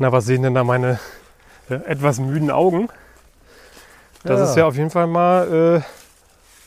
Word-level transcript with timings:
Na, 0.00 0.10
was 0.10 0.24
sehen 0.24 0.42
denn 0.42 0.54
da 0.54 0.64
meine 0.64 0.98
äh, 1.68 1.74
etwas 1.74 2.18
müden 2.18 2.50
Augen? 2.50 2.88
Das 4.24 4.40
Ja. 4.40 4.44
ist 4.46 4.56
ja 4.56 4.66
auf 4.66 4.74
jeden 4.74 4.88
Fall 4.88 5.06
mal 5.06 5.82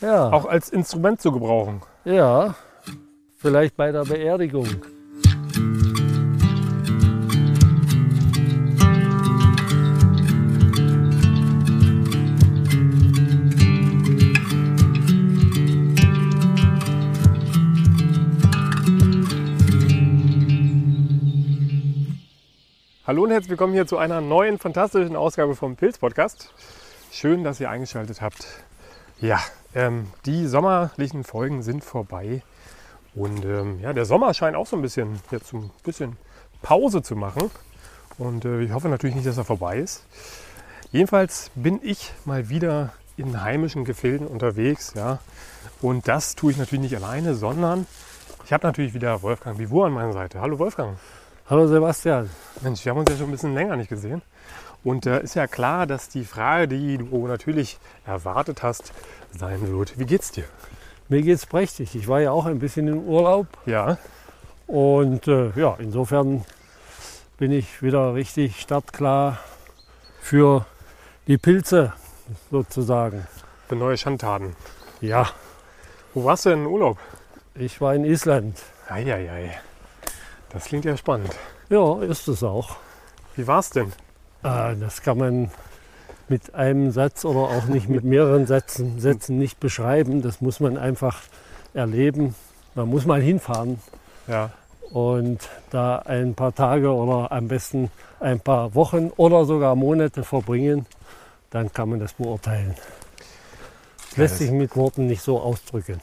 äh, 0.01 0.05
Ja, 0.05 0.31
auch 0.31 0.45
als 0.45 0.69
Instrument 0.69 1.19
zu 1.19 1.31
gebrauchen. 1.31 1.81
ja. 2.05 2.53
Vielleicht 3.37 3.75
bei 3.75 3.91
der 3.91 4.05
Beerdigung. 4.05 4.67
Hallo 23.13 23.25
und 23.25 23.29
herzlich 23.29 23.51
willkommen 23.51 23.73
hier 23.73 23.85
zu 23.85 23.99
einer 23.99 24.21
neuen 24.21 24.57
fantastischen 24.57 25.15
Ausgabe 25.15 25.55
vom 25.55 25.75
Pilz 25.75 25.99
Podcast. 25.99 26.51
Schön, 27.11 27.43
dass 27.43 27.59
ihr 27.59 27.69
eingeschaltet 27.69 28.23
habt. 28.23 28.47
Ja, 29.21 29.39
ähm, 29.75 30.07
die 30.25 30.47
sommerlichen 30.47 31.23
Folgen 31.23 31.61
sind 31.61 31.83
vorbei 31.83 32.41
und 33.13 33.45
ähm, 33.45 33.79
ja, 33.81 33.93
der 33.93 34.05
Sommer 34.05 34.33
scheint 34.33 34.55
auch 34.55 34.65
so 34.65 34.75
ein 34.77 34.81
bisschen 34.81 35.21
jetzt 35.29 35.53
ein 35.53 35.69
bisschen 35.83 36.17
Pause 36.63 37.03
zu 37.03 37.15
machen 37.15 37.51
und 38.17 38.45
äh, 38.45 38.61
ich 38.61 38.71
hoffe 38.71 38.89
natürlich 38.89 39.15
nicht, 39.15 39.27
dass 39.27 39.37
er 39.37 39.45
vorbei 39.45 39.77
ist. 39.77 40.07
Jedenfalls 40.91 41.51
bin 41.53 41.81
ich 41.83 42.11
mal 42.25 42.49
wieder 42.49 42.93
in 43.15 43.43
heimischen 43.43 43.85
Gefilden 43.85 44.25
unterwegs, 44.25 44.93
ja, 44.95 45.19
und 45.83 46.07
das 46.07 46.33
tue 46.33 46.51
ich 46.51 46.57
natürlich 46.57 46.81
nicht 46.81 46.95
alleine, 46.95 47.35
sondern 47.35 47.85
ich 48.43 48.51
habe 48.51 48.65
natürlich 48.65 48.95
wieder 48.95 49.21
Wolfgang 49.21 49.59
Vivur 49.59 49.85
an 49.85 49.91
meiner 49.93 50.13
Seite. 50.13 50.41
Hallo 50.41 50.57
Wolfgang. 50.57 50.97
Hallo 51.49 51.67
Sebastian. 51.67 52.29
Mensch, 52.61 52.83
wir 52.85 52.91
haben 52.91 52.99
uns 52.99 53.09
ja 53.09 53.17
schon 53.17 53.27
ein 53.27 53.31
bisschen 53.31 53.53
länger 53.53 53.75
nicht 53.75 53.89
gesehen. 53.89 54.21
Und 54.83 55.05
äh, 55.05 55.21
ist 55.23 55.35
ja 55.35 55.47
klar, 55.47 55.87
dass 55.87 56.09
die 56.09 56.25
Frage, 56.25 56.67
die 56.67 56.97
du 56.97 57.27
natürlich 57.27 57.77
erwartet 58.05 58.63
hast, 58.63 58.91
sein 59.37 59.67
wird. 59.67 59.97
Wie 59.99 60.05
geht's 60.05 60.31
dir? 60.31 60.45
Mir 61.09 61.21
geht's 61.21 61.45
prächtig. 61.45 61.95
Ich 61.95 62.07
war 62.07 62.21
ja 62.21 62.31
auch 62.31 62.45
ein 62.45 62.59
bisschen 62.59 62.87
in 62.87 63.05
Urlaub 63.05 63.47
Ja, 63.65 63.97
und 64.67 65.27
äh, 65.27 65.51
ja, 65.55 65.75
insofern 65.79 66.45
bin 67.37 67.51
ich 67.51 67.81
wieder 67.81 68.13
richtig 68.13 68.59
startklar 68.61 69.37
für 70.21 70.65
die 71.27 71.37
Pilze 71.37 71.93
sozusagen. 72.51 73.27
für 73.67 73.75
neue 73.75 73.97
Schandtaten. 73.97 74.55
Ja, 75.01 75.29
Wo 76.13 76.23
warst 76.23 76.45
du 76.45 76.49
denn 76.51 76.59
in 76.61 76.67
Urlaub? 76.67 76.97
ich 77.55 77.81
war 77.81 77.93
in 77.93 78.05
Island. 78.05 78.59
Eieiei. 78.87 79.59
Das 80.53 80.65
klingt 80.65 80.85
ja 80.85 80.95
spannend. 80.97 81.31
Ja, 81.69 82.01
ist 82.01 82.27
es 82.27 82.43
auch. 82.43 82.77
Wie 83.35 83.47
war's 83.47 83.69
denn? 83.71 83.87
Äh, 84.43 84.75
das 84.75 85.01
kann 85.01 85.17
man 85.17 85.51
mit 86.29 86.53
einem 86.53 86.91
Satz 86.91 87.25
oder 87.25 87.39
auch 87.39 87.65
nicht 87.65 87.89
mit 87.89 88.03
mehreren 88.03 88.45
Sätzen, 88.45 88.99
Sätzen 88.99 89.37
nicht 89.39 89.59
beschreiben. 89.59 90.21
Das 90.21 90.41
muss 90.41 90.59
man 90.59 90.77
einfach 90.77 91.21
erleben. 91.73 92.35
Man 92.75 92.87
muss 92.89 93.05
mal 93.05 93.21
hinfahren 93.21 93.79
Ja, 94.27 94.51
und 94.91 95.49
da 95.71 95.97
ein 95.99 96.33
paar 96.35 96.53
Tage 96.53 96.91
oder 96.93 97.31
am 97.31 97.47
besten 97.47 97.89
ein 98.19 98.39
paar 98.39 98.73
Wochen 98.75 99.11
oder 99.17 99.45
sogar 99.45 99.75
Monate 99.75 100.23
verbringen. 100.23 100.85
Dann 101.49 101.71
kann 101.73 101.89
man 101.89 101.99
das 101.99 102.13
beurteilen. 102.13 102.75
Lässt 104.15 104.33
das- 104.33 104.39
sich 104.39 104.51
mit 104.51 104.75
Worten 104.75 105.07
nicht 105.07 105.21
so 105.21 105.39
ausdrücken. 105.39 105.99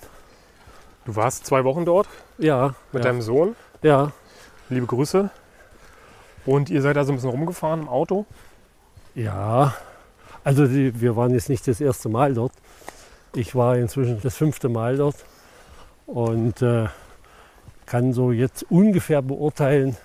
du 1.06 1.16
warst 1.16 1.46
zwei 1.46 1.64
Wochen 1.64 1.84
dort 1.84 2.08
Ja, 2.38 2.74
mit 2.92 3.04
ja, 3.04 3.10
deinem 3.10 3.22
Sohn. 3.22 3.56
ja, 3.82 4.12
Liebe 4.70 4.86
Grüße. 4.86 5.30
Und 6.46 6.70
ihr 6.70 6.80
seid 6.80 6.96
also 6.96 7.10
ein 7.10 7.16
bisschen 7.16 7.30
rumgefahren 7.30 7.82
im 7.82 7.88
Auto. 7.88 8.24
Ja, 9.16 9.74
also 10.44 10.64
die, 10.68 11.00
wir 11.00 11.16
waren 11.16 11.32
jetzt 11.32 11.48
nicht 11.48 11.66
das 11.66 11.80
erste 11.80 12.08
Mal 12.08 12.34
dort. 12.34 12.52
Ich 13.34 13.56
war 13.56 13.76
inzwischen 13.76 14.20
das 14.22 14.36
fünfte 14.36 14.68
Mal 14.68 14.96
dort 14.96 15.16
und 16.06 16.62
äh, 16.62 16.86
kann 17.84 18.12
so 18.12 18.30
jetzt 18.30 18.64
ungefähr 18.70 19.22
beurteilen, 19.22 19.96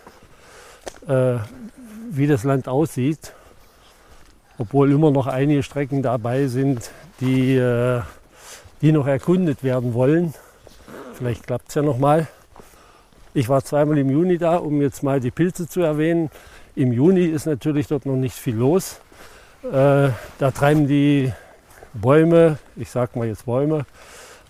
äh, 1.08 1.36
wie 2.10 2.26
das 2.26 2.44
Land 2.44 2.68
aussieht. 2.68 3.34
Obwohl 4.58 4.92
immer 4.92 5.12
noch 5.12 5.28
einige 5.28 5.62
Strecken 5.62 6.02
dabei 6.02 6.48
sind, 6.48 6.90
die, 7.20 7.56
äh, 7.56 8.02
die 8.82 8.92
noch 8.92 9.06
erkundet 9.06 9.64
werden 9.64 9.94
wollen. 9.94 10.34
Vielleicht 11.14 11.46
klappt 11.46 11.70
es 11.70 11.76
ja 11.76 11.84
noch 11.84 12.00
mal. 12.00 12.28
Ich 13.36 13.50
war 13.50 13.62
zweimal 13.66 13.98
im 13.98 14.10
Juni 14.10 14.38
da, 14.38 14.56
um 14.56 14.82
jetzt 14.82 15.04
mal 15.04 15.20
die 15.20 15.30
Pilze 15.30 15.68
zu 15.68 15.82
erwähnen. 15.82 16.30
Im 16.74 16.94
Juni 16.94 17.26
ist 17.26 17.46
natürlich 17.46 17.88
dort 17.88 18.06
noch 18.06 18.16
nicht 18.16 18.38
viel 18.38 18.56
los. 18.56 19.02
Äh, 19.62 20.08
da 20.40 20.52
treiben 20.54 20.88
die 20.88 21.34
Bäume, 21.94 22.60
ich 22.78 22.90
sag 22.90 23.18
mal 23.18 23.28
jetzt 23.28 23.46
Bäume, 23.46 23.86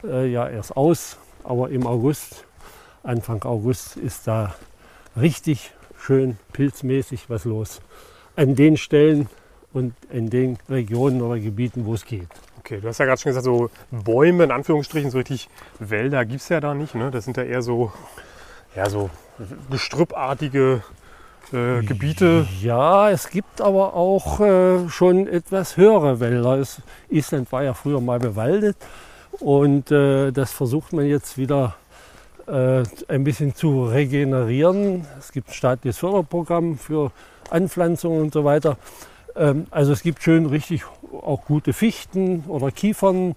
äh, 0.04 0.28
ja 0.28 0.48
erst 0.48 0.78
aus. 0.78 1.18
Aber 1.44 1.72
im 1.72 1.88
August, 1.88 2.46
Anfang 3.02 3.42
August, 3.42 3.98
ist 3.98 4.28
da 4.28 4.54
richtig 5.20 5.72
schön 6.00 6.38
pilzmäßig 6.54 7.28
was 7.28 7.46
los. 7.46 7.82
An 8.36 8.54
den 8.54 8.78
Stellen 8.78 9.30
und 9.74 9.96
in 10.12 10.30
den 10.30 10.60
Regionen 10.70 11.24
oder 11.24 11.40
Gebieten, 11.40 11.88
wo 11.88 11.96
es 11.96 12.06
geht. 12.06 12.30
Okay, 12.60 12.82
du 12.82 12.88
hast 12.88 13.00
ja 13.00 13.06
gerade 13.06 13.20
schon 13.20 13.32
gesagt, 13.32 13.46
so 13.46 13.72
Bäume 13.90 14.44
in 14.44 14.52
Anführungsstrichen, 14.52 15.10
so 15.10 15.18
richtig 15.18 15.50
Wälder 15.80 16.24
gibt 16.24 16.42
es 16.42 16.50
ja 16.50 16.60
da 16.60 16.76
nicht. 16.76 16.94
Ne? 16.94 17.10
Das 17.10 17.26
sind 17.26 17.36
ja 17.36 17.44
eher 17.44 17.64
so, 17.64 17.92
ja, 18.76 18.90
so 18.90 19.10
gestrüppartige 19.70 20.82
äh, 21.52 21.82
Gebiete. 21.84 22.48
Ja, 22.62 23.10
es 23.10 23.30
gibt 23.30 23.62
aber 23.62 23.94
auch 23.94 24.40
äh, 24.40 24.90
schon 24.90 25.28
etwas 25.28 25.78
höhere 25.78 26.20
Wälder. 26.20 26.58
Es, 26.58 26.82
Island 27.10 27.52
war 27.52 27.64
ja 27.64 27.74
früher 27.74 28.02
mal 28.02 28.20
bewaldet 28.20 28.78
und 29.40 29.92
äh, 29.92 30.32
das 30.32 30.52
versucht 30.52 30.94
man 30.94 31.06
jetzt 31.06 31.38
wieder 31.38 31.76
äh, 32.48 32.84
ein 33.08 33.24
bisschen 33.24 33.56
zu 33.56 33.86
regenerieren. 33.86 35.06
Es 35.20 35.32
gibt 35.32 35.50
ein 35.50 35.54
staatliches 35.54 35.98
Förderprogramm 35.98 36.78
für 36.78 37.12
Anpflanzungen 37.50 38.22
und 38.22 38.34
so 38.34 38.44
weiter. 38.44 38.78
Ähm, 39.36 39.68
also 39.72 39.94
es 39.94 40.04
gibt 40.04 40.24
schön 40.24 40.46
richtig 40.46 40.84
auch 41.12 41.46
gute 41.46 41.74
Fichten 41.74 42.44
oder 42.48 42.72
Kiefern, 42.72 43.36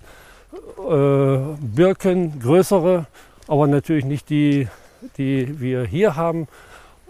äh, 0.89 1.39
Birken, 1.61 2.41
größere, 2.41 3.07
aber 3.47 3.67
natürlich 3.67 4.05
nicht 4.05 4.31
die, 4.31 4.69
die 5.17 5.61
wir 5.61 5.85
hier 5.85 6.17
haben 6.17 6.49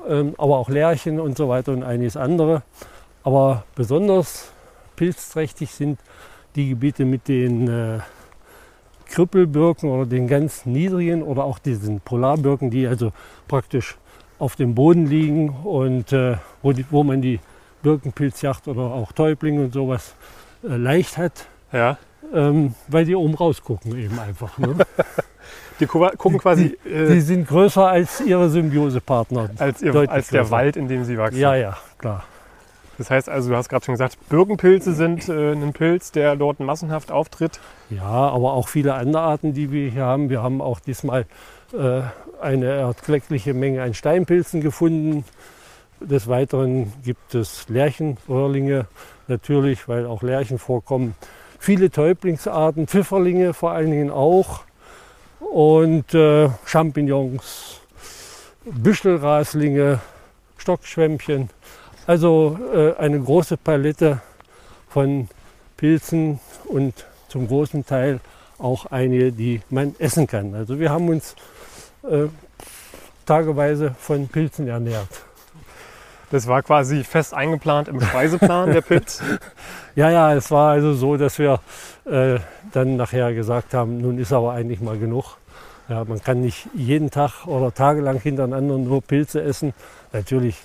ähm, 0.06 0.34
aber 0.38 0.58
auch 0.58 0.68
Lärchen 0.68 1.18
und 1.20 1.36
so 1.36 1.48
weiter 1.48 1.72
und 1.72 1.82
einiges 1.82 2.16
andere. 2.16 2.62
Aber 3.24 3.64
besonders 3.74 4.50
pilzträchtig 4.96 5.72
sind 5.72 5.98
die 6.54 6.70
Gebiete 6.70 7.04
mit 7.04 7.28
den 7.28 7.68
äh, 7.68 7.98
Krippelbirken 9.06 9.90
oder 9.90 10.06
den 10.06 10.28
ganz 10.28 10.66
niedrigen 10.66 11.22
oder 11.22 11.44
auch 11.44 11.58
diesen 11.58 12.00
Polarbirken, 12.00 12.70
die 12.70 12.86
also 12.86 13.12
praktisch 13.48 13.96
auf 14.38 14.54
dem 14.56 14.74
Boden 14.74 15.06
liegen 15.06 15.50
und 15.50 16.12
äh, 16.12 16.36
wo, 16.62 16.72
die, 16.72 16.86
wo 16.90 17.02
man 17.02 17.22
die 17.22 17.40
Birkenpilzjacht 17.82 18.68
oder 18.68 18.82
auch 18.82 19.12
Täublinge 19.12 19.64
und 19.64 19.72
sowas 19.72 20.14
äh, 20.62 20.76
leicht 20.76 21.16
hat, 21.16 21.46
Ja. 21.72 21.98
ähm, 22.32 22.74
weil 22.88 23.04
die 23.04 23.16
oben 23.16 23.34
rausgucken 23.34 23.96
eben 23.98 24.18
einfach. 24.18 24.58
Ne? 24.58 24.76
Die 25.80 25.86
gu- 25.86 26.08
gucken 26.16 26.38
quasi 26.38 26.76
Die 26.84 26.88
äh, 26.90 27.20
sind 27.20 27.46
größer 27.48 27.86
als 27.88 28.20
ihre 28.20 28.48
Symbiosepartner. 28.50 29.50
als, 29.58 29.82
ihr, 29.82 29.94
als 29.94 30.28
der 30.28 30.40
größer. 30.42 30.50
Wald, 30.50 30.76
in 30.76 30.88
dem 30.88 31.04
sie 31.04 31.18
wachsen. 31.18 31.38
Ja, 31.38 31.54
ja, 31.54 31.76
klar. 31.98 32.24
Das 32.98 33.10
heißt 33.10 33.28
also, 33.28 33.50
du 33.50 33.56
hast 33.56 33.68
gerade 33.68 33.84
schon 33.84 33.94
gesagt, 33.94 34.18
Birkenpilze 34.28 34.92
sind 34.92 35.28
äh, 35.28 35.52
ein 35.52 35.72
Pilz, 35.72 36.10
der 36.10 36.34
dort 36.34 36.58
massenhaft 36.58 37.12
auftritt. 37.12 37.60
Ja, 37.90 38.02
aber 38.02 38.54
auch 38.54 38.66
viele 38.68 38.94
andere 38.94 39.22
Arten, 39.22 39.52
die 39.54 39.70
wir 39.70 39.88
hier 39.88 40.04
haben. 40.04 40.30
Wir 40.30 40.42
haben 40.42 40.60
auch 40.60 40.80
diesmal 40.80 41.24
äh, 41.72 42.00
eine 42.40 42.66
erkleckliche 42.66 43.54
Menge 43.54 43.82
an 43.82 43.94
Steinpilzen 43.94 44.60
gefunden. 44.60 45.24
Des 46.00 46.26
Weiteren 46.28 46.92
gibt 47.04 47.34
es 47.36 47.68
Lärchenröhrlinge, 47.68 48.86
natürlich, 49.28 49.88
weil 49.88 50.06
auch 50.06 50.22
Lärchen 50.22 50.58
vorkommen. 50.58 51.14
Viele 51.60 51.90
Täublingsarten, 51.90 52.86
Pfifferlinge 52.88 53.52
vor 53.54 53.72
allen 53.72 53.90
Dingen 53.92 54.10
auch. 54.10 54.60
Und 55.52 56.14
äh, 56.14 56.50
Champignons, 56.66 57.80
Büschelraslinge, 58.64 60.00
Stockschwämmchen. 60.56 61.50
Also 62.06 62.58
äh, 62.74 62.94
eine 62.96 63.20
große 63.20 63.56
Palette 63.56 64.20
von 64.88 65.28
Pilzen 65.76 66.40
und 66.66 67.06
zum 67.28 67.46
großen 67.48 67.86
Teil 67.86 68.20
auch 68.58 68.86
einige, 68.86 69.32
die 69.32 69.60
man 69.70 69.94
essen 69.98 70.26
kann. 70.26 70.54
Also 70.54 70.78
wir 70.78 70.90
haben 70.90 71.08
uns 71.08 71.34
äh, 72.02 72.26
tageweise 73.24 73.94
von 73.98 74.28
Pilzen 74.28 74.68
ernährt. 74.68 75.08
Das 76.30 76.46
war 76.46 76.62
quasi 76.62 77.04
fest 77.04 77.32
eingeplant 77.32 77.88
im 77.88 78.00
Speiseplan, 78.00 78.72
der 78.72 78.82
Pilz. 78.82 79.22
Ja, 79.94 80.10
ja, 80.10 80.32
es 80.32 80.52
war 80.52 80.70
also 80.70 80.94
so, 80.94 81.16
dass 81.16 81.40
wir 81.40 81.58
äh, 82.04 82.38
dann 82.70 82.96
nachher 82.96 83.34
gesagt 83.34 83.74
haben, 83.74 84.00
nun 84.00 84.16
ist 84.18 84.32
aber 84.32 84.52
eigentlich 84.52 84.80
mal 84.80 84.96
genug. 84.96 85.37
Ja, 85.88 86.04
man 86.04 86.22
kann 86.22 86.42
nicht 86.42 86.68
jeden 86.74 87.10
Tag 87.10 87.46
oder 87.46 87.72
tagelang 87.72 88.20
hintereinander 88.20 88.76
nur 88.76 89.02
Pilze 89.02 89.42
essen. 89.42 89.72
Natürlich 90.12 90.56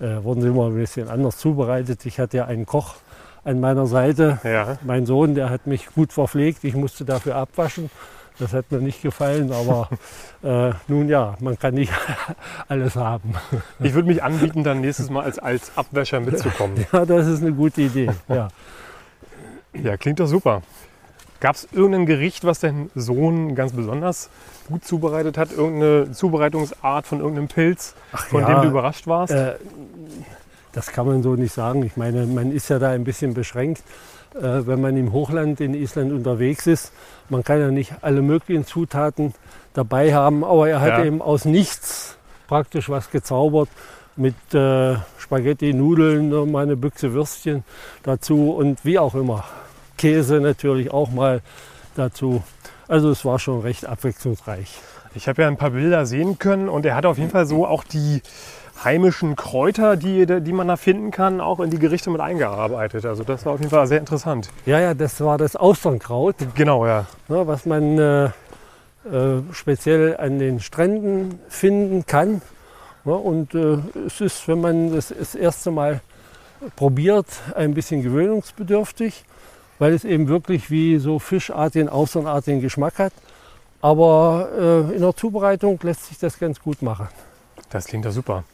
äh, 0.00 0.22
wurden 0.22 0.40
sie 0.40 0.48
immer 0.48 0.66
ein 0.66 0.74
bisschen 0.74 1.08
anders 1.08 1.36
zubereitet. 1.36 2.06
Ich 2.06 2.18
hatte 2.18 2.38
ja 2.38 2.46
einen 2.46 2.64
Koch 2.64 2.94
an 3.44 3.60
meiner 3.60 3.86
Seite. 3.86 4.38
Ja. 4.42 4.78
Mein 4.82 5.06
Sohn, 5.06 5.34
der 5.34 5.50
hat 5.50 5.66
mich 5.66 5.86
gut 5.94 6.12
verpflegt. 6.12 6.64
Ich 6.64 6.74
musste 6.74 7.04
dafür 7.04 7.36
abwaschen. 7.36 7.90
Das 8.38 8.54
hat 8.54 8.72
mir 8.72 8.78
nicht 8.78 9.02
gefallen, 9.02 9.52
aber 9.52 9.90
äh, 10.42 10.72
nun 10.88 11.08
ja, 11.10 11.36
man 11.40 11.58
kann 11.58 11.74
nicht 11.74 11.92
alles 12.68 12.96
haben. 12.96 13.34
Ich 13.80 13.92
würde 13.92 14.08
mich 14.08 14.22
anbieten, 14.22 14.64
dann 14.64 14.80
nächstes 14.80 15.10
Mal 15.10 15.24
als, 15.24 15.38
als 15.38 15.72
Abwäscher 15.76 16.20
mitzukommen. 16.20 16.86
Ja, 16.92 17.04
das 17.04 17.26
ist 17.26 17.42
eine 17.42 17.52
gute 17.52 17.82
Idee. 17.82 18.10
Ja. 18.28 18.48
Ja, 19.74 19.96
klingt 19.96 20.20
doch 20.20 20.26
super. 20.26 20.62
Gab 21.40 21.56
es 21.56 21.66
irgendein 21.72 22.06
Gericht, 22.06 22.44
was 22.44 22.60
dein 22.60 22.90
Sohn 22.94 23.54
ganz 23.54 23.72
besonders 23.72 24.28
gut 24.68 24.84
zubereitet 24.84 25.38
hat? 25.38 25.52
Irgendeine 25.52 26.12
Zubereitungsart 26.12 27.06
von 27.06 27.20
irgendeinem 27.20 27.48
Pilz, 27.48 27.94
von 28.12 28.42
ja, 28.42 28.48
dem 28.54 28.62
du 28.62 28.68
überrascht 28.68 29.06
warst? 29.06 29.32
Äh, 29.32 29.54
das 30.72 30.88
kann 30.92 31.06
man 31.06 31.22
so 31.22 31.34
nicht 31.34 31.52
sagen. 31.54 31.82
Ich 31.84 31.96
meine, 31.96 32.26
man 32.26 32.52
ist 32.52 32.68
ja 32.68 32.78
da 32.78 32.90
ein 32.90 33.04
bisschen 33.04 33.34
beschränkt, 33.34 33.82
äh, 34.34 34.66
wenn 34.66 34.80
man 34.80 34.96
im 34.96 35.12
Hochland 35.12 35.60
in 35.60 35.74
Island 35.74 36.12
unterwegs 36.12 36.66
ist. 36.66 36.92
Man 37.28 37.42
kann 37.42 37.58
ja 37.58 37.70
nicht 37.70 37.92
alle 38.02 38.22
möglichen 38.22 38.66
Zutaten 38.66 39.34
dabei 39.72 40.14
haben, 40.14 40.44
aber 40.44 40.68
er 40.68 40.80
hat 40.80 40.98
Ja. 40.98 41.04
eben 41.04 41.22
aus 41.22 41.44
nichts 41.44 42.16
praktisch 42.48 42.88
was 42.88 43.10
gezaubert 43.10 43.68
mit 44.16 44.34
äh, 44.52 44.96
Spaghetti, 45.18 45.72
Nudeln, 45.72 46.28
noch 46.28 46.44
mal 46.44 46.64
eine 46.64 46.76
Büchse 46.76 47.12
Würstchen 47.14 47.64
dazu 48.02 48.50
und 48.50 48.84
wie 48.84 48.98
auch 48.98 49.14
immer. 49.14 49.44
Käse 50.00 50.40
natürlich 50.40 50.90
auch 50.92 51.10
mal 51.10 51.42
dazu. 51.94 52.42
Also 52.88 53.10
es 53.10 53.22
war 53.26 53.38
schon 53.38 53.60
recht 53.60 53.84
abwechslungsreich. 53.84 54.80
Ich 55.14 55.28
habe 55.28 55.42
ja 55.42 55.48
ein 55.48 55.58
paar 55.58 55.70
Bilder 55.70 56.06
sehen 56.06 56.38
können 56.38 56.70
und 56.70 56.86
er 56.86 56.94
hat 56.94 57.04
auf 57.04 57.18
jeden 57.18 57.30
Fall 57.30 57.44
so 57.44 57.66
auch 57.66 57.84
die 57.84 58.22
heimischen 58.82 59.36
Kräuter, 59.36 59.96
die, 59.96 60.24
die 60.24 60.52
man 60.54 60.68
da 60.68 60.76
finden 60.76 61.10
kann, 61.10 61.42
auch 61.42 61.60
in 61.60 61.68
die 61.68 61.78
Gerichte 61.78 62.08
mit 62.08 62.22
eingearbeitet. 62.22 63.04
Also 63.04 63.24
das 63.24 63.44
war 63.44 63.52
auf 63.52 63.60
jeden 63.60 63.70
Fall 63.70 63.86
sehr 63.86 63.98
interessant. 63.98 64.48
Ja, 64.64 64.80
ja, 64.80 64.94
das 64.94 65.20
war 65.20 65.36
das 65.36 65.54
Austernkraut. 65.54 66.36
Genau, 66.54 66.86
ja. 66.86 67.04
ne, 67.28 67.46
was 67.46 67.66
man 67.66 67.98
äh, 67.98 68.24
äh, 68.24 68.30
speziell 69.52 70.16
an 70.16 70.38
den 70.38 70.60
Stränden 70.60 71.40
finden 71.50 72.06
kann. 72.06 72.40
Ne, 73.04 73.14
und 73.14 73.54
äh, 73.54 73.76
es 74.06 74.22
ist, 74.22 74.48
wenn 74.48 74.62
man 74.62 74.94
das 74.94 75.12
das 75.16 75.34
erste 75.34 75.70
Mal 75.70 76.00
probiert, 76.76 77.26
ein 77.54 77.74
bisschen 77.74 78.02
gewöhnungsbedürftig, 78.02 79.24
weil 79.80 79.94
es 79.94 80.04
eben 80.04 80.28
wirklich 80.28 80.70
wie 80.70 80.98
so 80.98 81.18
fischartigen, 81.18 81.88
austernartigen 81.88 82.60
Geschmack 82.60 82.98
hat. 82.98 83.12
Aber 83.80 84.86
äh, 84.90 84.94
in 84.94 85.00
der 85.00 85.16
Zubereitung 85.16 85.80
lässt 85.82 86.06
sich 86.06 86.18
das 86.18 86.38
ganz 86.38 86.60
gut 86.60 86.82
machen. 86.82 87.08
Das 87.70 87.86
klingt 87.86 88.04
ja 88.04 88.10
super. 88.12 88.44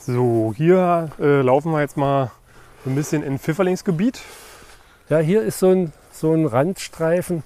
So, 0.00 0.52
hier 0.54 1.10
äh, 1.18 1.40
laufen 1.40 1.72
wir 1.72 1.80
jetzt 1.80 1.96
mal 1.96 2.30
ein 2.84 2.94
bisschen 2.94 3.22
in 3.22 3.38
Pfifferlingsgebiet. 3.38 4.20
Ja, 5.08 5.18
hier 5.18 5.42
ist 5.42 5.58
so 5.58 5.70
ein, 5.70 5.92
so 6.12 6.34
ein 6.34 6.44
Randstreifen, 6.44 7.42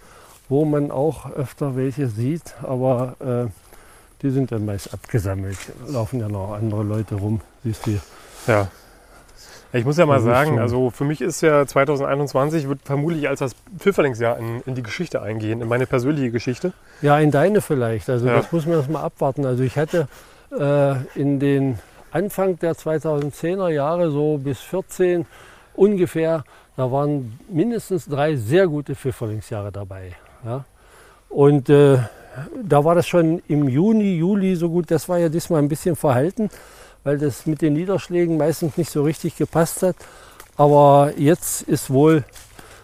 wo 0.48 0.64
man 0.64 0.90
auch 0.90 1.30
öfter 1.30 1.76
welche 1.76 2.08
sieht, 2.08 2.56
aber 2.62 3.14
äh, 3.20 3.69
die 4.22 4.30
sind 4.30 4.52
dann 4.52 4.64
meist 4.64 4.92
abgesammelt. 4.92 5.58
Laufen 5.88 6.20
ja 6.20 6.28
noch 6.28 6.52
andere 6.52 6.82
Leute 6.82 7.14
rum, 7.16 7.40
siehst 7.64 7.86
du. 7.86 7.98
Ja. 8.46 8.68
Ich 9.72 9.84
muss 9.84 9.96
ja 9.98 10.06
mal 10.06 10.20
sagen, 10.20 10.58
also 10.58 10.90
für 10.90 11.04
mich 11.04 11.20
ist 11.20 11.42
ja 11.42 11.64
2021 11.64 12.68
wird 12.68 12.80
vermutlich 12.82 13.28
als 13.28 13.38
das 13.38 13.54
Pfifferlingsjahr 13.78 14.36
in, 14.38 14.62
in 14.66 14.74
die 14.74 14.82
Geschichte 14.82 15.22
eingehen, 15.22 15.60
in 15.60 15.68
meine 15.68 15.86
persönliche 15.86 16.32
Geschichte. 16.32 16.72
Ja, 17.02 17.18
in 17.20 17.30
deine 17.30 17.60
vielleicht. 17.60 18.10
Also 18.10 18.26
Ja. 18.26 18.36
das 18.36 18.50
muss 18.50 18.66
man 18.66 18.78
erst 18.78 18.90
mal 18.90 19.02
abwarten. 19.02 19.46
Also 19.46 19.62
ich 19.62 19.78
hatte 19.78 20.08
äh, 20.58 20.94
in 21.14 21.38
den 21.38 21.78
Anfang 22.10 22.58
der 22.58 22.74
2010er 22.74 23.68
Jahre, 23.68 24.10
so 24.10 24.38
bis 24.38 24.58
14 24.58 25.24
ungefähr, 25.74 26.42
da 26.76 26.90
waren 26.90 27.38
mindestens 27.48 28.06
drei 28.06 28.34
sehr 28.34 28.66
gute 28.66 28.96
Pfifferlingsjahre 28.96 29.70
dabei. 29.70 30.16
Ja? 30.44 30.64
Und 31.28 31.68
äh, 31.70 31.98
da 32.62 32.84
war 32.84 32.94
das 32.94 33.08
schon 33.08 33.42
im 33.48 33.68
Juni, 33.68 34.16
Juli 34.16 34.54
so 34.56 34.70
gut. 34.70 34.90
Das 34.90 35.08
war 35.08 35.18
ja 35.18 35.28
diesmal 35.28 35.60
ein 35.60 35.68
bisschen 35.68 35.96
verhalten, 35.96 36.48
weil 37.04 37.18
das 37.18 37.46
mit 37.46 37.62
den 37.62 37.74
Niederschlägen 37.74 38.36
meistens 38.36 38.76
nicht 38.76 38.90
so 38.90 39.02
richtig 39.02 39.36
gepasst 39.36 39.82
hat. 39.82 39.96
Aber 40.56 41.12
jetzt 41.16 41.62
ist 41.62 41.90
wohl 41.90 42.24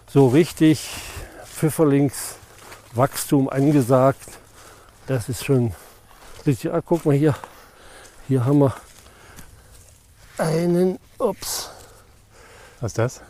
so 0.07 0.27
richtig 0.27 0.89
Pfifferlingswachstum 1.45 3.49
angesagt. 3.49 4.19
Das 5.07 5.29
ist 5.29 5.45
schon 5.45 5.73
richtig. 6.45 6.73
Ah, 6.73 6.81
guck 6.85 7.05
mal 7.05 7.15
hier. 7.15 7.35
Hier 8.27 8.45
haben 8.45 8.59
wir 8.59 8.75
einen. 10.37 10.99
Ups. 11.19 11.71
Was 12.79 12.91
ist 12.91 12.97
das? 12.97 13.21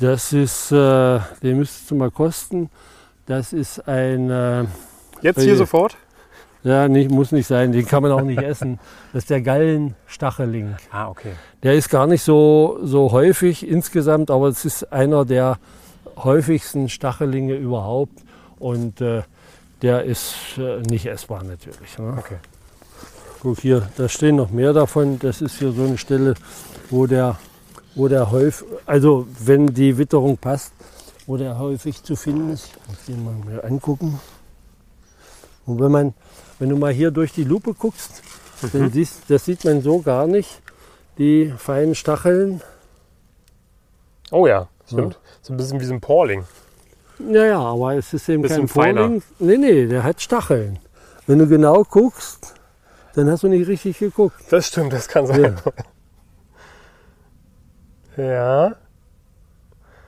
Das 0.00 0.32
ist, 0.32 0.72
äh, 0.72 1.20
den 1.42 1.58
müsstest 1.58 1.90
du 1.90 1.94
mal 1.94 2.10
kosten. 2.10 2.70
Das 3.26 3.52
ist 3.52 3.86
ein, 3.86 4.30
äh, 4.30 4.64
Jetzt 5.22 5.40
hier 5.40 5.56
sofort? 5.56 5.96
ja, 6.62 6.88
nicht, 6.88 7.10
muss 7.10 7.32
nicht 7.32 7.46
sein, 7.46 7.72
den 7.72 7.86
kann 7.86 8.02
man 8.02 8.12
auch 8.12 8.22
nicht 8.22 8.42
essen. 8.42 8.78
Das 9.12 9.24
ist 9.24 9.30
der 9.30 9.40
Gallenstacheling. 9.40 10.76
Ah, 10.90 11.08
okay. 11.08 11.32
Der 11.62 11.74
ist 11.74 11.88
gar 11.88 12.06
nicht 12.06 12.22
so, 12.22 12.78
so 12.82 13.12
häufig 13.12 13.66
insgesamt, 13.66 14.30
aber 14.30 14.48
es 14.48 14.64
ist 14.64 14.92
einer 14.92 15.24
der 15.24 15.58
häufigsten 16.16 16.88
Stachelinge 16.88 17.54
überhaupt. 17.54 18.20
Und 18.58 19.00
äh, 19.00 19.22
der 19.80 20.04
ist 20.04 20.34
äh, 20.58 20.80
nicht 20.82 21.06
essbar 21.06 21.42
natürlich. 21.42 21.98
Ne? 21.98 22.14
Okay. 22.18 22.36
Guck 23.42 23.60
hier, 23.60 23.88
da 23.96 24.08
stehen 24.08 24.36
noch 24.36 24.50
mehr 24.50 24.74
davon. 24.74 25.18
Das 25.18 25.40
ist 25.40 25.58
hier 25.58 25.72
so 25.72 25.84
eine 25.84 25.96
Stelle, 25.96 26.34
wo 26.90 27.06
der, 27.06 27.38
wo 27.94 28.06
der 28.08 28.30
häufig, 28.30 28.68
also 28.84 29.26
wenn 29.38 29.72
die 29.72 29.96
Witterung 29.96 30.36
passt, 30.36 30.74
wo 31.26 31.38
der 31.38 31.58
häufig 31.58 32.02
zu 32.02 32.16
finden 32.16 32.52
ist. 32.52 32.66
Ich 32.66 32.88
muss 32.88 33.04
den 33.06 33.24
mal 33.24 33.34
mir 33.46 33.64
angucken. 33.64 34.20
Und 35.66 35.80
wenn 35.80 35.92
man, 35.92 36.14
wenn 36.58 36.68
du 36.68 36.76
mal 36.76 36.92
hier 36.92 37.10
durch 37.10 37.32
die 37.32 37.44
Lupe 37.44 37.74
guckst, 37.74 38.22
dann 38.72 38.90
siehst, 38.90 39.22
das 39.28 39.44
sieht 39.44 39.64
man 39.64 39.82
so 39.82 40.00
gar 40.00 40.26
nicht. 40.26 40.60
Die 41.18 41.52
feinen 41.56 41.94
Stacheln. 41.94 42.62
Oh 44.30 44.46
ja, 44.46 44.68
stimmt. 44.86 45.18
So 45.42 45.52
ein 45.52 45.56
bisschen 45.56 45.80
wie 45.80 45.84
so 45.84 45.94
ein 45.94 46.00
Porling. 46.00 46.44
Ja, 47.18 47.44
ja, 47.44 47.58
aber 47.60 47.94
es 47.94 48.12
ist 48.14 48.28
eben 48.28 48.42
Bisschen 48.42 48.60
kein 48.60 48.68
feiner. 48.68 49.08
Nee, 49.38 49.58
nee, 49.58 49.86
der 49.86 50.02
hat 50.02 50.20
Stacheln. 50.20 50.78
Wenn 51.26 51.38
du 51.38 51.46
genau 51.46 51.84
guckst, 51.84 52.54
dann 53.14 53.30
hast 53.30 53.42
du 53.42 53.48
nicht 53.48 53.68
richtig 53.68 53.98
geguckt. 53.98 54.36
Das 54.50 54.68
stimmt, 54.68 54.92
das 54.92 55.08
kann 55.08 55.26
sein. 55.26 55.56
Ja, 58.16 58.24
Ja, 58.70 58.76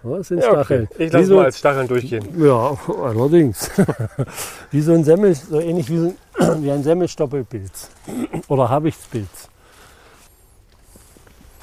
das 0.04 0.28
sind 0.28 0.40
ja 0.40 0.50
okay. 0.50 0.54
Stacheln. 0.54 0.88
Ich 0.98 1.12
lasse 1.12 1.26
so, 1.26 1.36
mal 1.36 1.44
als 1.44 1.58
Stacheln 1.58 1.88
durchgehen. 1.88 2.42
Ja, 2.42 2.76
allerdings. 3.02 3.70
wie 4.70 4.80
so 4.80 4.92
ein 4.92 5.04
Semmel, 5.04 5.34
so 5.34 5.60
ähnlich 5.60 5.88
wie, 5.90 5.98
so 5.98 6.14
ein, 6.38 6.62
wie 6.64 6.70
ein 6.70 6.82
Semmelstoppelpilz 6.82 7.90
oder 8.48 8.68
Habichtspilz. 8.68 9.48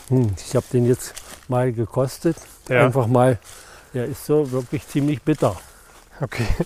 Hm, 0.09 0.31
ich 0.37 0.55
habe 0.55 0.65
den 0.71 0.85
jetzt 0.85 1.13
mal 1.47 1.71
gekostet. 1.71 2.37
Ja. 2.67 2.85
Einfach 2.85 3.07
mal. 3.07 3.39
Der 3.93 4.05
ist 4.05 4.25
so 4.25 4.51
wirklich 4.51 4.87
ziemlich 4.87 5.21
bitter. 5.21 5.55
Okay. 6.21 6.45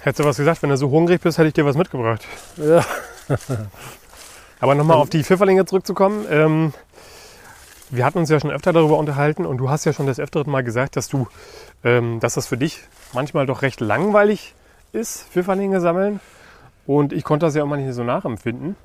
Hättest 0.00 0.20
du 0.20 0.24
was 0.24 0.36
gesagt, 0.36 0.62
wenn 0.62 0.70
du 0.70 0.76
so 0.76 0.90
hungrig 0.90 1.20
bist, 1.20 1.38
hätte 1.38 1.48
ich 1.48 1.54
dir 1.54 1.64
was 1.64 1.76
mitgebracht. 1.76 2.24
Ja, 2.56 2.84
Aber 4.60 4.74
nochmal 4.74 4.96
auf 4.96 5.10
die 5.10 5.24
Pfifferlinge 5.24 5.64
zurückzukommen. 5.66 6.24
Ähm, 6.30 6.72
wir 7.90 8.04
hatten 8.04 8.18
uns 8.18 8.28
ja 8.30 8.38
schon 8.40 8.50
öfter 8.50 8.72
darüber 8.72 8.98
unterhalten 8.98 9.46
und 9.46 9.58
du 9.58 9.70
hast 9.70 9.84
ja 9.84 9.92
schon 9.92 10.06
das 10.06 10.18
öfteren 10.20 10.50
Mal 10.50 10.62
gesagt, 10.64 10.96
dass 10.96 11.08
du, 11.08 11.26
ähm, 11.84 12.20
dass 12.20 12.34
das 12.34 12.46
für 12.46 12.56
dich 12.56 12.80
manchmal 13.14 13.46
doch 13.46 13.62
recht 13.62 13.80
langweilig 13.80 14.54
ist, 14.92 15.24
Pfifferlinge 15.30 15.80
sammeln. 15.80 16.20
Und 16.86 17.12
ich 17.12 17.24
konnte 17.24 17.46
das 17.46 17.54
ja 17.54 17.62
immer 17.62 17.76
nicht 17.76 17.92
so 17.94 18.02
nachempfinden. 18.04 18.76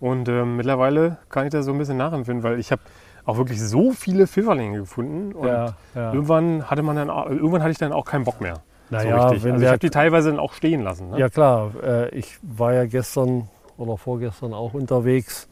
Und 0.00 0.28
ähm, 0.28 0.56
mittlerweile 0.56 1.18
kann 1.28 1.46
ich 1.46 1.52
das 1.52 1.64
so 1.64 1.72
ein 1.72 1.78
bisschen 1.78 1.96
nachempfinden, 1.96 2.42
weil 2.42 2.58
ich 2.58 2.72
habe 2.72 2.82
auch 3.24 3.36
wirklich 3.38 3.60
so 3.60 3.92
viele 3.92 4.26
Pfifferlinge 4.26 4.78
gefunden. 4.80 5.32
Und 5.32 5.48
ja, 5.48 5.74
ja. 5.94 6.12
irgendwann 6.12 6.68
hatte 6.70 6.82
man 6.82 6.96
dann, 6.96 7.10
auch- 7.10 7.26
irgendwann 7.28 7.62
hatte 7.62 7.72
ich 7.72 7.78
dann 7.78 7.92
auch 7.92 8.04
keinen 8.04 8.24
Bock 8.24 8.40
mehr. 8.40 8.54
so 8.90 8.96
Naja, 8.96 9.24
richtig. 9.28 9.44
wenn 9.44 9.52
Also 9.54 9.64
ich 9.64 9.68
habe 9.68 9.78
die 9.78 9.90
teilweise 9.90 10.30
dann 10.30 10.38
auch 10.38 10.52
stehen 10.52 10.82
lassen. 10.82 11.10
Ne? 11.10 11.18
Ja 11.18 11.28
klar, 11.28 11.70
äh, 11.82 12.08
ich 12.10 12.38
war 12.42 12.72
ja 12.74 12.84
gestern 12.86 13.48
oder 13.78 13.96
vorgestern 13.96 14.52
auch 14.54 14.74
unterwegs 14.74 15.48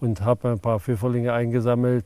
und 0.00 0.20
habe 0.22 0.50
ein 0.50 0.58
paar 0.58 0.80
Pfifferlinge 0.80 1.32
eingesammelt. 1.32 2.04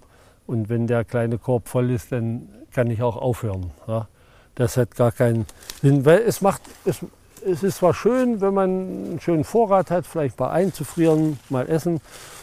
Und 0.51 0.69
wenn 0.69 0.89
der 0.89 1.05
kleine 1.05 1.39
Korb 1.39 1.69
voll 1.69 1.93
ist, 1.93 2.11
dann 2.11 2.49
kann 2.73 2.91
ich 2.91 3.03
auch 3.03 3.17
aufhören. 3.17 3.71
Ja? 3.87 4.09
Das 4.57 4.77
hat 4.77 4.97
gar 4.97 5.13
keinen 5.13 5.47
Sinn, 5.81 6.05
weil 6.05 6.19
es 6.19 6.41
macht, 6.41 6.63
es, 6.85 6.99
es 7.47 7.63
ist 7.63 7.77
zwar 7.77 7.95
schön, 7.95 8.41
wenn 8.41 8.53
man 8.53 8.71
einen 8.71 9.21
schönen 9.21 9.45
Vorrat 9.45 9.93
hat, 9.93 10.09
vielleicht 10.09 10.41
mal 10.41 10.51
einzufrieren, 10.51 11.39
mal 11.51 11.69
essen. 11.69 12.01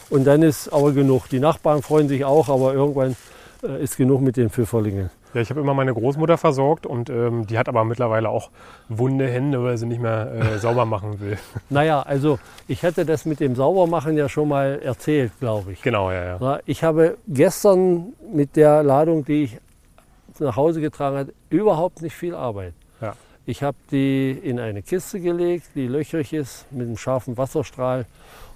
Und 0.08 0.24
dann 0.24 0.40
ist 0.40 0.70
aber 0.70 0.92
genug. 0.92 1.28
Die 1.28 1.38
Nachbarn 1.38 1.82
freuen 1.82 2.08
sich 2.08 2.24
auch, 2.24 2.48
aber 2.48 2.72
irgendwann 2.72 3.14
äh, 3.62 3.84
ist 3.84 3.98
genug 3.98 4.22
mit 4.22 4.38
den 4.38 4.48
Pfifferlingen. 4.48 5.10
Ja, 5.34 5.40
ich 5.40 5.50
habe 5.50 5.60
immer 5.60 5.74
meine 5.74 5.92
Großmutter 5.92 6.38
versorgt 6.38 6.86
und 6.86 7.10
ähm, 7.10 7.46
die 7.46 7.58
hat 7.58 7.68
aber 7.68 7.84
mittlerweile 7.84 8.28
auch 8.30 8.50
wunde 8.88 9.28
Hände, 9.28 9.62
weil 9.62 9.76
sie 9.76 9.86
nicht 9.86 10.00
mehr 10.00 10.32
äh, 10.32 10.58
sauber 10.60 10.86
machen 10.86 11.20
will. 11.20 11.38
Naja, 11.68 12.02
also 12.02 12.38
ich 12.66 12.82
hatte 12.82 13.04
das 13.04 13.24
mit 13.26 13.40
dem 13.40 13.54
Saubermachen 13.54 14.16
ja 14.16 14.28
schon 14.28 14.48
mal 14.48 14.80
erzählt, 14.82 15.32
glaube 15.38 15.72
ich. 15.72 15.82
Genau, 15.82 16.10
ja, 16.10 16.38
ja. 16.38 16.60
Ich 16.64 16.82
habe 16.82 17.18
gestern 17.26 18.14
mit 18.32 18.56
der 18.56 18.82
Ladung, 18.82 19.24
die 19.24 19.44
ich 19.44 19.58
nach 20.40 20.56
Hause 20.56 20.80
getragen 20.80 21.16
habe, 21.18 21.34
überhaupt 21.50 22.02
nicht 22.02 22.14
viel 22.14 22.34
Arbeit. 22.34 22.72
Ja. 23.00 23.14
Ich 23.44 23.62
habe 23.62 23.76
die 23.90 24.30
in 24.30 24.58
eine 24.60 24.82
Kiste 24.82 25.20
gelegt, 25.20 25.66
die 25.74 25.88
löchrig 25.88 26.32
ist, 26.32 26.70
mit 26.70 26.86
einem 26.86 26.96
scharfen 26.96 27.36
Wasserstrahl. 27.36 28.06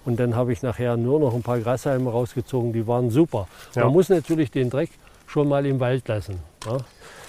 Und 0.05 0.19
dann 0.19 0.35
habe 0.35 0.53
ich 0.53 0.63
nachher 0.63 0.97
nur 0.97 1.21
noch 1.21 1.35
ein 1.35 1.43
paar 1.43 1.59
Grashalme 1.61 2.11
rausgezogen, 2.11 2.73
die 2.73 2.87
waren 2.87 3.11
super. 3.11 3.47
Ja. 3.75 3.85
Man 3.85 3.93
muss 3.93 4.09
natürlich 4.09 4.51
den 4.51 4.69
Dreck 4.69 4.91
schon 5.33 5.49
mal 5.49 5.65
im 5.65 5.81
Wald 5.81 6.07
lassen. 6.09 6.39
Ja, 6.67 6.77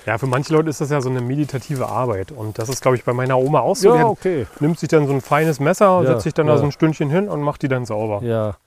Ja, 0.06 0.18
für 0.18 0.28
manche 0.28 0.52
Leute 0.54 0.70
ist 0.70 0.82
das 0.82 0.90
ja 0.90 1.00
so 1.00 1.10
eine 1.10 1.22
meditative 1.22 1.88
Arbeit. 1.88 2.32
Und 2.32 2.60
das 2.60 2.68
ist, 2.68 2.82
glaube 2.82 2.98
ich, 2.98 3.06
bei 3.06 3.14
meiner 3.14 3.38
Oma 3.38 3.62
auch 3.62 3.78
so. 3.78 3.96
Ja 3.96 4.06
okay. 4.06 4.46
nimmt 4.60 4.78
sich 4.78 4.90
dann 4.90 5.08
so 5.08 5.14
ein 5.14 5.22
feines 5.22 5.60
Messer, 5.62 6.02
Ja, 6.02 6.08
setzt 6.08 6.24
sich 6.24 6.34
dann 6.34 6.48
ja. 6.48 6.54
da 6.54 6.60
so 6.60 6.66
ein 6.66 6.72
Stündchen 6.74 7.10
hin 7.10 7.30
und 7.30 7.42
macht 7.42 7.62
die 7.62 7.70
dann 7.70 7.86
sauber. 7.86 8.22
Ja. 8.24 8.58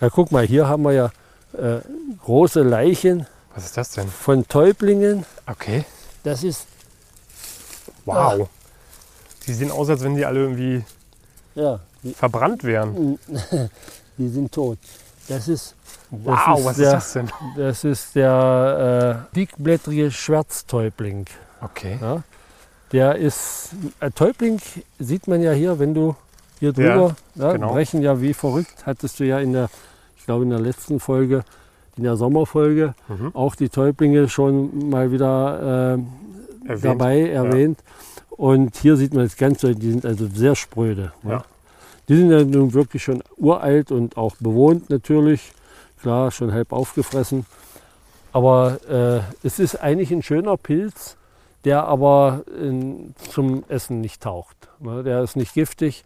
Ja, 0.00 0.10
guck 0.10 0.32
mal, 0.32 0.44
hier 0.44 0.68
haben 0.68 0.82
wir 0.82 0.92
ja 0.92 1.10
äh, 1.56 1.80
große 2.22 2.62
Leichen 2.62 3.26
Was 3.54 3.64
ist 3.64 3.76
das 3.76 3.90
denn? 3.92 4.08
von 4.08 4.46
Täublingen. 4.46 5.24
Okay. 5.46 5.84
Das 6.24 6.42
ist, 6.42 6.66
Wow. 8.04 8.48
Die 9.46 9.52
sehen 9.52 9.70
aus, 9.70 9.88
als 9.88 10.02
wenn 10.02 10.16
die 10.16 10.24
alle 10.24 10.40
irgendwie 10.40 10.84
ja, 11.54 11.80
verbrannt 12.14 12.64
wären. 12.64 13.18
die 14.18 14.28
sind 14.28 14.52
tot. 14.52 14.78
Das 15.28 15.48
ist, 15.48 15.74
Wow, 16.10 16.58
ist 16.60 16.64
was 16.64 16.76
der- 16.76 16.86
ist 16.86 16.92
das 16.94 17.12
denn? 17.14 17.30
das 17.56 17.84
ist 17.84 18.14
der 18.14 19.26
äh, 19.32 19.34
dickblättrige 19.36 20.10
Schwärztäubling. 20.10 21.26
Okay. 21.60 21.98
Ja? 22.00 22.22
Der 22.92 23.16
ist, 23.16 23.70
äh, 24.00 24.10
Täubling 24.12 24.60
sieht 25.00 25.26
man 25.26 25.42
ja 25.42 25.52
hier, 25.52 25.78
wenn 25.78 25.94
du 25.94 26.14
hier 26.60 26.72
drüber, 26.72 27.16
ja, 27.34 27.52
genau. 27.52 27.72
brechen 27.72 28.00
ja 28.02 28.20
wie 28.20 28.32
verrückt, 28.34 28.86
hattest 28.86 29.18
du 29.20 29.24
ja 29.24 29.40
in 29.40 29.52
der, 29.52 29.68
ich 30.16 30.24
glaube 30.24 30.44
in 30.44 30.50
der 30.50 30.60
letzten 30.60 31.00
Folge, 31.00 31.44
in 31.96 32.04
der 32.04 32.16
Sommerfolge, 32.16 32.94
Mhm. 33.08 33.34
auch 33.34 33.56
die 33.56 33.68
Täublinge 33.68 34.28
schon 34.28 34.90
mal 34.90 35.10
wieder 35.10 35.96
äh, 35.96 36.68
Erwähnt. 36.68 36.84
dabei 36.84 37.28
erwähnt. 37.28 37.80
Und 38.30 38.76
hier 38.76 38.96
sieht 38.96 39.14
man 39.14 39.24
das 39.24 39.36
Ganze, 39.36 39.74
die 39.74 39.90
sind 39.90 40.04
also 40.06 40.28
sehr 40.32 40.54
spröde. 40.54 41.12
ne? 41.22 41.42
Die 42.08 42.16
sind 42.16 42.30
ja 42.30 42.44
nun 42.44 42.72
wirklich 42.72 43.02
schon 43.02 43.22
uralt 43.36 43.90
und 43.90 44.16
auch 44.16 44.36
bewohnt 44.36 44.90
natürlich. 44.90 45.52
Klar, 46.00 46.30
schon 46.30 46.52
halb 46.52 46.72
aufgefressen. 46.72 47.46
Aber 48.32 48.78
äh, 48.88 49.46
es 49.46 49.58
ist 49.58 49.76
eigentlich 49.76 50.12
ein 50.12 50.22
schöner 50.22 50.56
Pilz, 50.56 51.16
der 51.64 51.84
aber 51.86 52.44
äh, 52.48 53.12
zum 53.30 53.64
Essen 53.68 54.00
nicht 54.00 54.22
taugt. 54.22 54.68
Ne? 54.78 55.02
Der 55.02 55.22
ist 55.22 55.36
nicht 55.36 55.54
giftig, 55.54 56.04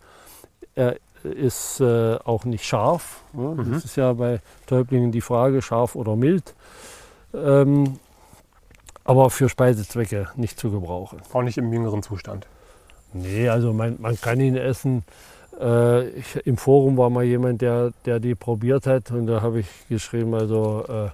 er 0.75 0.97
ist 1.25 1.81
äh, 1.81 2.17
auch 2.25 2.45
nicht 2.45 2.65
scharf. 2.65 3.23
Ne? 3.33 3.57
Mhm. 3.57 3.73
Das 3.73 3.85
ist 3.85 3.97
ja 3.97 4.13
bei 4.13 4.41
Täublingen 4.67 5.13
die 5.13 5.21
Frage, 5.21 5.61
scharf 5.61 5.97
oder 5.97 6.17
mild. 6.17 6.55
Ähm, 7.35 7.99
aber 9.05 9.31
für 9.31 9.49
Speisezwecke 9.49 10.29
nicht 10.37 10.59
zu 10.59 10.71
gebrauchen. 10.71 11.21
Auch 11.33 11.43
nicht 11.43 11.59
im 11.59 11.73
jüngeren 11.73 12.03
Zustand. 12.03 12.47
Nee, 13.13 13.49
also 13.49 13.73
man, 13.73 13.97
man 14.01 14.21
kann 14.21 14.41
ihn 14.41 14.57
essen. 14.57 15.05
Äh, 15.61 16.09
ich, 16.11 16.47
Im 16.47 16.57
Forum 16.57 16.97
war 16.97 17.11
mal 17.11 17.25
jemand, 17.25 17.61
der, 17.61 17.93
der 18.07 18.21
die 18.21 18.35
probiert 18.35 18.87
hat 18.87 19.11
und 19.11 19.27
da 19.27 19.43
habe 19.43 19.61
ich 19.61 19.67
geschrieben, 19.89 20.35
also 20.35 20.85
äh, 20.89 21.09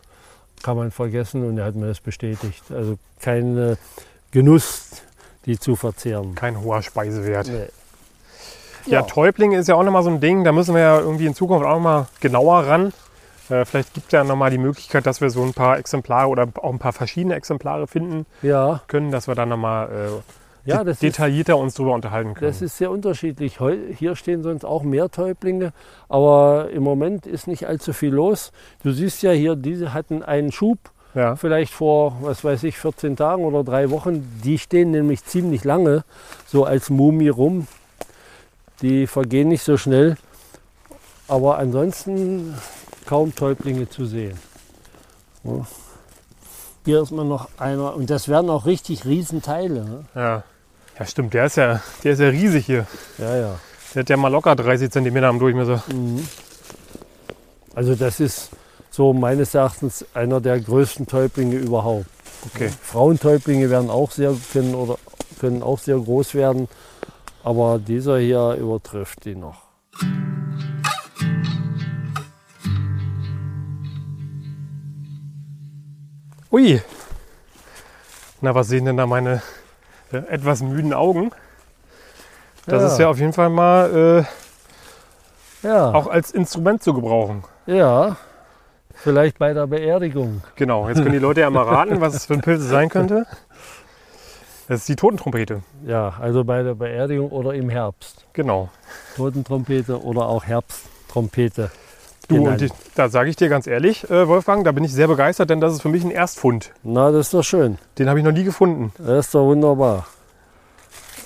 kann 0.62 0.76
man 0.76 0.90
vergessen 0.90 1.46
und 1.46 1.58
er 1.58 1.64
hat 1.64 1.74
mir 1.74 1.86
das 1.86 2.00
bestätigt. 2.00 2.64
Also 2.70 2.96
kein 3.20 3.56
äh, 3.56 3.76
Genuss, 4.30 5.02
die 5.44 5.58
zu 5.58 5.76
verzehren. 5.76 6.34
Kein 6.34 6.60
hoher 6.60 6.82
Speisewert. 6.82 7.48
Nee. 7.48 7.66
Ja, 8.86 9.02
Täubling 9.02 9.52
ist 9.52 9.66
ja 9.68 9.74
auch 9.74 9.82
nochmal 9.82 10.04
so 10.04 10.10
ein 10.10 10.20
Ding, 10.20 10.44
da 10.44 10.52
müssen 10.52 10.74
wir 10.74 10.80
ja 10.80 11.00
irgendwie 11.00 11.26
in 11.26 11.34
Zukunft 11.34 11.66
auch 11.66 11.74
nochmal 11.74 12.06
genauer 12.20 12.66
ran. 12.66 12.92
Äh, 13.48 13.64
vielleicht 13.64 13.94
gibt 13.94 14.06
es 14.06 14.12
ja 14.12 14.22
nochmal 14.22 14.50
die 14.50 14.58
Möglichkeit, 14.58 15.06
dass 15.06 15.20
wir 15.20 15.30
so 15.30 15.42
ein 15.42 15.54
paar 15.54 15.78
Exemplare 15.78 16.28
oder 16.28 16.48
auch 16.62 16.72
ein 16.72 16.78
paar 16.78 16.92
verschiedene 16.92 17.34
Exemplare 17.34 17.86
finden 17.86 18.26
ja, 18.42 18.80
können, 18.86 19.10
dass 19.10 19.26
wir 19.26 19.34
dann 19.34 19.48
nochmal 19.48 19.88
äh, 19.88 20.22
ja 20.66 20.78
de- 20.78 20.87
das, 20.87 20.96
ist, 20.96 21.02
detaillierter 21.02 21.56
uns 21.56 21.75
drüber 21.75 21.94
unterhalten 21.94 22.35
können. 22.35 22.50
das 22.50 22.62
ist 22.62 22.76
sehr 22.76 22.90
unterschiedlich. 22.90 23.58
Hier 23.99 24.16
stehen 24.16 24.42
sonst 24.42 24.64
auch 24.64 24.82
mehr 24.82 25.11
Täublinge, 25.11 25.73
aber 26.08 26.70
im 26.70 26.82
Moment 26.82 27.26
ist 27.26 27.46
nicht 27.46 27.66
allzu 27.66 27.92
viel 27.92 28.12
los. 28.12 28.52
Du 28.82 28.92
siehst 28.92 29.23
ja 29.23 29.30
hier, 29.30 29.56
diese 29.56 29.92
hatten 29.92 30.23
einen 30.23 30.52
Schub 30.52 30.78
ja. 31.16 31.35
vielleicht 31.35 31.73
vor, 31.73 32.16
was 32.20 32.44
weiß 32.44 32.62
ich, 32.64 32.76
14 32.78 33.16
Tagen 33.16 33.44
oder 33.44 33.64
drei 33.64 33.90
Wochen. 33.90 34.40
Die 34.44 34.58
stehen 34.58 34.90
nämlich 34.92 35.25
ziemlich 35.25 35.64
lange 35.64 36.04
so 36.46 36.64
als 36.64 36.90
Mumie 36.90 37.28
rum. 37.30 37.66
Die 38.82 39.06
vergehen 39.06 39.49
nicht 39.49 39.62
so 39.62 39.76
schnell. 39.76 40.16
Aber 41.28 41.58
ansonsten 41.58 42.54
kaum 43.06 43.35
Täublinge 43.35 43.88
zu 43.88 44.04
sehen. 44.04 44.38
Ja. 45.42 45.66
Hier 46.85 47.02
ist 47.02 47.11
man 47.11 47.26
noch 47.26 47.49
einer, 47.58 47.96
und 47.96 48.11
das 48.11 48.28
werden 48.28 48.49
auch 48.49 48.64
richtig 48.66 49.04
Riesenteile. 49.06 49.85
Ne? 49.85 50.04
Ja. 50.14 50.44
Ja, 50.98 51.06
stimmt, 51.06 51.34
der 51.34 51.46
ist 51.46 51.56
ja, 51.56 51.82
der 52.04 52.12
ist 52.12 52.20
ja 52.20 52.28
riesig 52.28 52.66
hier. 52.66 52.86
Ja, 53.18 53.36
ja. 53.36 53.58
Der 53.94 54.00
hat 54.00 54.10
ja 54.10 54.16
mal 54.16 54.28
locker 54.28 54.56
30 54.56 54.90
cm 54.90 55.24
am 55.24 55.38
Durchmesser. 55.38 55.82
Mhm. 55.92 56.26
Also 57.74 57.94
das 57.94 58.20
ist 58.20 58.50
so 58.90 59.12
meines 59.12 59.54
Erachtens 59.54 60.06
einer 60.14 60.40
der 60.40 60.58
größten 60.60 61.06
Täublinge 61.06 61.56
überhaupt. 61.56 62.06
Okay. 62.46 62.70
Frauentäublinge 62.82 63.68
werden 63.68 63.90
auch 63.90 64.10
sehr, 64.10 64.34
können, 64.52 64.74
oder, 64.74 64.98
können 65.40 65.62
auch 65.62 65.78
sehr 65.78 65.98
groß 65.98 66.34
werden, 66.34 66.68
aber 67.44 67.78
dieser 67.78 68.18
hier 68.18 68.56
übertrifft 68.58 69.24
die 69.24 69.34
noch. 69.34 69.62
Ui. 76.50 76.80
Na, 78.40 78.54
was 78.54 78.68
sehen 78.68 78.86
denn 78.86 78.96
da 78.96 79.06
meine 79.06 79.42
äh, 80.12 80.18
etwas 80.28 80.62
müden 80.62 80.92
Augen? 80.92 81.30
Das 82.66 82.82
Ja. 82.82 82.88
ist 82.88 82.98
ja 82.98 83.08
auf 83.08 83.18
jeden 83.18 83.32
Fall 83.32 83.48
mal 83.50 84.25
äh, 85.62 85.66
Ja, 85.66 85.92
auch 85.94 86.06
als 86.08 86.30
Instrument 86.30 86.82
zu 86.82 86.94
gebrauchen. 86.94 87.44
ja. 87.66 88.16
Vielleicht 88.98 89.38
bei 89.38 89.52
der 89.52 89.66
Beerdigung. 89.66 90.42
Genau, 90.54 90.88
jetzt 90.88 91.02
können 91.02 91.12
die 91.12 91.18
Leute 91.18 91.42
ja 91.42 91.50
mal 91.50 91.64
raten, 91.64 92.00
was 92.00 92.14
es 92.14 92.25
für 92.25 92.32
ein 92.32 92.40
Pilz 92.40 92.62
sein 92.62 92.88
könnte. 92.88 93.26
Das 94.68 94.80
ist 94.80 94.88
die 94.88 94.96
Totentrompete. 94.96 95.62
Ja, 95.86 96.14
also 96.18 96.44
bei 96.44 96.62
der 96.62 96.75
Beerdigung 96.75 97.30
oder 97.30 97.52
im 97.52 97.68
Herbst. 97.68 98.25
Genau. 98.32 98.70
Totentrompete 99.14 100.02
oder 100.02 100.22
auch 100.26 100.44
Herbsttrompete. 100.46 101.70
Du, 102.28 102.45
und 102.45 102.61
ich, 102.61 102.73
da 102.97 103.09
sage 103.09 103.30
ich 103.30 103.37
dir 103.37 103.49
ganz 103.49 103.66
ehrlich, 103.68 104.09
äh, 104.11 104.26
Wolfgang, 104.26 104.64
da 104.64 104.73
bin 104.73 104.83
ich 104.83 104.92
sehr 104.92 105.06
begeistert, 105.06 105.49
denn 105.50 105.61
das 105.61 105.75
ist 105.75 105.83
für 105.83 105.88
mich 105.88 106.02
ein 106.04 106.11
Erstfund. 106.11 106.73
Na, 106.83 107.11
das 107.12 107.26
ist 107.26 107.35
doch 107.35 107.45
schön. 107.45 107.78
Den 107.99 108.09
habe 108.09 108.18
ich 108.18 108.25
noch 108.25 108.33
nie 108.33 108.42
gefunden. 108.45 108.92
Das 108.99 109.26
ist 109.26 109.35
doch 109.35 109.45
wunderbar. 109.47 110.06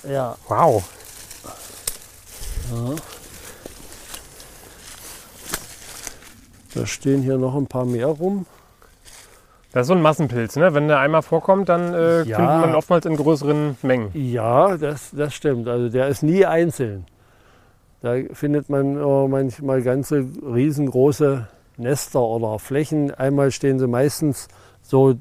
Ja. 0.07 0.35
Wow. 0.47 0.83
Da 6.73 6.85
stehen 6.85 7.21
hier 7.21 7.37
noch 7.37 7.55
ein 7.55 7.67
paar 7.67 7.85
mehr 7.85 8.07
rum. 8.07 8.45
Das 9.73 9.83
ist 9.83 9.87
so 9.87 9.93
ein 9.93 10.01
Massenpilz, 10.01 10.57
ne? 10.57 10.73
Wenn 10.73 10.87
der 10.87 10.99
einmal 10.99 11.21
vorkommt, 11.21 11.69
dann 11.69 11.93
äh, 11.93 12.23
Ja. 12.23 12.37
findet 12.37 12.59
man 12.61 12.75
oftmals 12.75 13.05
in 13.05 13.15
größeren 13.15 13.77
Mengen. 13.81 14.09
Ja, 14.13 14.77
das, 14.77 15.11
das 15.13 15.33
stimmt. 15.33 15.67
Also 15.67 15.89
der 15.89 16.07
ist 16.07 16.23
nie 16.23 16.45
einzeln. 16.45 17.05
Da 18.01 18.15
findet 18.33 18.69
man 18.69 18.97
äh, 18.97 19.27
manchmal 19.27 19.81
ganze 19.83 20.25
riesengroße 20.43 21.47
Nester 21.77 22.21
oder 22.21 22.57
Flächen. 22.59 23.11
Einmal 23.11 23.51
stehen 23.51 23.79
sie 23.79 23.87
meistens 23.87 24.47
so 24.81 25.11
äh, 25.11 25.15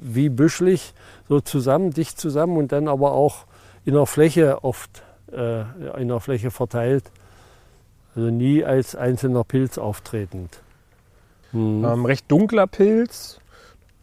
wie 0.00 0.28
büschelig, 0.28 0.94
so 1.28 1.40
zusammen, 1.40 1.92
dicht 1.92 2.18
zusammen 2.18 2.56
und 2.56 2.72
dann 2.72 2.88
aber 2.88 3.12
auch 3.12 3.44
in 3.84 3.94
der 3.94 4.06
Fläche 4.06 4.64
oft 4.64 5.02
äh, 5.32 5.62
in 6.00 6.08
der 6.08 6.20
Fläche 6.20 6.50
verteilt. 6.50 7.04
Also 8.14 8.30
nie 8.30 8.64
als 8.64 8.96
einzelner 8.96 9.44
Pilz 9.44 9.78
auftretend. 9.78 10.60
Mhm. 11.52 11.84
Ähm, 11.84 12.04
recht 12.04 12.30
dunkler 12.30 12.66
Pilz. 12.66 13.40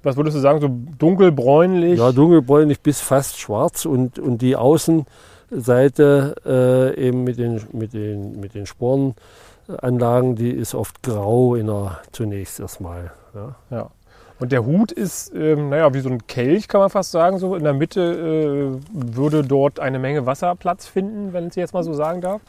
Was 0.04 0.18
würdest 0.18 0.38
du 0.38 0.42
sagen, 0.42 0.62
so 0.62 0.70
dunkelbräunlich? 1.00 1.98
Ja, 1.98 2.12
dunkelbräunlich 2.12 2.80
bis 2.82 3.02
fast 3.02 3.40
schwarz 3.40 3.86
und, 3.86 4.20
und 4.20 4.44
die 4.44 4.56
Außenseite 5.52 6.36
äh, 6.46 7.08
eben 7.08 7.24
mit 7.24 7.38
den, 7.38 7.62
mit 7.72 7.94
den, 7.94 8.40
mit 8.40 8.56
den 8.56 8.66
Sporenanlagen, 8.66 10.36
die 10.36 10.52
ist 10.52 10.76
oft 10.76 11.02
grau 11.04 11.56
in 11.56 11.68
der, 11.68 12.00
zunächst 12.12 12.60
erstmal. 12.60 13.12
Ja. 13.34 13.56
Ja. 13.70 13.90
Und 14.38 14.52
der 14.52 14.66
Hut 14.66 14.92
ist, 14.92 15.34
ähm, 15.34 15.70
naja, 15.70 15.94
wie 15.94 16.02
so 16.02 16.10
ein 16.10 16.28
Kelch, 16.28 16.68
kann 16.68 16.82
man 16.82 16.90
fast 16.90 17.12
sagen. 17.12 17.40
So 17.40 17.56
in 17.56 17.64
der 17.64 17.74
Mitte 17.74 18.02
äh, 18.02 18.80
würde 18.92 19.44
dort 19.44 19.80
eine 19.80 19.98
Menge 19.98 20.26
Wasser 20.26 20.56
Platz 20.56 20.88
finden, 20.88 21.32
wenn 21.32 21.48
ich 21.48 21.56
jetzt 21.56 21.74
mal 21.74 21.86
so 21.86 21.94
sagen 21.94 22.20
darf. 22.20 22.42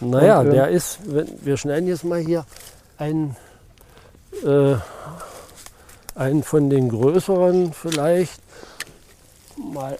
Naja, 0.00 0.40
Und, 0.40 0.46
ähm, 0.46 0.52
der 0.52 0.68
ist, 0.68 1.00
wenn, 1.04 1.26
wir 1.42 1.56
schneiden 1.56 1.88
jetzt 1.88 2.04
mal 2.04 2.20
hier 2.20 2.44
einen 2.96 3.36
äh, 4.46 4.76
einen 6.14 6.42
von 6.42 6.70
den 6.70 6.90
größeren 6.90 7.72
vielleicht 7.72 8.40
mal, 9.56 9.98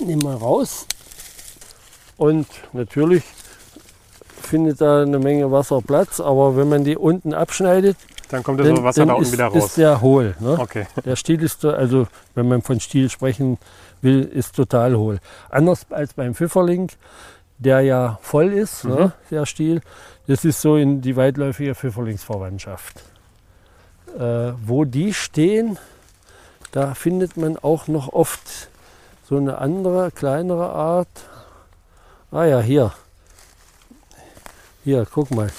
nehmen 0.00 0.22
wir 0.22 0.34
raus. 0.34 0.86
Und 2.20 2.46
natürlich 2.74 3.22
findet 4.42 4.82
da 4.82 5.00
eine 5.00 5.18
Menge 5.18 5.50
Wasser 5.50 5.80
Platz, 5.80 6.20
aber 6.20 6.54
wenn 6.54 6.68
man 6.68 6.84
die 6.84 6.98
unten 6.98 7.32
abschneidet, 7.32 7.96
Dann 8.28 8.42
kommt 8.42 8.60
das 8.60 8.66
dann, 8.66 8.84
Wasser 8.84 9.00
dann 9.00 9.08
da 9.08 9.14
unten 9.14 9.24
ist, 9.26 9.32
wieder 9.32 9.46
ist 9.54 9.62
raus. 9.62 9.74
der 9.76 10.00
hohl. 10.02 10.34
Ne? 10.38 10.58
Okay. 10.58 10.86
Der 11.02 11.16
Stiel 11.16 11.42
ist, 11.42 11.64
also 11.64 12.08
wenn 12.34 12.46
man 12.46 12.60
von 12.60 12.78
Stiel 12.78 13.08
sprechen 13.08 13.56
will, 14.02 14.22
ist 14.22 14.54
total 14.54 14.96
hohl. 14.96 15.18
Anders 15.48 15.86
als 15.88 16.12
beim 16.12 16.34
Pfifferling, 16.34 16.90
der 17.56 17.80
ja 17.80 18.18
voll 18.20 18.52
ist, 18.52 18.84
Mhm. 18.84 18.90
ne, 18.94 19.12
der 19.30 19.46
Stiel. 19.46 19.80
Das 20.26 20.44
ist 20.44 20.60
so 20.60 20.76
in 20.76 21.00
die 21.00 21.16
weitläufige 21.16 21.74
Pfifferlingsverwandtschaft. 21.74 23.02
Äh, 24.18 24.52
wo 24.62 24.84
die 24.84 25.14
stehen, 25.14 25.78
da 26.72 26.92
findet 26.92 27.38
man 27.38 27.56
auch 27.56 27.88
noch 27.88 28.12
oft 28.12 28.68
so 29.26 29.38
eine 29.38 29.56
andere, 29.56 30.10
kleinere 30.10 30.68
Art. 30.68 31.08
Ah 32.32 32.44
ja, 32.44 32.60
hier. 32.60 32.92
Hier, 34.84 35.04
guck 35.12 35.32
mal. 35.32 35.50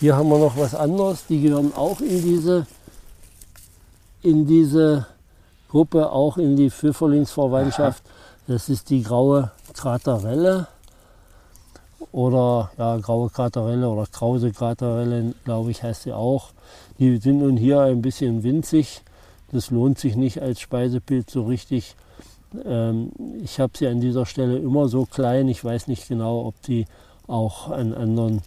Hier 0.00 0.16
haben 0.16 0.28
wir 0.28 0.38
noch 0.38 0.56
was 0.56 0.74
anderes. 0.74 1.24
Die 1.28 1.40
gehören 1.40 1.72
auch 1.74 2.00
in 2.00 2.20
diese 2.20 2.66
in 4.22 4.44
diese 4.44 5.06
Gruppe, 5.68 6.10
auch 6.10 6.36
in 6.36 6.56
die 6.56 6.68
Pfifferlingsverwandtschaft. 6.68 8.02
Das 8.48 8.68
ist 8.68 8.90
die 8.90 9.04
graue 9.04 9.52
Kraterelle 9.72 10.66
oder 12.10 12.72
ja, 12.76 12.96
graue 12.96 13.30
Kraterelle 13.30 13.88
oder 13.88 14.06
krause 14.06 14.50
Kraterelle, 14.50 15.32
glaube 15.44 15.70
ich, 15.70 15.84
heißt 15.84 16.02
sie 16.02 16.12
auch. 16.12 16.50
Die 16.98 17.18
sind 17.18 17.38
nun 17.38 17.56
hier 17.56 17.82
ein 17.82 18.02
bisschen 18.02 18.42
winzig. 18.42 19.02
Das 19.52 19.70
lohnt 19.70 20.00
sich 20.00 20.16
nicht 20.16 20.42
als 20.42 20.58
Speisepilz 20.58 21.32
so 21.32 21.44
richtig. 21.44 21.94
Ähm, 22.64 23.12
ich 23.42 23.60
habe 23.60 23.72
sie 23.76 23.86
an 23.86 24.00
dieser 24.00 24.26
Stelle 24.26 24.58
immer 24.58 24.88
so 24.88 25.04
klein. 25.04 25.48
Ich 25.48 25.64
weiß 25.64 25.88
nicht 25.88 26.08
genau, 26.08 26.46
ob 26.46 26.60
die 26.62 26.86
auch 27.26 27.70
an 27.70 27.92
anderen 27.92 28.42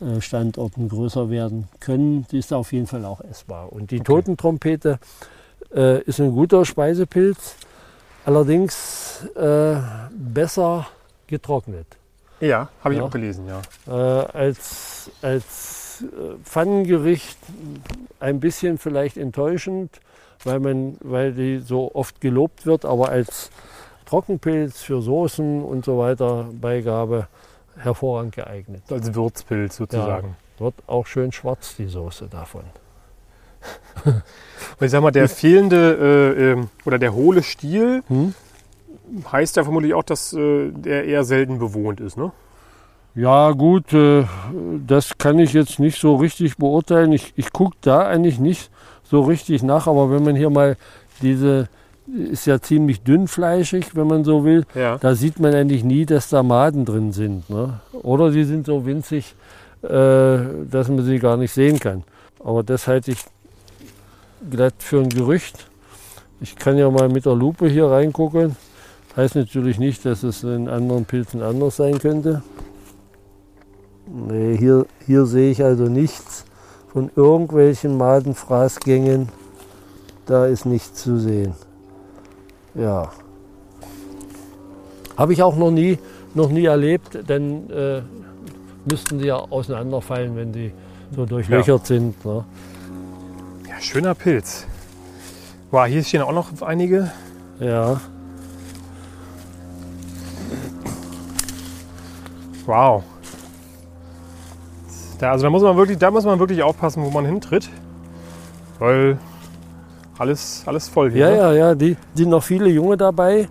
äh, 0.00 0.20
Standorten 0.20 0.88
größer 0.88 1.30
werden 1.30 1.68
können. 1.80 2.26
Die 2.30 2.38
ist 2.38 2.52
auf 2.52 2.72
jeden 2.72 2.86
Fall 2.86 3.04
auch 3.04 3.20
essbar. 3.22 3.72
Und 3.72 3.90
die 3.90 4.00
Totentrompete 4.00 4.98
äh, 5.74 6.02
ist 6.02 6.20
ein 6.20 6.32
guter 6.32 6.64
Speisepilz, 6.64 7.56
allerdings 8.24 9.24
äh, 9.36 9.76
besser 10.12 10.86
getrocknet. 11.26 11.86
Ja, 12.40 12.68
habe 12.82 12.94
ich 12.94 13.00
Ja. 13.00 13.06
auch 13.06 13.10
gelesen, 13.10 13.46
ja. 13.46 13.60
Äh, 13.86 14.26
als 14.32 15.10
als 15.22 16.02
äh, 16.02 16.36
Pfannengericht 16.44 17.36
ein 18.18 18.40
bisschen 18.40 18.78
vielleicht 18.78 19.16
enttäuschend, 19.18 20.00
weil, 20.44 20.60
man, 20.60 20.96
weil 21.00 21.32
die 21.32 21.58
so 21.58 21.94
oft 21.94 22.20
gelobt 22.20 22.66
wird, 22.66 22.84
aber 22.84 23.08
als 23.08 23.50
Trockenpilz 24.06 24.82
für 24.82 25.02
Soßen 25.02 25.62
und 25.62 25.84
so 25.84 25.98
weiter 25.98 26.48
Beigabe 26.60 27.28
hervorragend 27.76 28.34
geeignet. 28.34 28.82
Als 28.90 29.14
Würzpilz 29.14 29.76
sozusagen. 29.76 30.36
Wird 30.58 30.74
auch 30.86 31.06
schön 31.06 31.32
schwarz 31.32 31.76
die 31.76 31.86
Soße 31.86 32.28
davon. 32.28 32.64
Ich 34.80 34.90
sag 34.90 35.02
mal, 35.02 35.10
der 35.10 35.28
fehlende 35.28 36.34
äh, 36.36 36.52
ähm, 36.52 36.68
oder 36.86 36.98
der 36.98 37.12
hohle 37.14 37.42
Stiel 37.42 38.02
Hm? 38.08 38.34
heißt 39.30 39.56
ja 39.56 39.64
vermutlich 39.64 39.92
auch, 39.94 40.02
dass 40.02 40.32
äh, 40.32 40.70
der 40.70 41.04
eher 41.04 41.24
selten 41.24 41.58
bewohnt 41.58 42.00
ist, 42.00 42.16
ne? 42.16 42.32
Ja 43.14 43.50
gut, 43.50 43.92
äh, 43.92 44.24
das 44.86 45.18
kann 45.18 45.38
ich 45.38 45.52
jetzt 45.52 45.78
nicht 45.80 46.00
so 46.00 46.16
richtig 46.16 46.56
beurteilen. 46.56 47.12
Ich, 47.12 47.32
ich 47.36 47.52
gucke 47.52 47.76
da 47.80 48.06
eigentlich 48.06 48.38
nicht 48.38 48.70
so 49.10 49.22
richtig 49.22 49.62
nach, 49.62 49.86
aber 49.86 50.10
wenn 50.10 50.22
man 50.24 50.36
hier 50.36 50.50
mal 50.50 50.76
diese, 51.20 51.68
ist 52.06 52.46
ja 52.46 52.60
ziemlich 52.60 53.02
dünnfleischig, 53.02 53.94
wenn 53.96 54.06
man 54.06 54.24
so 54.24 54.44
will, 54.44 54.64
Ja. 54.74 54.98
da 54.98 55.14
sieht 55.14 55.40
man 55.40 55.54
eigentlich 55.54 55.84
nie, 55.84 56.06
dass 56.06 56.28
da 56.28 56.42
Maden 56.42 56.84
drin 56.84 57.12
sind. 57.12 57.48
Ne? 57.50 57.80
Oder 57.92 58.30
sie 58.32 58.44
sind 58.44 58.66
so 58.66 58.86
winzig, 58.86 59.34
äh, 59.82 59.88
dass 60.70 60.88
man 60.88 61.04
sie 61.04 61.18
gar 61.18 61.36
nicht 61.36 61.52
sehen 61.52 61.78
kann. 61.80 62.04
Aber 62.42 62.62
das 62.62 62.86
halte 62.86 63.10
ich 63.10 63.18
glatt 64.50 64.74
für 64.78 65.00
ein 65.00 65.08
Gerücht. 65.08 65.66
Ich 66.40 66.56
kann 66.56 66.78
ja 66.78 66.90
mal 66.90 67.08
mit 67.08 67.26
der 67.26 67.34
Lupe 67.34 67.68
hier 67.68 67.86
reingucken. 67.86 68.56
Heißt 69.16 69.34
natürlich 69.34 69.78
nicht, 69.78 70.04
dass 70.06 70.22
es 70.22 70.42
in 70.44 70.68
anderen 70.68 71.04
Pilzen 71.04 71.42
anders 71.42 71.76
sein 71.76 71.98
könnte. 71.98 72.42
Nee, 74.06 74.56
hier, 74.56 74.86
hier 75.06 75.26
sehe 75.26 75.50
ich 75.50 75.62
also 75.62 75.84
nichts 75.84 76.44
von 76.92 77.10
irgendwelchen 77.14 77.96
Madenfraßgängen. 77.96 79.28
Da 80.26 80.46
ist 80.46 80.66
nichts 80.66 81.02
zu 81.02 81.18
sehen. 81.18 81.54
Ja. 82.74 83.10
Habe 85.16 85.32
ich 85.32 85.42
auch 85.42 85.56
noch 85.56 85.70
nie, 85.70 85.98
noch 86.34 86.50
nie 86.50 86.64
erlebt, 86.64 87.18
denn 87.28 87.68
äh, 87.70 88.02
müssten 88.88 89.18
sie 89.18 89.26
ja 89.26 89.36
auseinanderfallen, 89.36 90.36
wenn 90.36 90.52
sie 90.52 90.72
so 91.14 91.26
durchlöchert 91.26 91.86
sind. 91.86 92.24
Ne? 92.24 92.44
ja, 93.68 93.80
schöner 93.80 94.14
Pilz. 94.14 94.66
Wow, 95.70 95.86
hier 95.86 96.02
stehen 96.02 96.22
auch 96.22 96.32
noch 96.32 96.50
einige. 96.62 97.10
Ja. 97.60 98.00
Wow. 102.66 103.02
Da, 105.20 105.32
also 105.32 105.44
da 105.44 105.50
muss 105.50 105.62
man 105.62 105.76
wirklich, 105.76 105.98
da 105.98 106.10
muss 106.10 106.24
man 106.24 106.38
wirklich 106.38 106.62
aufpassen, 106.62 107.04
wo 107.04 107.10
man 107.10 107.26
hintritt. 107.26 107.68
Weil 108.78 109.18
alles, 110.18 110.62
alles 110.64 110.88
voll 110.88 111.10
hier. 111.10 111.28
Ja, 111.28 111.30
ne? 111.30 111.36
ja, 111.36 111.52
ja, 111.52 111.74
die 111.74 111.96
sind 112.14 112.30
noch 112.30 112.42
viele 112.42 112.68
Junge 112.68 112.96
dabei. 112.96 113.48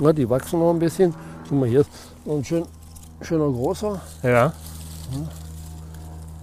Ja, 0.00 0.12
die 0.12 0.28
wachsen 0.28 0.58
noch 0.58 0.72
ein 0.72 0.80
bisschen. 0.80 1.14
Guck 1.48 1.60
mal, 1.60 1.68
hier 1.68 1.80
ist 1.80 1.90
noch 2.24 2.34
ein 2.36 2.44
schön, 2.44 2.64
schöner 3.22 3.48
großer. 3.48 4.00
ja. 4.22 4.52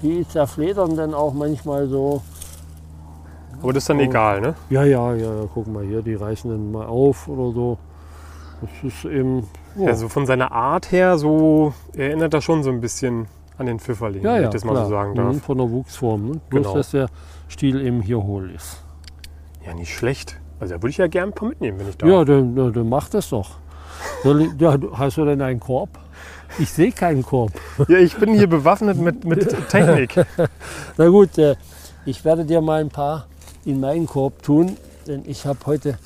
Die 0.01 0.27
zerfledern 0.27 0.95
dann 0.95 1.13
auch 1.13 1.33
manchmal 1.33 1.87
so. 1.87 2.21
Aber 3.61 3.73
das 3.73 3.83
ist 3.83 3.89
dann 3.89 3.99
egal, 3.99 4.41
ne? 4.41 4.55
Ja, 4.69 4.83
ja, 4.83 5.13
ja, 5.13 5.33
ja, 5.33 5.47
guck 5.53 5.67
mal 5.67 5.83
hier, 5.83 6.01
die 6.01 6.15
reißen 6.15 6.49
dann 6.49 6.71
mal 6.71 6.85
auf 6.85 7.27
oder 7.27 7.53
so. 7.53 7.77
Das 8.61 8.93
ist 8.93 9.05
eben. 9.05 9.47
Ja, 9.77 9.87
Also 9.87 10.09
von 10.09 10.25
seiner 10.25 10.51
Art 10.51 10.91
her, 10.91 11.17
so 11.17 11.73
erinnert 11.93 12.33
das 12.33 12.43
schon 12.43 12.63
so 12.63 12.69
ein 12.69 12.81
bisschen 12.81 13.27
an 13.57 13.65
den 13.67 13.79
Pfifferling, 13.79 14.23
ja, 14.23 14.33
wenn 14.35 14.41
ja 14.41 14.47
ich 14.47 14.53
das 14.53 14.63
mal 14.65 14.73
klar. 14.73 14.85
so 14.85 14.91
sagen 14.91 15.11
Mhm, 15.11 15.15
darf. 15.15 15.41
Von 15.43 15.57
der 15.57 15.69
Wuchsform. 15.69 16.25
Ne? 16.31 16.41
Bloß, 16.49 16.63
Genau. 16.63 16.75
dass 16.75 16.91
der 16.91 17.07
Stiel 17.47 17.81
eben 17.85 18.01
hier 18.01 18.21
hohl 18.21 18.51
ist. 18.51 18.81
Ja, 19.65 19.73
nicht 19.73 19.93
schlecht. 19.93 20.37
Also 20.59 20.73
da 20.75 20.81
würde 20.81 20.89
ich 20.91 20.97
ja 20.97 21.07
gerne 21.07 21.31
ein 21.31 21.35
paar 21.35 21.49
mitnehmen, 21.49 21.79
wenn 21.79 21.89
ich 21.89 21.97
darf. 21.97 22.09
Ja, 22.09 22.23
dann, 22.25 22.55
dann, 22.73 22.89
mach 22.89 23.09
das 23.09 23.29
doch. 23.29 23.51
Ich- 24.23 24.61
Ja, 24.61 24.77
hast 24.93 25.17
du 25.17 25.25
denn 25.25 25.41
einen 25.41 25.59
Korb? 25.59 25.89
Ich 26.59 26.69
sehe 26.71 26.91
keinen 26.91 27.23
Korb. 27.23 27.51
Ja, 27.87 27.97
ich 27.97 28.15
bin 28.17 28.33
hier 28.33 28.47
bewaffnet 28.47 28.97
mit, 28.97 29.25
mit 29.25 29.55
Technik. 29.69 30.25
Na 30.97 31.07
gut, 31.07 31.37
äh, 31.37 31.55
ich 32.05 32.23
werde 32.23 32.45
dir 32.45 32.61
mal 32.61 32.81
ein 32.81 32.89
paar 32.89 33.25
in 33.65 33.79
meinen 33.79 34.05
Korb 34.05 34.43
tun, 34.43 34.77
denn 35.07 35.23
ich 35.25 35.45
habe 35.45 35.59
heute 35.65 35.97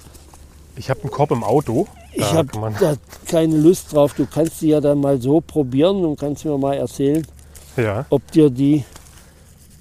Ich 0.75 0.89
habe 0.89 1.01
einen 1.01 1.11
Korb 1.11 1.31
im 1.31 1.43
Auto. 1.43 1.87
ich 2.13 2.21
Da 2.21 2.33
habe 2.35 2.59
man- 2.59 2.75
da 2.79 2.93
keine 3.27 3.57
Lust 3.57 3.93
drauf. 3.93 4.13
Du 4.13 4.25
kannst 4.25 4.61
die 4.61 4.69
ja 4.69 4.79
dann 4.81 5.01
mal 5.01 5.19
so 5.21 5.41
probieren 5.41 6.05
und 6.05 6.19
kannst 6.19 6.45
mir 6.45 6.57
mal 6.57 6.75
erzählen, 6.75 7.25
Ja. 7.81 8.05
ob 8.09 8.31
dir 8.31 8.49
die 8.49 8.83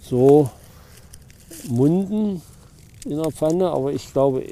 so 0.01 0.51
munden 1.69 2.43
in 3.05 3.17
der 3.23 3.31
Pfanne. 3.31 3.71
Aber 3.71 3.93
ich 3.93 4.13
glaube, 4.13 4.45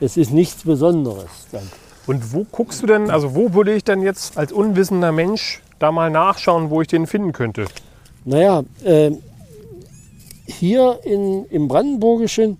es 0.00 0.16
ist 0.16 0.32
nichts 0.32 0.64
Besonderes 0.64 1.48
dann. 1.52 1.68
Und 2.06 2.32
wo 2.32 2.46
guckst 2.50 2.82
du 2.82 2.86
denn, 2.86 3.10
also 3.10 3.34
wo 3.34 3.52
würde 3.52 3.74
ich 3.74 3.84
denn 3.84 4.02
jetzt 4.02 4.38
als 4.38 4.50
unwissender 4.52 5.12
Mensch 5.12 5.60
da 5.78 5.92
mal 5.92 6.10
nachschauen, 6.10 6.70
wo 6.70 6.80
ich 6.80 6.88
den 6.88 7.06
finden 7.06 7.32
könnte? 7.32 7.66
Naja, 8.24 8.62
äh, 8.82 9.10
hier 10.46 11.00
in, 11.04 11.44
im 11.46 11.68
Brandenburgischen, 11.68 12.58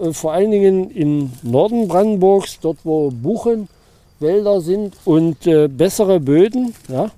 äh, 0.00 0.12
vor 0.12 0.32
allen 0.32 0.50
Dingen 0.50 0.90
im 0.90 1.30
Norden 1.42 1.88
Brandenburgs, 1.88 2.58
dort 2.60 2.78
wo 2.84 3.10
Buchenwälder 3.10 4.62
sind 4.62 4.94
und 5.04 5.46
äh, 5.46 5.68
bessere 5.68 6.18
Böden, 6.18 6.74
ja, 6.88 7.10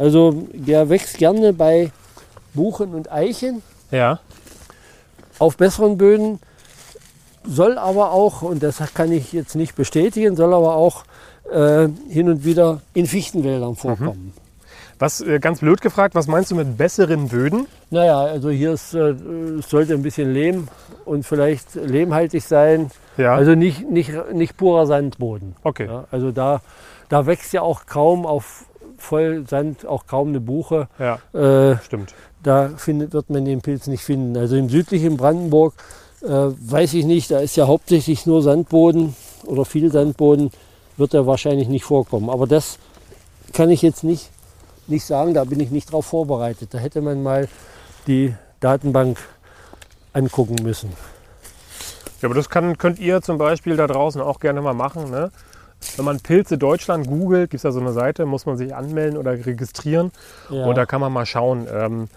also 0.00 0.46
der 0.52 0.88
wächst 0.88 1.18
gerne 1.18 1.52
bei 1.52 1.90
Buchen 2.54 2.94
und 2.94 3.12
Eichen 3.12 3.62
Ja. 3.90 4.18
auf 5.38 5.56
besseren 5.56 5.98
Böden, 5.98 6.40
soll 7.44 7.78
aber 7.78 8.12
auch, 8.12 8.42
und 8.42 8.62
das 8.62 8.78
kann 8.94 9.12
ich 9.12 9.32
jetzt 9.32 9.54
nicht 9.54 9.74
bestätigen, 9.76 10.36
soll 10.36 10.52
aber 10.54 10.74
auch 10.76 11.04
äh, 11.52 11.88
hin 12.08 12.28
und 12.28 12.44
wieder 12.44 12.80
in 12.94 13.06
Fichtenwäldern 13.06 13.76
vorkommen. 13.76 14.32
Was, 14.98 15.20
äh, 15.22 15.38
ganz 15.38 15.60
blöd 15.60 15.80
gefragt, 15.80 16.14
was 16.14 16.26
meinst 16.26 16.50
du 16.50 16.54
mit 16.56 16.76
besseren 16.76 17.28
Böden? 17.28 17.66
Naja, 17.90 18.20
also 18.20 18.50
hier 18.50 18.72
ist, 18.72 18.92
äh, 18.94 19.14
sollte 19.66 19.94
ein 19.94 20.02
bisschen 20.02 20.32
Lehm 20.34 20.68
und 21.06 21.24
vielleicht 21.24 21.74
lehmhaltig 21.74 22.44
sein. 22.44 22.90
Ja. 23.16 23.34
Also 23.34 23.54
nicht, 23.54 23.88
nicht, 23.90 24.10
nicht 24.34 24.56
purer 24.58 24.86
Sandboden. 24.86 25.56
okay. 25.62 25.86
Ja, 25.86 26.04
also 26.10 26.30
da, 26.32 26.60
da 27.08 27.24
wächst 27.26 27.52
ja 27.54 27.62
auch 27.62 27.86
kaum 27.86 28.26
auf 28.26 28.66
voll 29.00 29.44
Sand, 29.48 29.86
auch 29.86 30.06
kaum 30.06 30.28
eine 30.28 30.40
Buche. 30.40 30.88
Ja, 30.98 31.18
Äh, 31.32 31.76
stimmt. 31.84 32.14
da 32.42 32.70
findet, 32.76 33.12
wird 33.12 33.30
man 33.30 33.44
den 33.44 33.60
Pilz 33.60 33.86
nicht 33.86 34.02
finden. 34.04 34.36
Also 34.36 34.56
im 34.56 34.68
südlichen 34.68 35.16
Brandenburg 35.16 35.74
äh, 36.22 36.28
weiß 36.28 36.94
ich 36.94 37.04
nicht, 37.06 37.30
da 37.30 37.38
ist 37.40 37.56
ja 37.56 37.66
hauptsächlich 37.66 38.26
nur 38.26 38.42
Sandboden 38.42 39.14
oder 39.46 39.64
viel 39.64 39.90
Sandboden, 39.90 40.50
wird 40.96 41.14
er 41.14 41.26
wahrscheinlich 41.26 41.68
nicht 41.68 41.84
vorkommen. 41.84 42.28
Aber 42.30 42.46
das 42.46 42.78
kann 43.52 43.70
ich 43.70 43.82
jetzt 43.82 44.04
nicht, 44.04 44.30
nicht 44.86 45.04
sagen, 45.04 45.34
da 45.34 45.44
bin 45.44 45.60
ich 45.60 45.70
nicht 45.70 45.90
drauf 45.92 46.06
vorbereitet. 46.06 46.74
Da 46.74 46.78
hätte 46.78 47.00
man 47.00 47.22
mal 47.22 47.48
die 48.06 48.34
Datenbank 48.60 49.18
angucken 50.12 50.56
müssen. 50.62 50.92
Ja, 52.20 52.26
aber 52.28 52.34
das 52.34 52.50
kann, 52.50 52.76
könnt 52.76 52.98
ihr 52.98 53.22
zum 53.22 53.38
Beispiel 53.38 53.76
da 53.76 53.86
draußen 53.86 54.20
auch 54.20 54.40
gerne 54.40 54.60
mal 54.60 54.74
machen. 54.74 55.10
Ne? 55.10 55.30
Wenn 55.96 56.04
man 56.04 56.20
Pilze 56.20 56.58
Deutschland 56.58 57.06
googelt, 57.06 57.50
gibt 57.50 57.58
es 57.58 57.62
da 57.62 57.72
so 57.72 57.80
eine 57.80 57.92
Seite, 57.92 58.26
muss 58.26 58.46
man 58.46 58.56
sich 58.56 58.74
anmelden 58.74 59.16
oder 59.18 59.32
registrieren. 59.32 60.12
Ja. 60.50 60.66
Und 60.66 60.76
da 60.76 60.86
kann 60.86 61.00
man 61.00 61.12
mal 61.12 61.26
schauen, 61.26 61.66
ähm, 61.72 62.08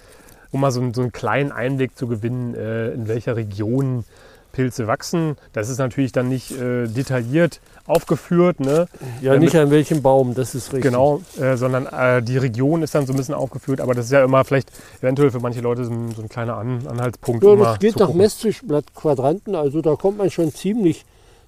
um 0.51 0.61
mal 0.61 0.71
so, 0.71 0.81
einen- 0.81 0.93
so 0.93 1.01
einen 1.01 1.11
kleinen 1.11 1.51
Einblick 1.51 1.97
zu 1.97 2.07
gewinnen, 2.07 2.55
äh, 2.55 2.89
in 2.91 3.07
welcher 3.07 3.35
Region 3.35 4.03
Pilze 4.51 4.85
wachsen. 4.85 5.35
Das 5.53 5.67
ist 5.67 5.79
natürlich 5.79 6.11
dann 6.11 6.29
nicht 6.29 6.51
äh, 6.51 6.85
detailliert 6.87 7.59
aufgeführt, 7.87 8.59
ne? 8.59 8.85
ja, 9.19 9.33
äh, 9.33 9.39
nicht 9.39 9.55
an 9.55 9.71
welchem 9.71 10.03
Baum, 10.03 10.35
das 10.35 10.53
ist 10.53 10.67
richtig. 10.73 10.83
genau, 10.91 11.21
äh, 11.41 11.57
sondern 11.57 11.87
äh, 11.87 12.21
die 12.21 12.37
Region 12.37 12.83
ist 12.83 12.93
dann 12.93 13.07
so 13.07 13.13
ein 13.13 13.17
bisschen 13.17 13.33
aufgeführt. 13.33 13.81
Aber 13.81 13.95
das 13.95 14.05
ist 14.05 14.11
ja 14.11 14.23
immer 14.23 14.45
vielleicht 14.45 14.71
eventuell 15.01 15.31
für 15.31 15.39
manche 15.39 15.61
Leute 15.61 15.85
so 15.85 15.91
ein, 15.91 16.11
so 16.15 16.21
ein 16.21 16.29
kleiner 16.29 16.57
An 16.57 16.85
Anhaltspunkt. 16.87 17.43
Ja, 17.43 17.55
das 17.55 17.79
geht 17.79 17.95
nach 17.97 18.05
gucken. 18.05 18.21
Messtrichblattquadranten, 18.21 19.55
also 19.55 19.81
da 19.81 19.95
kommt 19.95 20.19
man 20.19 20.29
schon 20.29 20.53
ziemlich, 20.53 21.03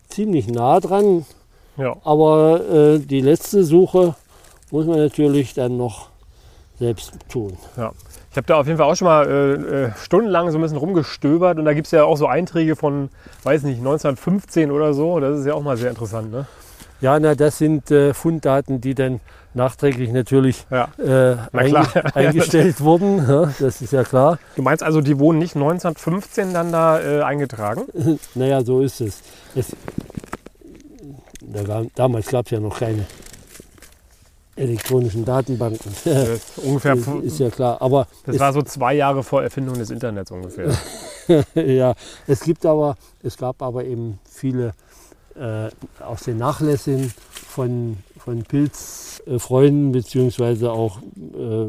ziemlich 0.10 0.48
nah 0.48 0.80
dran. 0.80 1.26
Ja. 1.78 1.96
Aber 2.04 2.62
äh, 2.70 3.00
die 3.00 3.22
letzte 3.22 3.64
Suche 3.64 4.16
muss 4.72 4.86
man 4.86 4.98
natürlich 4.98 5.54
dann 5.54 5.78
noch 5.78 6.10
selbst 6.80 7.14
tun. 7.30 7.58
Ja. 7.78 7.92
Ich 8.32 8.38
habe 8.38 8.48
da 8.48 8.60
auf 8.60 8.68
jeden 8.68 8.78
Fall 8.78 8.92
auch 8.92 8.96
schon 8.96 9.06
mal 9.06 9.26
äh, 9.28 9.54
äh, 9.86 9.92
stundenlang 9.98 10.52
so 10.52 10.58
ein 10.58 10.62
bisschen 10.62 10.78
rumgestöbert 10.78 11.58
und 11.58 11.64
da 11.64 11.74
gibt 11.74 11.88
es 11.88 11.92
ja 11.92 12.04
auch 12.04 12.18
so 12.18 12.28
Einträge 12.28 12.76
von, 12.76 13.10
weiß 13.44 13.64
nicht, 13.64 13.78
1915 13.78 14.72
oder 14.72 14.94
so. 14.94 15.20
Das 15.22 15.40
ist 15.40 15.46
ja 15.46 15.54
auch 15.54 15.62
mal 15.64 15.78
sehr 15.78 15.90
interessant, 15.90 16.32
ne? 16.32 16.46
Ja, 17.00 17.18
na, 17.20 17.36
das 17.36 17.58
sind 17.58 17.92
äh, 17.92 18.14
Funddaten, 18.14 18.82
die 18.82 18.96
dann 18.96 19.20
nachträglich 19.54 20.12
natürlich 20.12 20.66
Ja. 20.70 20.90
äh, 20.98 21.38
Na 21.52 21.62
einge 21.62 21.86
eingestellt 22.16 22.82
wurden. 22.82 23.26
Ja, 23.26 23.54
das 23.60 23.82
ist 23.82 23.94
ja 23.94 24.04
klar. 24.04 24.38
Du 24.56 24.62
meinst 24.62 24.84
also, 24.84 25.00
die 25.02 25.18
wurden 25.18 25.38
nicht 25.40 25.56
1915 25.56 26.54
dann 26.54 26.72
da 26.72 27.00
äh, 27.00 27.22
eingetragen? 27.22 27.84
Naja, 28.36 28.64
so 28.64 28.82
ist 28.82 29.00
es. 29.02 29.22
es 29.56 29.74
da 31.52 31.84
damals 31.96 32.28
gab 32.28 32.46
es 32.46 32.52
ja 32.52 32.60
noch 32.60 32.80
keine 32.80 33.06
elektronischen 34.56 35.26
Datenbanken. 35.26 35.92
Das 36.06 36.30
ist 36.30 36.58
ungefähr, 36.60 36.94
ist, 36.94 37.08
ist 37.08 37.40
ja 37.40 37.50
klar. 37.50 37.82
Aber 37.82 38.08
das 38.26 38.40
war 38.40 38.54
so 38.54 38.62
zwei 38.62 38.94
Jahre 38.96 39.24
vor 39.24 39.44
Erfindung 39.44 39.76
des 39.78 39.90
Internets 39.90 40.32
ungefähr. 40.32 40.76
ja, 41.56 41.94
es 42.28 42.42
gibt 42.42 42.66
aber, 42.66 42.96
es 43.24 43.38
gab 43.38 43.62
aber 43.62 43.84
eben 43.84 44.20
viele 44.30 44.74
äh, 45.36 45.70
aus 46.02 46.24
den 46.24 46.38
Nachlässen 46.38 47.14
von, 47.48 47.98
von 48.18 48.44
Pilzfreunden 48.44 49.92
beziehungsweise 49.92 50.72
auch 50.72 51.00
äh, 51.00 51.68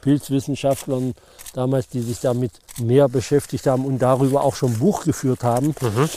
Pilzwissenschaftlern 0.00 1.14
damals, 1.54 1.88
die 1.88 2.00
sich 2.00 2.20
damit 2.20 2.52
mehr 2.80 3.08
beschäftigt 3.08 3.66
haben 3.66 3.84
und 3.84 4.00
darüber 4.00 4.42
auch 4.42 4.54
schon 4.54 4.78
Buch 4.78 5.04
geführt 5.04 5.44
haben. 5.44 5.74
Mhm. 5.80 6.08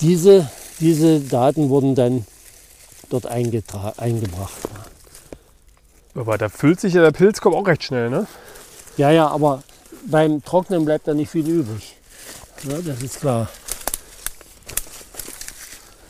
Diese, 0.00 0.50
diese 0.80 1.20
Daten 1.20 1.68
wurden 1.68 1.94
dann 1.94 2.26
dort 3.10 3.26
eingebracht. 3.26 4.58
Aber 6.14 6.38
da 6.38 6.48
füllt 6.48 6.80
sich 6.80 6.94
ja 6.94 7.02
der 7.02 7.12
Pilzkorb 7.12 7.54
auch 7.54 7.66
recht 7.66 7.84
schnell, 7.84 8.10
ne? 8.10 8.26
Ja, 8.96 9.10
ja, 9.10 9.28
aber 9.28 9.62
beim 10.06 10.42
Trocknen 10.42 10.84
bleibt 10.84 11.06
da 11.06 11.14
nicht 11.14 11.30
viel 11.30 11.46
übrig. 11.46 11.96
Ja, 12.68 12.78
das 12.84 13.02
ist 13.02 13.20
klar. 13.20 13.48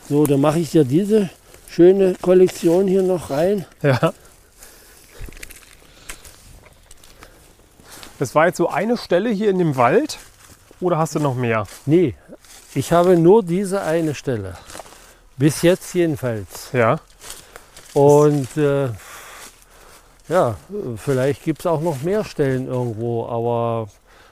So, 0.09 0.25
dann 0.25 0.41
mache 0.41 0.59
ich 0.59 0.71
dir 0.71 0.83
diese 0.83 1.29
schöne 1.69 2.15
Kollektion 2.21 2.87
hier 2.87 3.03
noch 3.03 3.29
rein. 3.29 3.65
Ja. 3.81 4.13
Das 8.19 8.35
war 8.35 8.47
jetzt 8.47 8.57
so 8.57 8.67
eine 8.67 8.97
Stelle 8.97 9.29
hier 9.29 9.49
in 9.49 9.57
dem 9.57 9.77
Wald 9.77 10.19
oder 10.79 10.97
hast 10.97 11.15
du 11.15 11.19
noch 11.19 11.35
mehr? 11.35 11.65
Nee, 11.85 12.15
ich 12.73 12.91
habe 12.91 13.17
nur 13.17 13.43
diese 13.43 13.81
eine 13.81 14.15
Stelle. 14.15 14.57
Bis 15.37 15.61
jetzt 15.61 15.93
jedenfalls. 15.93 16.69
Ja. 16.71 16.99
Und 17.93 18.55
äh, 18.57 18.89
ja, 20.29 20.55
vielleicht 20.97 21.43
gibt 21.43 21.61
es 21.61 21.65
auch 21.65 21.81
noch 21.81 22.03
mehr 22.03 22.23
Stellen 22.23 22.67
irgendwo, 22.67 23.25
aber 23.25 23.89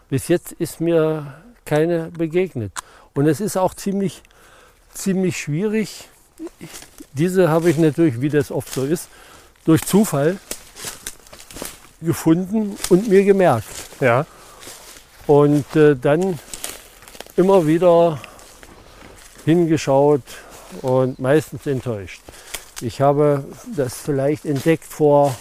bis 0.10 0.28
jetzt 0.30 0.54
ist 0.54 0.80
mir 0.80 1.41
keine 1.65 2.12
begegnet. 2.12 2.71
Und 3.13 3.28
es 3.28 3.41
ist 3.41 3.58
auch 3.58 3.73
ziemlich, 3.73 4.23
ziemlich 4.93 5.38
schwierig. 5.38 6.08
Diese 7.13 7.49
habe 7.49 7.69
ich 7.69 7.78
natürlich, 7.78 8.21
wie 8.21 8.30
das 8.30 8.52
oft 8.52 8.73
so 8.73 8.86
ist, 8.86 9.10
durch 9.65 9.84
Zufall 9.84 10.38
gefunden 12.02 12.78
und 12.89 13.10
mir 13.10 13.23
gemerkt. 13.25 13.67
Ja. 13.99 14.25
Und 15.28 15.75
äh, 15.75 15.95
dann 15.95 16.39
immer 17.36 17.67
wieder 17.67 18.19
hingeschaut 19.49 20.21
und 20.83 21.17
meistens 21.19 21.65
enttäuscht. 21.65 22.21
Ich 22.81 23.01
habe 23.01 23.43
das 23.75 23.95
vielleicht 23.95 24.45
entdeckt 24.45 24.85
vor, 24.85 25.35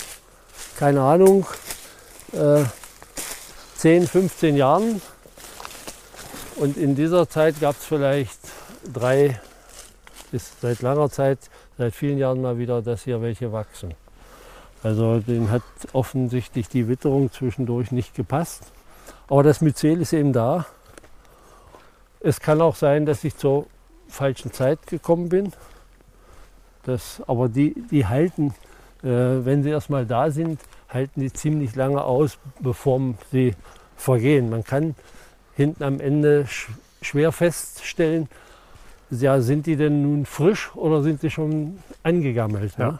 keine 0.79 1.03
Ahnung, 1.03 1.47
äh, 2.33 2.65
10, 3.77 4.07
15 4.07 4.57
Jahren. 4.57 5.03
Und 6.57 6.79
in 6.79 6.97
dieser 6.97 7.29
Zeit 7.29 7.61
gab 7.61 7.77
es 7.77 7.85
vielleicht 7.85 8.41
drei, 8.93 9.39
bis 10.33 10.53
seit 10.61 10.81
langer 10.81 11.11
Zeit, 11.11 11.39
seit 11.77 11.95
vielen 11.95 12.19
Jahren 12.19 12.41
mal 12.41 12.59
wieder, 12.59 12.81
dass 12.81 13.05
hier 13.05 13.21
welche 13.21 13.53
wachsen. 13.53 13.95
Also 14.83 15.21
den 15.21 15.51
hat 15.51 15.63
offensichtlich 15.93 16.69
die 16.69 16.89
Witterung 16.89 17.31
zwischendurch 17.31 17.93
nicht 17.93 18.15
gepasst. 18.15 18.63
Aber 19.29 19.43
das 19.43 19.61
Myzel 19.61 20.01
ist 20.01 20.15
eben 20.15 20.33
da. 20.33 20.65
Es 22.21 22.41
kann 22.41 22.61
auch 22.63 22.75
sein, 22.75 23.05
dass 23.05 23.23
ich 23.23 23.37
zur 23.37 23.67
falschen 24.09 24.53
Zeit 24.53 24.87
gekommen 24.87 25.29
bin. 25.29 25.53
Das, 26.85 27.23
aber 27.27 27.49
die, 27.49 27.75
die 27.91 28.07
halten, 28.07 28.55
äh, 29.03 29.09
wenn 29.09 29.63
sie 29.63 29.71
erstmal 29.71 30.07
da 30.07 30.31
sind, 30.31 30.61
halten 30.89 31.21
die 31.21 31.33
ziemlich 31.33 31.75
lange 31.77 32.03
aus, 32.03 32.39
bevor 32.61 33.15
sie 33.31 33.55
vergehen. 33.97 34.51
Man 34.51 34.65
kann 34.65 34.95
hinten 35.55 35.83
am 35.83 36.01
Ende 36.01 36.47
sch 36.47 36.71
schwer 37.01 37.31
feststellen, 37.31 38.29
ja, 39.11 39.41
sind 39.41 39.67
die 39.67 39.77
denn 39.77 40.03
nun 40.03 40.27
frisch 40.27 40.75
oder 40.75 41.03
sind 41.03 41.21
sie 41.21 41.31
schon 41.31 41.79
angegammelt? 42.03 42.77
Ja. 42.77 42.93
Ne? 42.93 42.99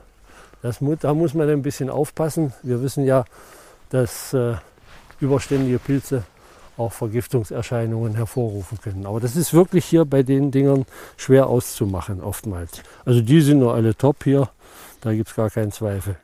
Das 0.63 0.79
da 1.01 1.15
muss 1.15 1.35
man 1.35 1.49
ein 1.49 1.63
bisschen 1.63 1.91
aufpassen. 1.91 2.53
Wir 2.63 2.83
wissen 2.83 3.05
ja, 3.05 3.25
dass 3.91 4.33
äh, 4.33 4.55
überständige 5.21 5.79
Pilze 5.79 6.25
auch 6.79 6.93
Vergiftungserscheinungen 6.93 8.15
hervorrufen 8.15 8.81
können. 8.81 9.07
Aber 9.07 9.21
das 9.21 9.37
ist 9.37 9.53
wirklich 9.53 9.85
hier 9.85 10.05
bei 10.05 10.23
den 10.23 10.51
Dingern 10.51 10.87
schwer 11.17 11.49
auszumachen 11.49 12.21
oftmals. 12.23 12.83
Also 13.05 13.21
die 13.21 13.41
sind 13.41 13.59
nur 13.59 13.75
alle 13.75 13.95
top 13.97 14.25
hier, 14.25 14.49
da 15.01 15.13
gibt 15.13 15.29
es 15.29 15.35
gar 15.37 15.51
keinen 15.51 15.73
Zweifel. 15.73 16.17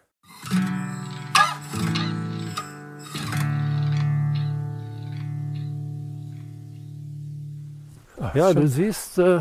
Ach, 8.21 8.35
Ja, 8.35 8.53
schön. 8.53 8.63
du 8.63 8.69
siehst 8.69 9.19
äh, 9.19 9.41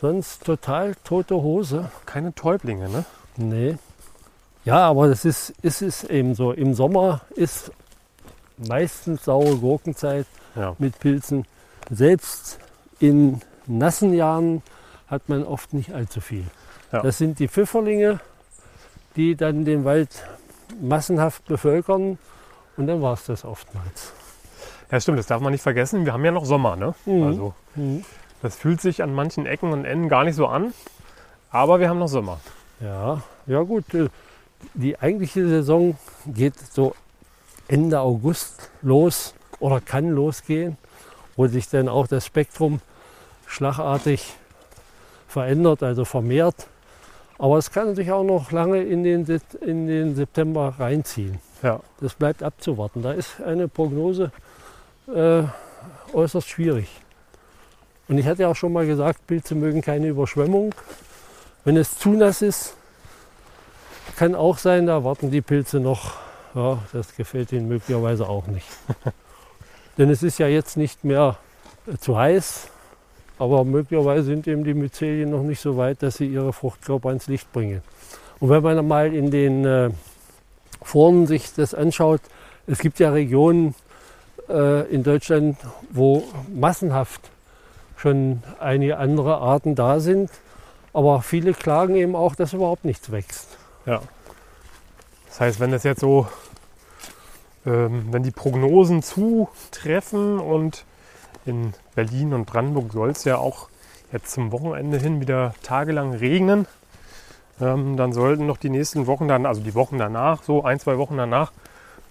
sonst 0.00 0.44
total 0.44 0.94
tote 1.04 1.34
Hose. 1.36 1.90
Keine 2.04 2.34
Täublinge, 2.34 2.88
ne? 2.88 3.04
Nee. 3.36 3.76
Ja, 4.64 4.88
aber 4.88 5.08
das 5.08 5.24
ist, 5.24 5.50
ist 5.62 5.82
es 5.82 6.04
eben 6.04 6.34
so. 6.34 6.52
Im 6.52 6.74
Sommer 6.74 7.20
ist 7.34 7.70
meistens 8.58 9.24
saure 9.24 9.56
Gurkenzeit 9.56 10.26
Ja. 10.54 10.74
mit 10.78 10.98
Pilzen. 10.98 11.46
Selbst 11.90 12.58
in 12.98 13.40
nassen 13.66 14.14
Jahren 14.14 14.62
hat 15.08 15.28
man 15.28 15.44
oft 15.44 15.72
nicht 15.74 15.92
allzu 15.92 16.20
viel. 16.20 16.44
Ja. 16.92 17.02
Das 17.02 17.18
sind 17.18 17.38
die 17.38 17.48
Pfifferlinge, 17.48 18.20
die 19.16 19.34
dann 19.36 19.64
den 19.64 19.84
Wald 19.84 20.08
massenhaft 20.80 21.44
bevölkern 21.46 22.18
und 22.76 22.86
dann 22.86 23.02
war 23.02 23.14
es 23.14 23.24
das 23.26 23.44
oftmals. 23.44 24.12
Ja, 24.90 25.00
stimmt, 25.00 25.18
das 25.18 25.26
darf 25.26 25.40
man 25.40 25.52
nicht 25.52 25.62
vergessen. 25.62 26.04
Wir 26.04 26.12
haben 26.12 26.24
ja 26.24 26.30
noch 26.30 26.44
Sommer, 26.44 26.76
ne? 26.76 26.94
Mhm. 27.06 27.22
Also, 27.24 27.54
das 28.42 28.56
fühlt 28.56 28.80
sich 28.80 29.02
an 29.02 29.14
manchen 29.14 29.46
Ecken 29.46 29.72
und 29.72 29.84
Enden 29.84 30.08
gar 30.08 30.24
nicht 30.24 30.36
so 30.36 30.46
an. 30.46 30.72
Aber 31.50 31.80
wir 31.80 31.88
haben 31.88 31.98
noch 31.98 32.08
Sommer. 32.08 32.38
Ja, 32.80 33.22
ja 33.46 33.62
gut. 33.62 33.92
äh, 33.94 34.08
Die 34.74 34.98
eigentliche 34.98 35.48
Saison 35.48 35.96
geht 36.26 36.58
so 36.58 36.94
Ende 37.68 38.00
August 38.00 38.70
los 38.82 39.34
oder 39.58 39.80
kann 39.80 40.10
losgehen, 40.10 40.76
wo 41.36 41.46
sich 41.46 41.68
dann 41.68 41.88
auch 41.88 42.06
das 42.06 42.26
Spektrum 42.26 42.80
schlagartig 43.46 44.34
verändert, 45.28 45.82
also 45.82 46.04
vermehrt. 46.04 46.66
Aber 47.38 47.58
es 47.58 47.70
kann 47.70 47.94
sich 47.94 48.10
auch 48.10 48.24
noch 48.24 48.50
lange 48.52 48.82
in 48.82 49.02
den, 49.02 49.26
in 49.60 49.86
den 49.86 50.14
September 50.14 50.74
reinziehen. 50.78 51.38
Ja. 51.62 51.80
Das 52.00 52.14
bleibt 52.14 52.42
abzuwarten. 52.42 53.02
Da 53.02 53.12
ist 53.12 53.40
eine 53.40 53.68
Prognose 53.68 54.30
äh, 55.14 55.42
äußerst 56.12 56.48
schwierig. 56.48 56.88
Und 58.08 58.18
ich 58.18 58.26
hatte 58.26 58.42
ja 58.42 58.48
auch 58.48 58.56
schon 58.56 58.72
mal 58.72 58.86
gesagt, 58.86 59.26
Pilze 59.26 59.54
mögen 59.54 59.82
keine 59.82 60.08
Überschwemmung. 60.08 60.74
Wenn 61.64 61.76
es 61.76 61.98
zu 61.98 62.10
nass 62.10 62.42
ist, 62.42 62.74
kann 64.16 64.34
auch 64.34 64.58
sein, 64.58 64.86
da 64.86 65.02
warten 65.04 65.30
die 65.30 65.42
Pilze 65.42 65.80
noch. 65.80 66.25
Ja, 66.56 66.78
das 66.94 67.14
gefällt 67.14 67.52
ihnen 67.52 67.68
möglicherweise 67.68 68.26
auch 68.26 68.46
nicht. 68.46 68.66
Denn 69.98 70.08
es 70.08 70.22
ist 70.22 70.38
ja 70.38 70.48
jetzt 70.48 70.78
nicht 70.78 71.04
mehr 71.04 71.36
äh, 71.86 71.98
zu 71.98 72.16
heiß, 72.16 72.68
aber 73.38 73.62
möglicherweise 73.64 74.24
sind 74.24 74.48
eben 74.48 74.64
die 74.64 74.72
Myzelien 74.72 75.30
noch 75.30 75.42
nicht 75.42 75.60
so 75.60 75.76
weit, 75.76 76.02
dass 76.02 76.16
sie 76.16 76.26
ihre 76.26 76.54
Fruchtkörper 76.54 77.12
ins 77.12 77.26
Licht 77.26 77.52
bringen. 77.52 77.82
Und 78.40 78.48
wenn 78.48 78.62
man 78.62 78.88
mal 78.88 79.14
in 79.14 79.30
den 79.30 79.66
äh, 79.66 79.90
Foren 80.82 81.26
sich 81.26 81.52
das 81.52 81.74
anschaut, 81.74 82.22
es 82.66 82.78
gibt 82.78 82.98
ja 83.00 83.10
Regionen 83.10 83.74
äh, 84.48 84.90
in 84.90 85.02
Deutschland, 85.02 85.58
wo 85.90 86.24
massenhaft 86.48 87.20
schon 87.98 88.42
einige 88.60 88.96
andere 88.96 89.36
Arten 89.38 89.74
da 89.74 90.00
sind, 90.00 90.30
aber 90.94 91.20
viele 91.20 91.52
klagen 91.52 91.96
eben 91.96 92.16
auch, 92.16 92.34
dass 92.34 92.54
überhaupt 92.54 92.86
nichts 92.86 93.12
wächst. 93.12 93.58
Ja. 93.84 94.00
Das 95.28 95.40
heißt, 95.40 95.60
wenn 95.60 95.70
das 95.70 95.82
jetzt 95.82 96.00
so, 96.00 96.26
ähm, 97.66 98.06
wenn 98.10 98.22
die 98.22 98.30
Prognosen 98.30 99.02
zutreffen 99.02 100.38
und 100.38 100.84
in 101.44 101.74
Berlin 101.94 102.32
und 102.32 102.46
Brandenburg 102.46 102.92
soll 102.92 103.10
es 103.10 103.24
ja 103.24 103.38
auch 103.38 103.68
jetzt 104.12 104.30
zum 104.32 104.52
Wochenende 104.52 104.98
hin 104.98 105.20
wieder 105.20 105.54
tagelang 105.62 106.14
regnen, 106.14 106.66
ähm, 107.60 107.96
dann 107.96 108.12
sollten 108.12 108.46
noch 108.46 108.56
die 108.56 108.70
nächsten 108.70 109.06
Wochen 109.06 109.28
dann, 109.28 109.46
also 109.46 109.60
die 109.60 109.74
Wochen 109.74 109.98
danach, 109.98 110.42
so 110.42 110.62
ein, 110.64 110.78
zwei 110.78 110.98
Wochen 110.98 111.16
danach, 111.16 111.52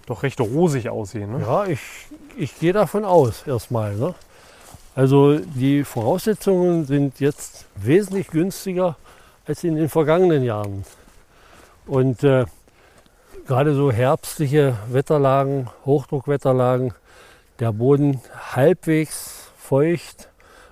doch 0.06 0.22
recht 0.22 0.40
rosig 0.40 0.88
aussehen. 0.88 1.32
Ne? 1.32 1.40
Ja, 1.40 1.66
ich, 1.66 1.80
ich 2.36 2.58
gehe 2.58 2.72
davon 2.72 3.04
aus 3.04 3.46
erstmal. 3.46 3.96
Ne? 3.96 4.14
Also 4.94 5.38
die 5.38 5.84
Voraussetzungen 5.84 6.86
sind 6.86 7.20
jetzt 7.20 7.66
wesentlich 7.74 8.28
günstiger 8.28 8.96
als 9.46 9.64
in 9.64 9.76
den 9.76 9.88
vergangenen 9.88 10.42
Jahren. 10.42 10.84
Und 11.86 12.24
äh, 12.24 12.46
gerade 13.46 13.74
so 13.74 13.90
herbstliche 13.92 14.76
Wetterlagen, 14.90 15.68
Hochdruckwetterlagen, 15.84 16.92
der 17.60 17.72
Boden 17.72 18.20
halbwegs 18.52 19.48
feucht 19.58 20.28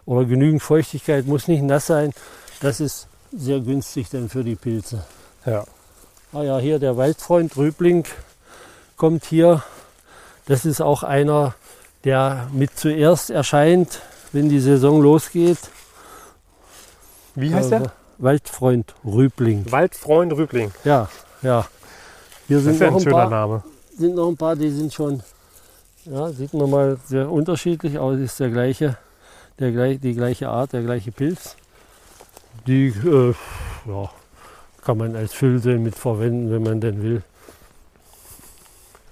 oder 0.07 0.25
genügend 0.25 0.63
Feuchtigkeit 0.63 1.27
muss 1.27 1.49
nicht 1.49 1.63
nass 1.63 1.87
sein. 1.87 2.13
Das 2.61 2.81
ist 2.81 3.09
sehr 3.33 3.61
günstig 3.61 4.11
dann 4.11 4.29
für 4.29 4.45
die 4.45 4.57
Pilze. 4.57 5.05
Ja. 5.47 5.65
Ah 6.33 6.43
ja, 6.43 6.59
hier 6.59 6.79
der 6.79 6.97
Waldfreund 6.97 7.57
Rübling 7.57 8.05
kommt 8.97 9.25
hier. 9.25 9.63
Das 10.47 10.65
ist 10.65 10.81
auch 10.81 11.03
einer, 11.03 11.55
der 12.05 12.49
mit 12.53 12.79
zuerst 12.79 13.31
erscheint, 13.31 14.03
wenn 14.33 14.49
die 14.49 14.61
Saison 14.61 15.01
losgeht. 15.01 15.59
Wie 17.35 17.55
heißt 17.55 17.73
Äh, 17.73 17.81
der? 17.81 17.93
Waldfreund 18.19 18.95
Rübling. 19.05 19.71
Waldfreund 19.71 20.33
Rübling. 20.33 20.73
Ja, 20.85 21.09
ja. 21.43 21.67
Hier 22.49 22.57
Das 22.59 22.65
sind 22.65 22.75
ist 22.75 22.81
ja 22.81 22.87
noch, 22.87 22.93
ein 22.95 22.97
ein 22.99 23.03
schöner 23.03 23.17
paar, 23.17 23.31
Name. 23.31 23.63
sind 23.97 24.15
noch 24.15 24.29
ein 24.29 24.37
paar, 24.37 24.57
die 24.57 24.71
sind 24.71 24.93
schon, 24.93 25.23
ja, 26.05 26.29
sieht 26.31 26.53
man 26.55 26.71
mal 26.71 26.99
sehr 27.07 27.31
unterschiedlich 27.31 27.99
aus. 27.99 28.19
Ist 28.19 28.39
der 28.41 28.51
gleiche, 28.51 28.97
der 29.59 29.73
gleich, 29.73 30.01
die 30.01 30.15
gleiche 30.15 30.49
Art, 30.49 30.73
der 30.73 30.83
gleiche 30.83 31.13
Pilz. 31.13 31.57
Die 32.67 32.89
äh, 32.89 33.35
ja, 33.87 34.11
kann 34.85 34.99
man 34.99 35.17
als 35.17 35.33
Füllsee 35.33 35.79
mit 35.79 35.95
verwenden, 35.97 36.51
wenn 36.51 36.63
man 36.63 36.81
denn 36.81 37.03
will. 37.03 37.23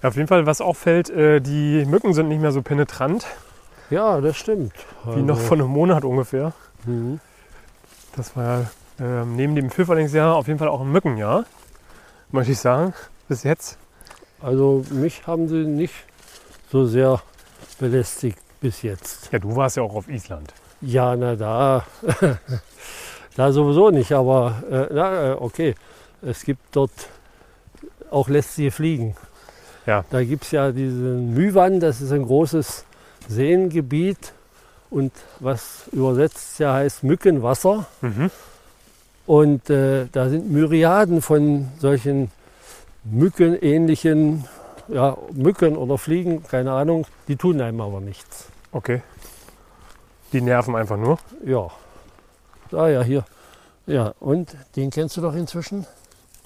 Ja, 0.02 0.08
auf 0.08 0.16
jeden 0.16 0.28
Fall, 0.28 0.46
was 0.46 0.60
auffällt, 0.60 1.10
äh, 1.10 1.40
die 1.40 1.84
Mücken 1.86 2.12
sind 2.12 2.28
nicht 2.28 2.40
mehr 2.40 2.52
so 2.52 2.60
penetrant, 2.62 3.26
Ja, 3.90 4.20
das 4.20 4.36
stimmt. 4.36 4.72
wie 5.14 5.22
noch 5.22 5.36
Also, 5.36 5.46
vor 5.48 5.56
einem 5.56 5.68
Monat 5.68 6.04
ungefähr. 6.04 6.52
mhm. 6.84 7.20
Das 8.16 8.36
war 8.36 8.70
ähm, 9.00 9.36
neben 9.36 9.54
dem 9.54 9.70
Pfifferlingsjahr 9.70 10.34
auf 10.36 10.46
jeden 10.46 10.58
Fall 10.58 10.68
auch 10.68 10.82
ein 10.82 10.92
Mückenjahr, 10.92 11.44
möchte 12.30 12.52
ich 12.52 12.58
sagen, 12.58 12.92
bis 13.28 13.42
jetzt. 13.42 13.78
Also 14.40 14.84
mich 14.90 15.26
haben 15.26 15.48
sie 15.48 15.64
nicht 15.64 15.94
so 16.70 16.86
sehr 16.86 17.22
belästigt 17.78 18.38
bis 18.60 18.82
jetzt. 18.82 19.32
Ja, 19.32 19.38
du 19.38 19.54
warst 19.54 19.76
ja 19.76 19.82
auch 19.82 19.94
auf 19.94 20.08
Island. 20.08 20.52
Ja, 20.80 21.14
na 21.16 21.36
da, 21.36 21.84
da 23.36 23.52
sowieso 23.52 23.90
nicht, 23.90 24.12
aber 24.12 24.62
äh, 24.70 24.86
na, 24.92 25.32
äh, 25.32 25.34
okay. 25.34 25.74
Es 26.22 26.44
gibt 26.44 26.62
dort 26.72 26.92
auch 28.10 28.28
lästige 28.28 28.70
Fliegen. 28.70 29.16
Ja. 29.86 30.04
Da 30.10 30.22
gibt 30.22 30.44
es 30.44 30.52
ja 30.52 30.70
diesen 30.70 31.34
Müwan, 31.34 31.80
das 31.80 32.00
ist 32.00 32.12
ein 32.12 32.24
großes 32.24 32.84
Seengebiet 33.28 34.32
und 34.90 35.12
was 35.40 35.88
übersetzt 35.90 36.60
ja 36.60 36.74
heißt 36.74 37.02
Mückenwasser. 37.02 37.86
Mhm. 38.00 38.30
Und 39.26 39.70
äh, 39.70 40.06
da 40.12 40.28
sind 40.28 40.50
Myriaden 40.50 41.22
von 41.22 41.68
solchen 41.78 42.30
Mückenähnlichen, 43.04 44.44
ja, 44.88 45.16
Mücken 45.32 45.76
oder 45.76 45.98
Fliegen, 45.98 46.42
keine 46.42 46.72
Ahnung, 46.72 47.06
die 47.28 47.36
tun 47.36 47.60
einem 47.60 47.80
aber 47.80 48.00
nichts. 48.00 48.48
Okay. 48.72 49.02
Die 50.32 50.40
nerven 50.40 50.76
einfach 50.76 50.96
nur. 50.96 51.18
Ja. 51.44 51.68
Ah 52.72 52.88
ja, 52.88 53.02
hier. 53.02 53.24
Ja, 53.86 54.14
und 54.20 54.56
den 54.76 54.90
kennst 54.90 55.16
du 55.16 55.20
doch 55.20 55.34
inzwischen? 55.34 55.86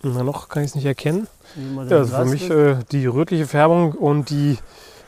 Na, 0.03 0.23
noch 0.23 0.49
kann 0.49 0.63
ich 0.63 0.71
es 0.71 0.75
nicht 0.75 0.87
erkennen. 0.87 1.27
Ja, 1.89 1.99
also 1.99 2.17
für 2.17 2.25
mich 2.25 2.51
äh, 2.51 2.77
die 2.91 3.07
rötliche 3.07 3.47
Färbung 3.47 3.93
und 3.93 4.31
die, 4.31 4.59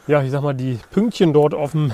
ja, 0.06 0.22
ich 0.22 0.30
sag 0.30 0.42
mal, 0.42 0.54
die 0.54 0.78
Pünktchen 0.90 1.32
dort 1.32 1.54
auf 1.54 1.72
dem 1.72 1.92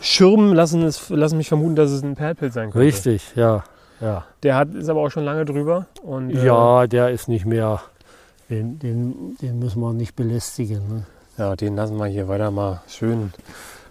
Schirm 0.00 0.52
lassen, 0.52 0.82
es, 0.82 1.08
lassen 1.08 1.38
mich 1.38 1.48
vermuten, 1.48 1.76
dass 1.76 1.90
es 1.90 2.02
ein 2.02 2.16
Perlpilz 2.16 2.54
sein 2.54 2.70
könnte. 2.70 2.86
Richtig, 2.86 3.32
ja. 3.34 3.64
Ja. 4.00 4.24
Der 4.42 4.56
hat, 4.56 4.74
ist 4.74 4.88
aber 4.88 5.00
auch 5.00 5.10
schon 5.10 5.24
lange 5.24 5.44
drüber. 5.44 5.86
Und, 6.02 6.30
äh, 6.30 6.44
ja, 6.44 6.86
der 6.86 7.10
ist 7.10 7.28
nicht 7.28 7.46
mehr. 7.46 7.80
Den, 8.48 8.78
den, 8.78 9.36
den 9.40 9.58
müssen 9.58 9.80
wir 9.80 9.92
nicht 9.92 10.14
belästigen. 10.14 10.86
Ne? 10.88 11.06
ja, 11.38 11.56
den 11.56 11.76
lassen 11.76 11.96
wir 11.96 12.06
hier 12.06 12.28
weiter 12.28 12.50
mal 12.50 12.80
schön 12.88 13.32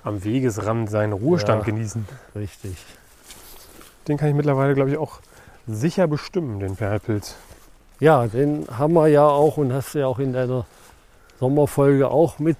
am 0.03 0.23
Wegesrand 0.23 0.89
seinen 0.89 1.13
Ruhestand 1.13 1.65
Ja. 1.67 1.73
genießen. 1.73 2.07
Richtig. 2.35 2.75
Den 4.07 4.17
kann 4.17 4.29
ich 4.29 4.35
mittlerweile, 4.35 4.73
glaube 4.75 4.91
ich, 4.91 4.97
auch 4.97 5.19
sicher 5.67 6.07
bestimmen, 6.07 6.59
den 6.59 6.75
Perlpilz. 6.75 7.35
Ja, 7.99 8.27
den 8.27 8.65
haben 8.77 8.93
wir 8.93 9.07
ja 9.07 9.25
auch 9.27 9.57
und 9.57 9.73
hast 9.73 9.93
du 9.95 9.99
ja 9.99 10.07
auch 10.07 10.19
in 10.19 10.31
deiner 10.33 10.65
Sommerfolge 11.39 12.09
auch 12.09 12.39
mit 12.39 12.57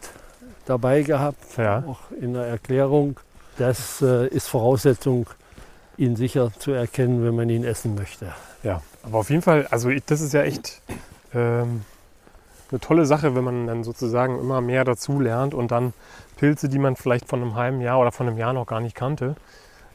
dabei 0.66 1.02
gehabt, 1.04 1.58
Ja. 1.58 1.84
auch 1.88 2.00
in 2.20 2.34
der 2.34 2.46
Erklärung. 2.46 3.20
Das 3.58 4.02
äh, 4.02 4.28
ist 4.28 4.48
Voraussetzung, 4.48 5.28
ihn 5.98 6.16
sicher 6.16 6.52
zu 6.60 6.72
erkennen, 6.72 7.24
wenn 7.24 7.36
man 7.36 7.50
ihn 7.50 7.64
essen 7.64 7.96
möchte. 7.96 8.34
Ja, 8.64 8.82
aber 9.04 9.20
auf 9.20 9.30
jeden 9.30 9.42
Fall, 9.44 9.68
also 9.68 9.90
ich, 9.90 10.04
das 10.06 10.20
ist 10.22 10.34
ja 10.34 10.42
echt 10.42 10.82
ähm, 11.36 11.84
eine 12.72 12.80
tolle 12.80 13.06
Sache, 13.06 13.36
wenn 13.36 13.44
man 13.44 13.68
dann 13.68 13.84
sozusagen 13.84 14.40
immer 14.40 14.60
mehr 14.62 14.84
dazu 14.84 15.20
lernt 15.20 15.54
und 15.54 15.72
dann 15.72 15.94
Pilze, 16.38 16.68
die 16.68 16.80
man 16.80 16.96
vielleicht 16.96 17.28
von 17.30 17.42
einem 17.42 17.56
halben 17.56 17.80
Jahr 17.82 18.00
oder 18.00 18.12
von 18.12 18.28
einem 18.28 18.38
Jahr 18.38 18.54
noch 18.54 18.66
gar 18.66 18.80
nicht 18.82 18.96
kannte, 18.96 19.36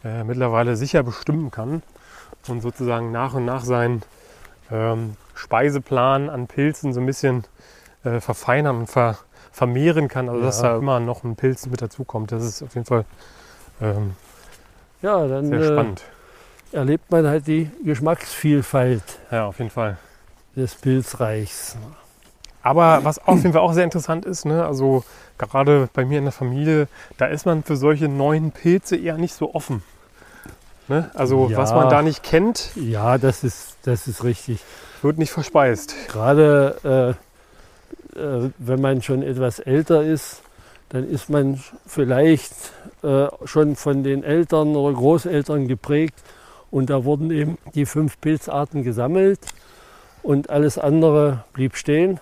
äh, 0.04 0.22
mittlerweile 0.24 0.76
sicher 0.76 1.02
bestimmen 1.02 1.50
kann 1.50 1.82
und 2.48 2.60
sozusagen 2.62 3.10
nach 3.12 3.34
und 3.34 3.44
nach 3.44 3.64
seinen 3.64 4.02
ähm, 4.70 5.16
Speiseplan 5.34 6.30
an 6.30 6.46
Pilzen 6.46 6.92
so 6.92 7.00
ein 7.00 7.06
bisschen 7.06 7.44
äh, 8.04 8.20
verfeinern 8.20 8.76
und 8.78 8.86
ver, 8.86 9.18
vermehren 9.52 10.08
kann. 10.08 10.28
Also 10.28 10.42
dass 10.42 10.62
Ja. 10.62 10.68
da 10.74 10.76
immer 10.78 11.00
noch 11.00 11.24
ein 11.24 11.34
Pilz 11.36 11.66
mit 11.66 11.82
dazukommt. 11.82 12.30
Das 12.32 12.44
ist 12.44 12.62
auf 12.62 12.74
jeden 12.74 12.86
Fall 12.86 13.04
ähm, 13.82 14.14
Ja, 15.02 15.26
dann 15.26 15.46
sehr 15.46 15.60
äh, 15.60 15.66
spannend. 15.66 16.02
erlebt 16.72 17.10
man 17.10 17.26
halt 17.26 17.46
die 17.46 17.70
Geschmacksvielfalt 17.84 19.02
Ja, 19.30 19.46
auf 19.46 19.58
jeden 19.58 19.70
Fall. 19.70 19.98
Des 20.56 20.74
Pilzreichs. 20.74 21.76
Aber 22.62 23.04
was 23.04 23.18
auf 23.26 23.38
jeden 23.38 23.52
Fall 23.52 23.62
auch 23.62 23.72
sehr 23.72 23.84
interessant 23.84 24.24
ist, 24.26 24.44
ne, 24.44 24.64
also 24.66 25.02
gerade 25.38 25.88
bei 25.94 26.04
mir 26.04 26.18
in 26.18 26.24
der 26.24 26.32
Familie, 26.32 26.88
da 27.16 27.26
ist 27.26 27.46
man 27.46 27.62
für 27.62 27.76
solche 27.76 28.08
neuen 28.08 28.52
Pilze 28.52 28.96
eher 28.96 29.16
nicht 29.16 29.34
so 29.34 29.54
offen. 29.54 29.82
Ne? 30.88 31.10
Also 31.14 31.48
Ja. 31.48 31.56
was 31.56 31.72
man 31.72 31.88
da 31.88 32.02
nicht 32.02 32.22
kennt, 32.22 32.70
Ja, 32.74 33.16
das 33.16 33.44
ist, 33.44 33.76
das 33.84 34.06
ist 34.08 34.24
richtig. 34.24 34.60
wird 35.02 35.16
nicht 35.16 35.30
verspeist. 35.30 35.94
Gerade 36.08 37.16
äh, 38.14 38.18
äh, 38.20 38.50
wenn 38.58 38.80
man 38.80 39.00
schon 39.02 39.22
etwas 39.22 39.60
älter 39.60 40.02
ist, 40.02 40.42
dann 40.90 41.08
ist 41.08 41.30
man 41.30 41.62
vielleicht 41.86 42.52
äh, 43.02 43.28
schon 43.44 43.76
von 43.76 44.02
den 44.02 44.24
Eltern 44.24 44.74
oder 44.76 44.94
Großeltern 44.94 45.68
geprägt 45.68 46.18
und 46.70 46.90
da 46.90 47.04
wurden 47.04 47.30
eben 47.30 47.56
die 47.74 47.86
fünf 47.86 48.20
Pilzarten 48.20 48.82
gesammelt 48.82 49.38
und 50.22 50.50
alles 50.50 50.78
andere 50.78 51.44
blieb 51.52 51.76
stehen 51.76 52.20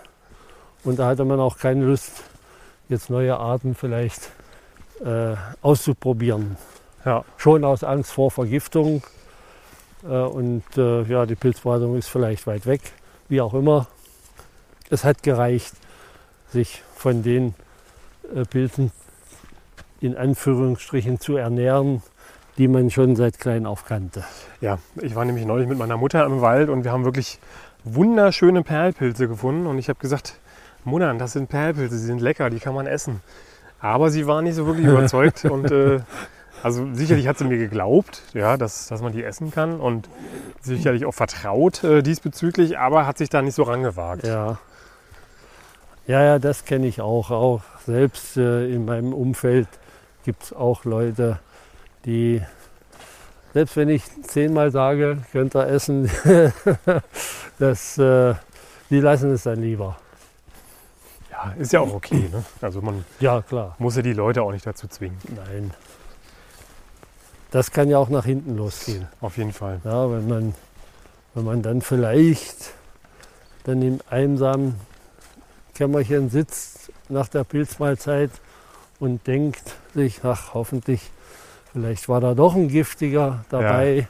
und 0.83 0.99
da 0.99 1.07
hatte 1.07 1.25
man 1.25 1.39
auch 1.39 1.57
keine 1.57 1.85
Lust, 1.85 2.23
jetzt 2.87 3.09
neue 3.09 3.37
Arten 3.37 3.75
vielleicht 3.75 4.31
äh, 5.03 5.35
auszuprobieren. 5.61 6.57
Ja, 7.05 7.23
Schon 7.37 7.63
aus 7.63 7.83
Angst 7.83 8.11
vor 8.11 8.31
Vergiftung. 8.31 9.03
Äh, 10.03 10.07
und 10.07 10.63
äh, 10.77 11.03
ja, 11.03 11.25
die 11.25 11.35
Pilzbrandung 11.35 11.97
ist 11.97 12.07
vielleicht 12.07 12.47
weit 12.47 12.65
weg, 12.65 12.81
wie 13.27 13.41
auch 13.41 13.53
immer. 13.53 13.87
Es 14.89 15.03
hat 15.03 15.23
gereicht, 15.23 15.73
sich 16.51 16.81
von 16.95 17.23
den 17.23 17.53
äh, 18.33 18.43
Pilzen 18.45 18.91
in 20.01 20.15
Anführungsstrichen 20.15 21.19
zu 21.19 21.35
ernähren, 21.35 22.01
die 22.57 22.67
man 22.67 22.89
schon 22.89 23.15
seit 23.15 23.39
klein 23.39 23.65
auf 23.65 23.85
kannte. 23.85 24.23
Ja, 24.61 24.79
ich 25.01 25.15
war 25.15 25.25
nämlich 25.25 25.45
neulich 25.45 25.67
mit 25.67 25.77
meiner 25.77 25.97
Mutter 25.97 26.25
im 26.25 26.41
Wald 26.41 26.69
und 26.69 26.83
wir 26.83 26.91
haben 26.91 27.05
wirklich 27.05 27.39
wunderschöne 27.83 28.63
Perlpilze 28.63 29.27
gefunden. 29.27 29.67
Und 29.67 29.79
ich 29.79 29.89
habe 29.89 29.99
gesagt, 29.99 30.35
Mutter, 30.83 31.13
das 31.15 31.33
sind 31.33 31.49
Perlpilze, 31.49 31.97
sie 31.97 32.05
sind 32.05 32.21
lecker, 32.21 32.49
die 32.49 32.59
kann 32.59 32.73
man 32.73 32.87
essen. 32.87 33.21
Aber 33.79 34.09
sie 34.09 34.27
war 34.27 34.41
nicht 34.41 34.55
so 34.55 34.65
wirklich 34.65 34.87
überzeugt 34.87 35.45
und 35.45 35.71
äh, 35.71 35.99
also 36.63 36.93
sicherlich 36.93 37.27
hat 37.27 37.37
sie 37.37 37.45
mir 37.45 37.57
geglaubt, 37.57 38.21
ja, 38.33 38.57
dass, 38.57 38.87
dass 38.87 39.01
man 39.01 39.13
die 39.13 39.23
essen 39.23 39.51
kann 39.51 39.79
und 39.79 40.09
sicherlich 40.61 41.05
auch 41.05 41.13
vertraut 41.13 41.83
äh, 41.83 42.01
diesbezüglich, 42.01 42.77
aber 42.77 43.07
hat 43.07 43.17
sich 43.17 43.29
da 43.29 43.41
nicht 43.41 43.55
so 43.55 43.63
rangewagt. 43.63 44.25
Ja, 44.25 44.59
ja, 46.07 46.23
ja 46.23 46.39
das 46.39 46.65
kenne 46.65 46.87
ich 46.87 47.01
auch. 47.01 47.31
Auch 47.31 47.61
selbst 47.85 48.35
äh, 48.35 48.67
in 48.67 48.85
meinem 48.85 49.13
Umfeld 49.13 49.67
gibt 50.25 50.43
es 50.43 50.53
auch 50.53 50.83
Leute, 50.83 51.39
die, 52.05 52.41
selbst 53.53 53.75
wenn 53.77 53.89
ich 53.89 54.03
zehnmal 54.23 54.71
sage, 54.71 55.17
könnt 55.31 55.55
ihr 55.55 55.67
essen, 55.67 56.09
das, 57.59 57.97
äh, 57.97 58.35
die 58.89 58.99
lassen 58.99 59.33
es 59.33 59.43
dann 59.43 59.61
lieber. 59.61 59.97
Ja, 61.31 61.53
ist 61.57 61.73
ja 61.73 61.79
auch 61.79 61.93
okay. 61.93 62.29
Ne? 62.31 62.43
Also 62.61 62.81
man 62.81 63.05
Ja, 63.19 63.41
klar. 63.41 63.75
muss 63.79 63.95
ja 63.95 64.01
die 64.01 64.13
Leute 64.13 64.41
auch 64.41 64.51
nicht 64.51 64.65
dazu 64.65 64.87
zwingen. 64.87 65.17
Nein. 65.35 65.71
Das 67.51 67.71
kann 67.71 67.89
ja 67.89 67.97
auch 67.97 68.09
nach 68.09 68.25
hinten 68.25 68.55
losgehen. 68.57 69.07
Auf 69.21 69.37
jeden 69.37 69.53
Fall. 69.53 69.79
Ja, 69.83 70.11
wenn 70.11 70.27
man, 70.27 70.53
wenn 71.33 71.45
man 71.45 71.61
dann 71.63 71.81
vielleicht 71.81 72.73
dann 73.63 73.81
im 73.81 73.99
einsamen 74.09 74.75
Kämmerchen 75.73 76.29
sitzt 76.29 76.91
nach 77.09 77.27
der 77.27 77.43
Pilzmahlzeit 77.43 78.31
und 78.99 79.25
denkt 79.25 79.75
sich, 79.95 80.19
ach 80.23 80.53
hoffentlich, 80.53 81.09
vielleicht 81.73 82.09
war 82.09 82.21
da 82.21 82.33
doch 82.33 82.55
ein 82.55 82.67
giftiger 82.67 83.45
dabei. 83.49 84.07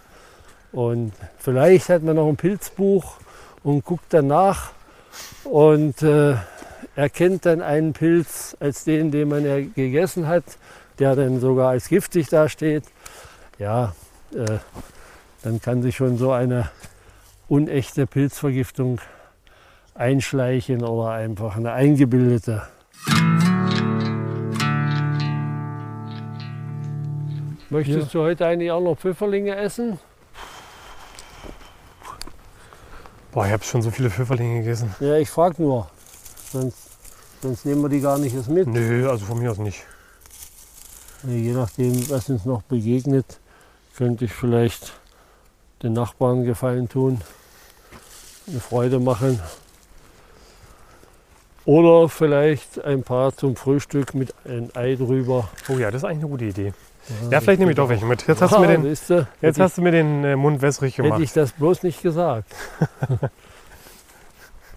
Und 0.72 1.14
vielleicht 1.38 1.90
hat 1.90 2.04
man 2.04 2.16
noch 2.16 2.28
ein 2.28 2.38
Pilzbuch 2.38 3.16
und 3.64 3.84
guckt 3.84 4.06
danach 4.10 4.72
und 5.44 6.02
äh, 6.04 6.36
erkennt 6.96 7.46
dann 7.46 7.62
einen 7.62 7.94
Pilz 7.94 8.56
als 8.60 8.84
den, 8.84 9.12
den 9.12 9.30
man 9.30 9.46
ja 9.46 9.60
gegessen 9.60 10.28
hat, 10.28 10.44
der 11.00 11.16
dann 11.16 11.40
sogar 11.40 11.70
als 11.70 11.88
giftig 11.88 12.30
dasteht. 12.30 12.84
Ja, 13.58 13.94
äh, 14.34 14.60
dann 15.44 15.62
kann 15.62 15.82
sich 15.82 15.96
schon 15.96 16.18
so 16.18 16.32
eine 16.32 16.70
unechte 17.48 18.06
Pilzvergiftung 18.06 19.00
einschleichen 19.96 20.84
oder 20.84 21.12
einfach 21.12 21.58
eine 21.58 21.72
eingebildete. 21.72 22.64
Möchtest 27.70 28.14
du 28.16 28.22
heute 28.22 28.48
eigentlich 28.48 28.72
auch 28.72 28.82
noch 28.82 28.98
Pfifferlinge 28.98 29.56
essen? 29.56 30.00
Boah, 33.32 33.46
ich 33.46 33.52
habe 33.52 33.64
schon 33.64 33.84
so 33.84 33.92
viele 33.92 34.10
Pfifferlinge 34.10 34.62
gegessen. 34.62 34.96
Ja, 35.00 35.16
ich 35.18 35.30
frage 35.30 35.62
nur. 35.62 35.88
Sonst, 36.52 36.78
sonst 37.44 37.66
nehmen 37.66 37.84
wir 37.84 37.90
die 37.90 38.02
gar 38.02 38.18
nicht 38.18 38.36
erst 38.36 38.50
mit. 38.50 38.68
Nö, 38.68 39.08
also 39.08 39.26
von 39.26 39.38
mir 39.38 39.52
aus 39.52 39.60
nicht. 39.60 39.86
Je 41.24 41.52
nachdem, 41.52 42.10
was 42.10 42.30
uns 42.30 42.46
noch 42.46 42.64
begegnet, 42.64 43.40
könnte 43.96 44.26
ich 44.26 44.34
vielleicht 44.34 44.94
den 45.84 45.94
Nachbarn 45.94 46.46
Gefallen 46.46 46.90
tun, 46.90 47.22
eine 48.48 48.60
Freude 48.60 49.00
machen. 49.00 49.40
Oder 51.66 52.10
vielleicht 52.10 52.84
ein 52.84 53.04
paar 53.04 53.36
zum 53.36 53.56
Frühstück 53.56 54.16
mit 54.16 54.34
ein 54.44 54.76
Ei 54.76 54.96
drüber. 54.96 55.50
Oh 55.68 55.78
ja, 55.78 55.92
das 55.92 56.02
ist 56.02 56.06
eigentlich 56.06 56.24
eine 56.24 56.30
gute 56.30 56.46
Idee. 56.46 56.74
Ja, 57.32 57.42
vielleicht 57.42 57.60
nehme 57.60 57.72
ich 57.72 57.78
doch 57.78 57.90
welche 57.90 58.06
mit. 58.06 58.28
Jetzt 58.28 58.42
hast 58.42 58.54
du 58.54 58.60
mir 58.60 58.68
den, 58.68 58.84
du, 58.84 59.28
jetzt 59.42 59.60
hast 59.60 59.78
du 59.78 59.82
mir 59.82 59.92
den 59.92 60.24
äh, 60.24 60.36
Mund 60.36 60.62
wässrig 60.62 60.90
ich, 60.90 60.96
gemacht. 60.98 61.14
hätte 61.14 61.24
ich 61.24 61.34
das 61.34 61.52
bloß 61.54 61.84
nicht 61.84 62.02
gesagt. 62.02 62.54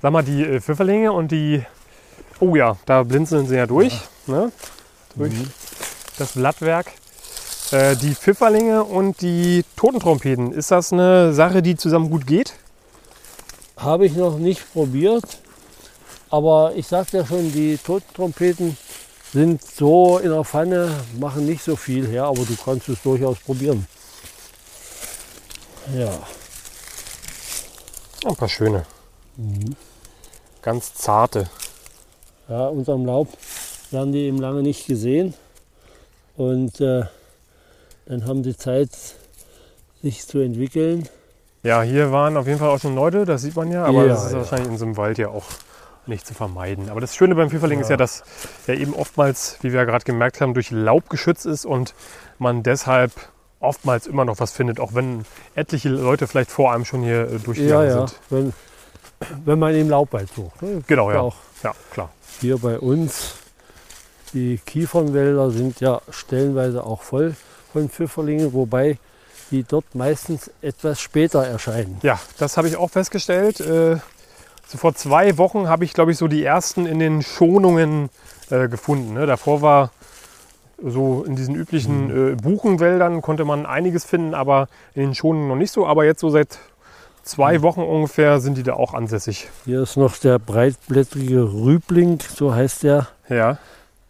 Sag 0.03 0.13
mal, 0.13 0.23
die 0.23 0.43
äh, 0.43 0.61
Pfifferlinge 0.61 1.13
und 1.13 1.31
die. 1.31 1.63
Oh 2.41 2.57
ja, 2.57 2.77
da 2.87 3.03
blinzeln 3.03 3.47
sie 3.47 3.57
ja 3.57 3.67
durch. 3.67 4.01
Ne? 4.27 4.51
Durch 5.15 5.33
Mhm. 5.33 5.47
das 6.19 6.33
Blattwerk. 6.33 6.87
Äh, 7.71 7.97
die 7.97 8.15
Pfifferlinge 8.15 8.85
und 8.85 9.21
die 9.21 9.65
Totentrompeten. 9.77 10.53
Ist 10.53 10.71
das 10.71 10.93
eine 10.93 11.33
Sache, 11.33 11.63
die 11.63 11.77
zusammen 11.77 12.11
gut 12.11 12.27
geht? 12.27 12.55
Habe 13.77 14.07
ich 14.07 14.15
noch 14.15 14.39
nicht 14.39 14.73
probiert, 14.73 15.25
aber 16.31 16.73
ich 16.77 16.87
sagte 16.87 17.19
ja 17.19 17.27
schon, 17.27 17.51
die 17.53 17.79
Totentrompeten 17.79 18.77
sind 19.33 19.65
so 19.65 20.19
in 20.19 20.31
der 20.31 20.45
Pfanne, 20.45 20.91
machen 21.19 21.47
nicht 21.47 21.63
so 21.63 21.77
viel 21.77 22.07
her, 22.07 22.25
aber 22.25 22.45
du 22.45 22.57
kannst 22.57 22.89
es 22.89 23.03
durchaus 23.03 23.39
probieren. 23.39 23.87
Ja, 25.97 26.13
ein 28.25 28.37
paar 28.37 28.49
schöne. 28.49 28.85
Ganz 30.61 30.95
zarte. 30.95 31.49
ja 32.49 32.67
unterm 32.67 33.05
Laub 33.05 33.29
werden 33.91 34.13
die 34.13 34.21
eben 34.21 34.39
lange 34.39 34.63
nicht 34.63 34.87
gesehen 34.87 35.35
und 36.37 36.81
äh, 36.81 37.05
dann 38.07 38.27
haben 38.27 38.43
die 38.43 38.57
Zeit, 38.57 38.91
sich 40.03 40.27
zu 40.27 40.39
entwickeln. 40.39 41.09
Ja, 41.63 41.83
hier 41.83 42.11
waren 42.11 42.37
auf 42.37 42.47
jeden 42.47 42.59
Fall 42.59 42.71
auch 42.71 42.81
schon 42.81 42.95
Leute, 42.95 43.25
das 43.25 43.43
sieht 43.43 43.55
man 43.55 43.71
ja, 43.71 43.85
aber 43.85 44.03
Ja, 44.07 44.09
das 44.09 44.27
ist 44.27 44.33
ja. 44.33 44.39
wahrscheinlich 44.39 44.69
in 44.69 44.79
so 44.79 44.85
einem 44.85 44.97
Wald 44.97 45.19
ja 45.19 45.29
auch 45.29 45.45
nicht 46.07 46.27
zu 46.27 46.35
vermeiden. 46.35 46.89
Aber 46.91 47.01
das 47.01 47.15
Schöne 47.15 47.35
beim 47.35 47.51
Pfifferling 47.51 47.81
ist 47.81 47.91
ja, 47.91 47.97
dass 47.97 48.25
er 48.67 48.77
eben 48.79 48.95
oftmals, 48.95 49.57
wie 49.63 49.73
wir 49.73 49.81
ja 49.81 49.85
gerade 49.85 50.05
gemerkt 50.05 50.41
haben, 50.41 50.55
durch 50.55 50.71
Laub 50.71 51.09
geschützt 51.09 51.47
ist 51.47 51.65
und 51.65 51.95
man 52.39 52.63
deshalb 52.63 53.13
oftmals 53.61 54.07
immer 54.09 54.25
noch 54.25 54.41
was 54.41 54.53
findet, 54.53 54.81
auch 54.81 54.95
wenn 54.95 55.25
etliche 55.55 55.89
Leute 55.89 56.27
vielleicht 56.27 56.51
vor 56.51 56.73
einem 56.73 56.85
schon 56.85 57.03
hier 57.03 57.29
äh, 57.29 57.33
Ja, 57.35 57.39
durchgegangen 57.39 57.89
ja, 57.89 58.07
sind. 58.09 58.21
wenn, 58.31 58.53
wenn 59.45 59.59
man 59.59 59.75
im 59.75 59.89
Laubwald 59.89 60.29
sucht. 60.35 60.61
ne? 60.63 60.83
Genau, 60.89 61.13
ja. 61.13 61.21
Auch 61.21 61.37
Ja, 61.63 61.73
klar. 61.93 62.11
hier 62.41 62.59
bei 62.59 62.79
uns, 62.81 63.35
die 64.33 64.59
Kiefernwälder 64.67 65.51
sind 65.53 65.79
ja 65.81 66.01
stellenweise 66.11 66.85
auch 66.85 67.03
voll 67.03 67.37
von 67.73 67.89
Pfifferlingen, 67.89 68.53
wobei 68.53 68.99
die 69.53 69.63
dort 69.63 69.95
meistens 69.95 70.51
etwas 70.63 71.01
später 71.01 71.45
erscheinen. 71.47 71.99
Ja, 72.03 72.19
das 72.39 72.57
habe 72.57 72.67
ich 72.69 72.77
auch 72.77 72.91
festgestellt. 72.91 73.61
Äh, 73.61 73.99
so 74.67 74.79
vor 74.79 74.95
zwei 74.95 75.37
Wochen 75.39 75.69
habe 75.69 75.85
ich, 75.85 75.93
glaube 75.93 76.13
ich, 76.13 76.19
so 76.19 76.29
die 76.29 76.45
ersten 76.45 76.87
in 76.87 76.99
den 76.99 77.23
Schonungen 77.23 78.09
äh, 78.51 78.69
gefunden. 78.69 79.15
Ne? 79.15 79.27
Davor 79.27 79.63
war 79.63 79.91
so 80.85 81.25
in 81.25 81.37
diesen 81.37 81.55
üblichen 81.55 82.33
äh, 82.33 82.35
Buchenwäldern 82.35 83.23
konnte 83.23 83.45
man 83.45 83.67
einiges 83.67 84.05
finden, 84.05 84.35
aber 84.35 84.69
in 84.95 85.03
den 85.03 85.15
Schonungen 85.15 85.49
noch 85.49 85.57
nicht 85.57 85.73
so. 85.73 85.87
Aber 85.87 86.05
jetzt 86.05 86.21
so 86.21 86.31
seit 86.31 86.59
zwei 87.23 87.63
Wochen 87.63 87.83
ungefähr 87.83 88.41
sind 88.41 88.57
die 88.57 88.63
da 88.63 88.75
auch 88.75 88.95
ansässig. 88.95 89.49
Hier 89.65 89.83
ist 89.83 89.97
noch 89.97 90.17
der 90.17 90.39
breitblättrige 90.39 91.43
Rübling, 91.43 92.19
so 92.35 92.55
heißt 92.55 92.83
der. 92.83 93.09
Ja, 93.29 93.59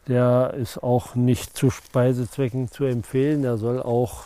Der 0.09 0.55
ist 0.57 0.83
auch 0.83 1.15
nicht 1.15 1.57
zu 1.57 1.71
Speisezwecken 1.71 2.71
zu 2.71 2.85
empfehlen. 2.85 3.43
Der 3.43 3.57
soll 3.59 3.83
auch, 3.83 4.25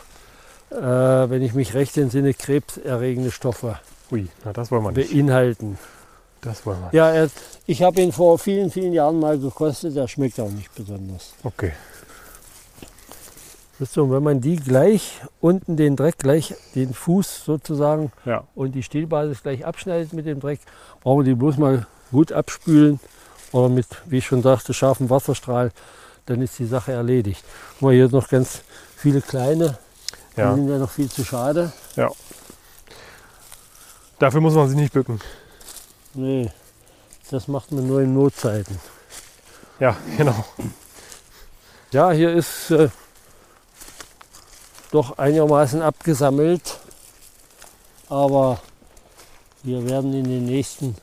äh, 0.71 0.75
wenn 0.77 1.41
ich 1.41 1.53
mich 1.53 1.73
recht 1.73 1.97
entsinne, 1.97 2.33
krebserregende 2.33 3.31
Stoffe 3.31 3.79
ui, 4.11 4.27
na, 4.45 4.53
das 4.53 4.71
wollen 4.71 4.83
wir 4.83 4.91
nicht. 4.91 5.11
beinhalten. 5.11 5.77
Das 6.47 6.65
wollen 6.65 6.79
wir. 6.79 6.89
Ja, 6.97 7.11
er, 7.11 7.29
ich 7.65 7.83
habe 7.83 8.01
ihn 8.01 8.11
vor 8.11 8.39
vielen, 8.39 8.71
vielen 8.71 8.93
Jahren 8.93 9.19
mal 9.19 9.37
gekostet. 9.37 9.95
Der 9.95 10.07
schmeckt 10.07 10.39
auch 10.39 10.49
nicht 10.49 10.73
besonders. 10.73 11.33
Okay. 11.43 11.73
Und 13.79 14.11
wenn 14.11 14.23
man 14.23 14.41
die 14.41 14.55
gleich 14.55 15.21
unten 15.39 15.77
den 15.77 15.95
Dreck, 15.95 16.17
gleich 16.17 16.55
den 16.73 16.93
Fuß 16.93 17.45
sozusagen 17.45 18.11
Ja, 18.25 18.43
und 18.55 18.71
die 18.71 18.81
Stielbasis 18.81 19.43
gleich 19.43 19.65
abschneidet 19.65 20.13
mit 20.13 20.25
dem 20.25 20.39
Dreck, 20.39 20.59
brauchen 21.01 21.19
wir 21.19 21.25
die 21.25 21.35
bloß 21.35 21.57
mal 21.57 21.85
gut 22.11 22.31
abspülen 22.31 22.99
oder 23.51 23.69
mit, 23.69 23.85
wie 24.05 24.17
ich 24.17 24.25
schon 24.25 24.41
sagte, 24.41 24.73
scharfem 24.73 25.11
Wasserstrahl, 25.11 25.71
dann 26.25 26.41
ist 26.41 26.57
die 26.57 26.65
Sache 26.65 26.91
erledigt. 26.91 27.43
Guck 27.73 27.81
mal, 27.83 27.93
hier 27.93 28.09
noch 28.09 28.29
ganz 28.29 28.61
viele 28.95 29.21
kleine, 29.21 29.77
die 30.35 30.41
ja. 30.41 30.55
sind 30.55 30.69
ja 30.69 30.79
noch 30.79 30.89
viel 30.89 31.09
zu 31.09 31.23
schade. 31.23 31.71
Dafür 34.17 34.41
muss 34.41 34.55
man 34.55 34.67
sich 34.67 34.77
nicht 34.77 34.93
bücken. 34.93 35.19
Nee, 36.13 36.49
das 37.29 37.47
macht 37.47 37.71
man 37.71 37.87
nur 37.87 38.01
in 38.01 38.13
Notzeiten. 38.13 38.79
Ja, 39.79 39.95
genau. 40.17 40.45
Ja, 41.91 42.11
hier 42.11 42.33
ist 42.33 42.71
äh, 42.71 42.89
doch 44.91 45.17
einigermaßen 45.17 45.81
abgesammelt, 45.81 46.79
aber 48.09 48.59
wir 49.63 49.87
werden 49.87 50.13
in 50.13 50.23
den 50.25 50.45
nächsten 50.45 50.95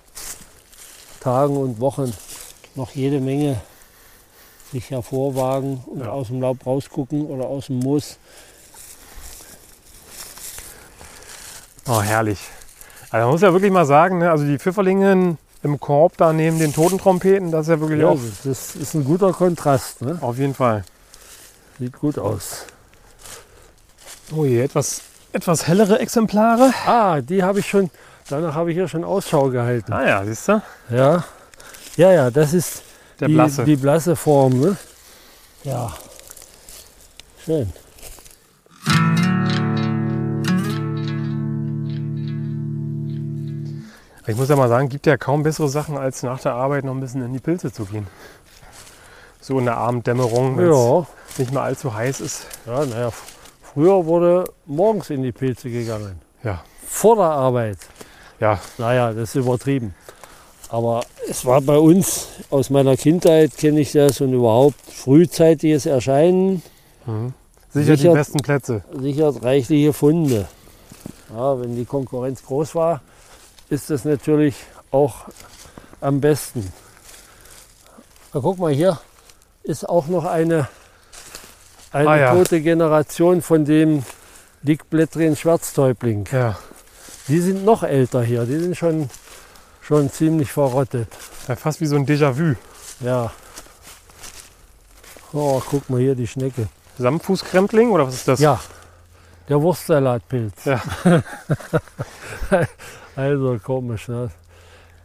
Tagen 1.21 1.57
und 1.57 1.81
Wochen 1.81 2.13
noch 2.75 2.91
jede 2.93 3.21
Menge 3.21 3.61
sich 4.73 4.91
hervorwagen 4.91 5.83
und 5.87 6.01
Ja. 6.01 6.11
aus 6.11 6.27
dem 6.27 6.41
Laub 6.41 6.67
rausgucken 6.67 7.27
oder 7.27 7.45
aus 7.47 7.67
dem 7.67 7.79
Moos. 7.79 8.19
Oh, 11.87 12.01
herrlich. 12.03 12.41
Also 13.11 13.25
man 13.27 13.31
muss 13.33 13.41
ja 13.43 13.53
wirklich 13.53 13.73
mal 13.73 13.87
sagen, 13.87 14.19
ne, 14.19 14.31
also 14.31 14.45
die 14.45 14.59
Pfifferlinge 14.59 15.37
im 15.63 15.81
Korb 15.81 16.17
da 16.17 16.33
neben 16.33 16.59
den 16.59 16.73
Totentrompeten, 16.75 17.51
das 17.51 17.63
ist 17.63 17.71
ja 17.71 17.81
wirklich 17.81 18.01
Ja, 18.01 18.09
auch 18.09 18.19
das 18.45 18.77
ist 18.77 18.95
ein 18.95 19.05
guter 19.05 19.33
Kontrast. 19.33 20.03
Ne? 20.03 20.19
auf 20.21 20.39
jeden 20.39 20.55
Fall. 20.55 20.85
Sieht 21.79 21.99
gut 21.99 22.19
aus. 22.19 22.67
Oh 24.35 24.45
je, 24.45 24.61
etwas, 24.63 25.03
etwas 25.33 25.67
hellere 25.67 25.99
Exemplare. 25.99 26.73
Ah, 26.87 27.21
die 27.21 27.43
habe 27.43 27.61
ich 27.61 27.69
schon, 27.69 27.91
danach 28.29 28.55
habe 28.55 28.71
ich 28.73 28.77
ja 28.79 28.89
schon 28.89 29.05
Ausschau 29.05 29.49
gehalten. 29.51 29.93
Ah 29.93 30.07
ja, 30.07 30.25
siehst 30.25 30.49
du? 30.49 30.63
Ja, 30.91 31.25
ja, 31.97 32.13
ja, 32.13 32.31
das 32.31 32.53
ist 32.53 32.83
Der 33.21 33.29
die, 33.29 33.35
blasse. 33.35 33.65
die 33.65 33.77
blasse 33.77 34.17
Form. 34.17 34.61
Ne? 34.61 34.77
Ja, 35.65 35.93
schön. 37.45 37.73
Ich 44.27 44.37
muss 44.37 44.49
ja 44.49 44.57
mal 44.57 44.69
sagen, 44.69 44.89
gibt 44.89 45.07
ja 45.07 45.17
kaum 45.17 45.43
bessere 45.43 45.69
Sachen, 45.69 45.99
als 45.99 46.23
nach 46.23 46.41
der 46.41 46.55
Arbeit 46.55 46.85
noch 46.85 46.95
ein 46.95 47.01
bisschen 47.01 47.23
in 47.25 47.33
die 47.33 47.41
Pilze 47.41 47.71
zu 47.73 47.85
gehen. 47.85 48.07
So 49.41 49.59
in 49.59 49.67
der 49.67 49.77
Abenddämmerung, 49.77 50.57
wenn 50.57 50.71
es 50.71 50.77
Ja, 50.77 51.07
nicht 51.39 51.53
mehr 51.53 51.63
allzu 51.63 51.93
heiß 51.95 52.21
ist. 52.21 52.47
ja 52.67 52.87
naja, 52.87 53.11
früher 53.63 54.07
wurde 54.07 54.45
morgens 54.65 55.11
in 55.11 55.23
die 55.23 55.33
Pilze 55.33 55.69
gegangen. 55.71 56.19
Ja, 56.43 56.63
Vor 56.87 57.17
der 57.17 57.25
Arbeit. 57.27 57.79
ja, 58.41 58.59
Naja, 58.79 59.13
das 59.13 59.31
ist 59.31 59.35
übertrieben. 59.35 59.95
Aber 60.71 61.03
es 61.29 61.45
war 61.45 61.61
bei 61.61 61.77
uns, 61.79 62.29
aus 62.51 62.71
meiner 62.71 62.97
Kindheit 62.97 63.57
kenne 63.59 63.81
ich 63.81 63.93
das 63.93 64.21
und 64.23 64.33
überhaupt 64.33 64.81
frühzeitiges 64.91 65.85
Erscheinen 65.85 66.63
sicher, 67.71 67.97
Sicher- 67.97 68.09
die 68.11 68.15
besten 68.15 68.39
Plätze. 68.39 68.83
sichert 68.99 69.43
reichliche 69.43 69.93
Funde. 69.93 70.49
Ja, 71.37 71.61
wenn 71.61 71.77
die 71.77 71.85
Konkurrenz 71.85 72.43
groß 72.45 72.75
war, 72.75 73.03
ist 73.75 73.91
das 73.91 74.05
natürlich 74.05 74.57
auch 74.91 75.27
am 76.01 76.21
besten. 76.21 76.73
Na, 78.33 78.41
guck 78.41 78.59
mal, 78.59 78.73
hier 78.73 79.01
ist 79.63 79.89
auch 79.89 80.07
noch 80.07 80.25
eine, 80.25 80.69
eine 81.93 82.09
Ah, 82.09 82.17
ja. 82.17 82.35
tote 82.35 82.61
Generation 82.61 83.43
von 83.43 83.65
dem 83.65 84.05
dickblättrigen 84.63 85.37
Schwarztäubling. 85.37 86.27
Ja, 86.33 86.57
Die 87.29 87.41
sind 87.41 87.65
noch 87.65 87.83
älter 87.83 88.23
hier, 88.23 88.45
die 88.45 88.59
sind 88.59 88.77
schon, 88.77 89.09
schon 89.83 90.11
ziemlich 90.11 90.53
verrottet. 90.53 91.09
ja 91.49 91.57
fast 91.57 91.81
wie 91.81 91.87
so 91.87 91.97
ein 91.97 92.07
Déjà-vu. 92.07 92.55
Ja. 93.01 93.33
Oh, 95.33 95.61
guck 95.69 95.89
mal 95.91 96.01
hier 96.01 96.15
die 96.15 96.27
Schnecke. 96.27 96.69
Samtfußkrempling 96.99 97.91
oder 97.91 98.07
was 98.07 98.15
ist 98.15 98.29
das? 98.29 98.41
Ja, 98.41 98.61
der 99.49 99.61
Wurstsalatpilz. 99.61 100.65
Ja. 100.65 100.81
also 103.17 103.59
komisch, 103.63 104.09
ne? 104.09 104.31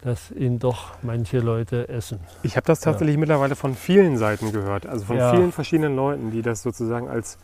dass 0.02 0.30
ihn 0.30 0.58
doch 0.58 0.92
manche 1.02 1.40
Leute 1.40 1.88
essen. 1.90 2.20
Ich 2.42 2.56
habe 2.56 2.64
das 2.66 2.80
tatsächlich 2.80 3.18
mittlerweile 3.18 3.54
von 3.54 3.74
vielen 3.74 4.16
Seiten 4.16 4.50
gehört. 4.50 4.86
Also 4.86 5.04
von 5.04 5.16
Ja. 5.18 5.30
vielen 5.30 5.52
verschiedenen 5.52 5.94
Leuten, 5.94 6.30
die 6.30 6.40
das 6.40 6.62
sozusagen 6.62 7.06
als 7.08 7.36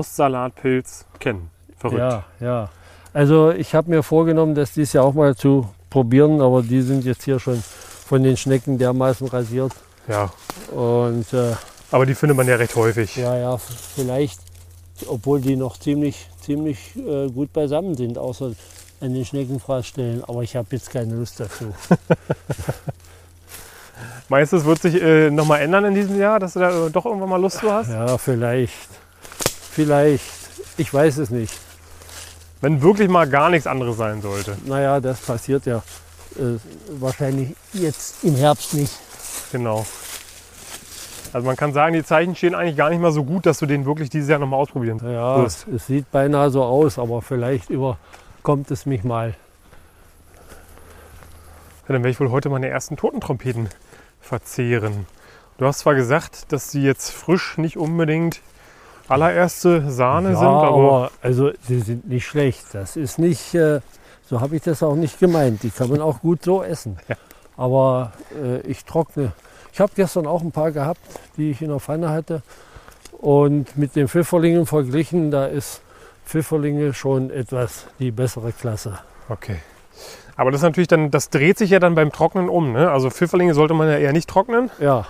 Wurstsalatpilz 0.00 1.04
kennen. 1.18 1.50
Verrückt. 1.76 1.98
Ja, 2.00 2.24
ja. 2.40 2.70
Also 3.12 3.50
ich 3.50 3.74
habe 3.74 3.90
mir 3.90 4.02
vorgenommen, 4.02 4.54
das 4.54 4.72
dies 4.72 4.92
Jahr 4.94 5.04
auch 5.04 5.14
mal 5.14 5.34
zu 5.36 5.68
probieren, 5.90 6.40
aber 6.40 6.62
die 6.62 6.80
sind 6.80 7.04
jetzt 7.04 7.24
hier 7.24 7.38
schon 7.38 7.62
von 8.06 8.22
den 8.22 8.36
Schnecken 8.36 8.78
dermaßen 8.78 9.26
rasiert. 9.28 9.72
ja. 10.08 10.32
Und 10.74 11.32
äh, 11.34 11.52
Aber 11.90 12.06
die 12.06 12.14
findet 12.14 12.36
man 12.36 12.46
ja 12.48 12.56
recht 12.56 12.76
häufig. 12.76 13.16
ja, 13.16 13.36
ja, 13.36 13.56
vielleicht, 13.58 14.40
obwohl 15.06 15.40
die 15.40 15.56
noch 15.56 15.76
ziemlich, 15.78 16.28
ziemlich 16.40 16.94
äh, 16.96 17.28
gut 17.28 17.52
beisammen 17.52 17.94
sind, 17.96 18.16
außer 18.16 18.52
an 19.00 19.14
den 19.14 19.24
Schneckenfraßstellen. 19.24 20.24
Aber 20.24 20.42
ich 20.42 20.56
habe 20.56 20.68
jetzt 20.72 20.90
keine 20.90 21.14
Lust 21.14 21.40
dazu. 21.40 21.72
Meinst 24.28 24.52
du, 24.52 24.56
es 24.58 24.64
wird 24.64 24.80
sich 24.80 25.00
äh, 25.02 25.30
nochmal 25.30 25.60
ändern 25.60 25.84
in 25.86 25.94
diesem 25.94 26.18
Jahr, 26.18 26.38
dass 26.38 26.52
du 26.54 26.60
da 26.60 26.86
äh, 26.86 26.90
doch 26.90 27.04
irgendwann 27.04 27.28
mal 27.30 27.40
Lust 27.40 27.58
zu 27.58 27.70
hast? 27.72 27.90
Ja, 27.90 28.16
vielleicht. 28.16 28.72
Vielleicht. 29.72 30.24
Ich 30.76 30.92
weiß 30.92 31.18
es 31.18 31.30
nicht. 31.30 31.52
Wenn 32.60 32.80
wirklich 32.82 33.08
mal 33.08 33.28
gar 33.28 33.50
nichts 33.50 33.66
anderes 33.66 33.96
sein 33.96 34.22
sollte. 34.22 34.56
Naja, 34.66 35.00
das 35.00 35.20
passiert 35.20 35.66
ja 35.66 35.78
äh, 36.38 36.58
wahrscheinlich 37.00 37.56
jetzt 37.72 38.22
im 38.22 38.36
Herbst 38.36 38.74
nicht. 38.74 38.92
Genau. 39.50 39.84
Also 41.32 41.46
man 41.46 41.56
kann 41.56 41.72
sagen, 41.72 41.94
die 41.94 42.04
Zeichen 42.04 42.34
stehen 42.34 42.54
eigentlich 42.54 42.76
gar 42.76 42.90
nicht 42.90 43.00
mal 43.00 43.12
so 43.12 43.24
gut, 43.24 43.46
dass 43.46 43.58
du 43.58 43.66
den 43.66 43.84
wirklich 43.86 44.10
dieses 44.10 44.28
Jahr 44.28 44.38
nochmal 44.38 44.60
ausprobieren 44.60 45.00
Ja, 45.04 45.42
wirst. 45.42 45.66
es 45.68 45.86
sieht 45.86 46.10
beinahe 46.10 46.50
so 46.50 46.62
aus, 46.62 46.98
aber 46.98 47.22
vielleicht 47.22 47.70
überkommt 48.40 48.70
es 48.70 48.86
mich 48.86 49.04
mal. 49.04 49.34
Ja, 51.86 51.92
dann 51.92 51.96
werde 51.96 52.08
ich 52.08 52.20
wohl 52.20 52.30
heute 52.30 52.48
meine 52.48 52.68
ersten 52.68 52.96
Totentrompeten 52.96 53.68
verzehren. 54.18 55.06
Du 55.58 55.66
hast 55.66 55.80
zwar 55.80 55.94
gesagt, 55.94 56.50
dass 56.50 56.70
die 56.70 56.82
jetzt 56.82 57.10
frisch 57.10 57.58
nicht 57.58 57.76
unbedingt 57.76 58.40
allererste 59.08 59.90
Sahne 59.90 60.30
ja, 60.30 60.38
sind, 60.38 60.48
aber, 60.48 60.68
aber 60.68 61.10
also 61.20 61.50
sie 61.68 61.80
sind 61.80 62.08
nicht 62.08 62.24
schlecht. 62.24 62.64
Das 62.72 62.96
ist 62.96 63.18
nicht, 63.18 63.54
äh, 63.54 63.80
so 64.26 64.40
habe 64.40 64.56
ich 64.56 64.62
das 64.62 64.82
auch 64.82 64.94
nicht 64.96 65.18
gemeint. 65.18 65.62
Die 65.62 65.70
kann 65.70 65.90
man 65.90 66.00
auch 66.00 66.20
gut 66.20 66.42
so 66.42 66.62
essen. 66.62 66.96
Ja. 67.08 67.16
Aber 67.58 68.12
äh, 68.42 68.60
ich 68.60 68.86
trockne. 68.86 69.32
Ich 69.74 69.80
habe 69.80 69.92
gestern 69.94 70.26
auch 70.26 70.40
ein 70.40 70.52
paar 70.52 70.72
gehabt, 70.72 71.00
die 71.36 71.50
ich 71.50 71.60
in 71.60 71.68
der 71.68 71.80
Pfanne 71.80 72.08
hatte. 72.08 72.42
Und 73.18 73.76
mit 73.76 73.96
den 73.96 74.08
Pfifferlingen 74.08 74.64
verglichen, 74.64 75.30
da 75.30 75.44
ist 75.44 75.82
Pfifferlinge 76.30 76.94
schon 76.94 77.30
etwas 77.30 77.86
die 77.98 78.12
bessere 78.12 78.52
Klasse. 78.52 78.98
okay. 79.28 79.56
Aber 80.36 80.50
das 80.50 80.60
ist 80.60 80.64
natürlich 80.64 80.88
dann, 80.88 81.10
das 81.10 81.28
dreht 81.28 81.58
sich 81.58 81.68
ja 81.70 81.80
dann 81.80 81.94
beim 81.94 82.12
Trocknen 82.12 82.48
um. 82.48 82.72
Ne? 82.72 82.90
Also 82.90 83.10
Pfifferlinge 83.10 83.52
sollte 83.52 83.74
man 83.74 83.88
ja 83.88 83.98
eher 83.98 84.12
nicht 84.14 84.28
trocknen. 84.30 84.70
Ja, 84.80 85.06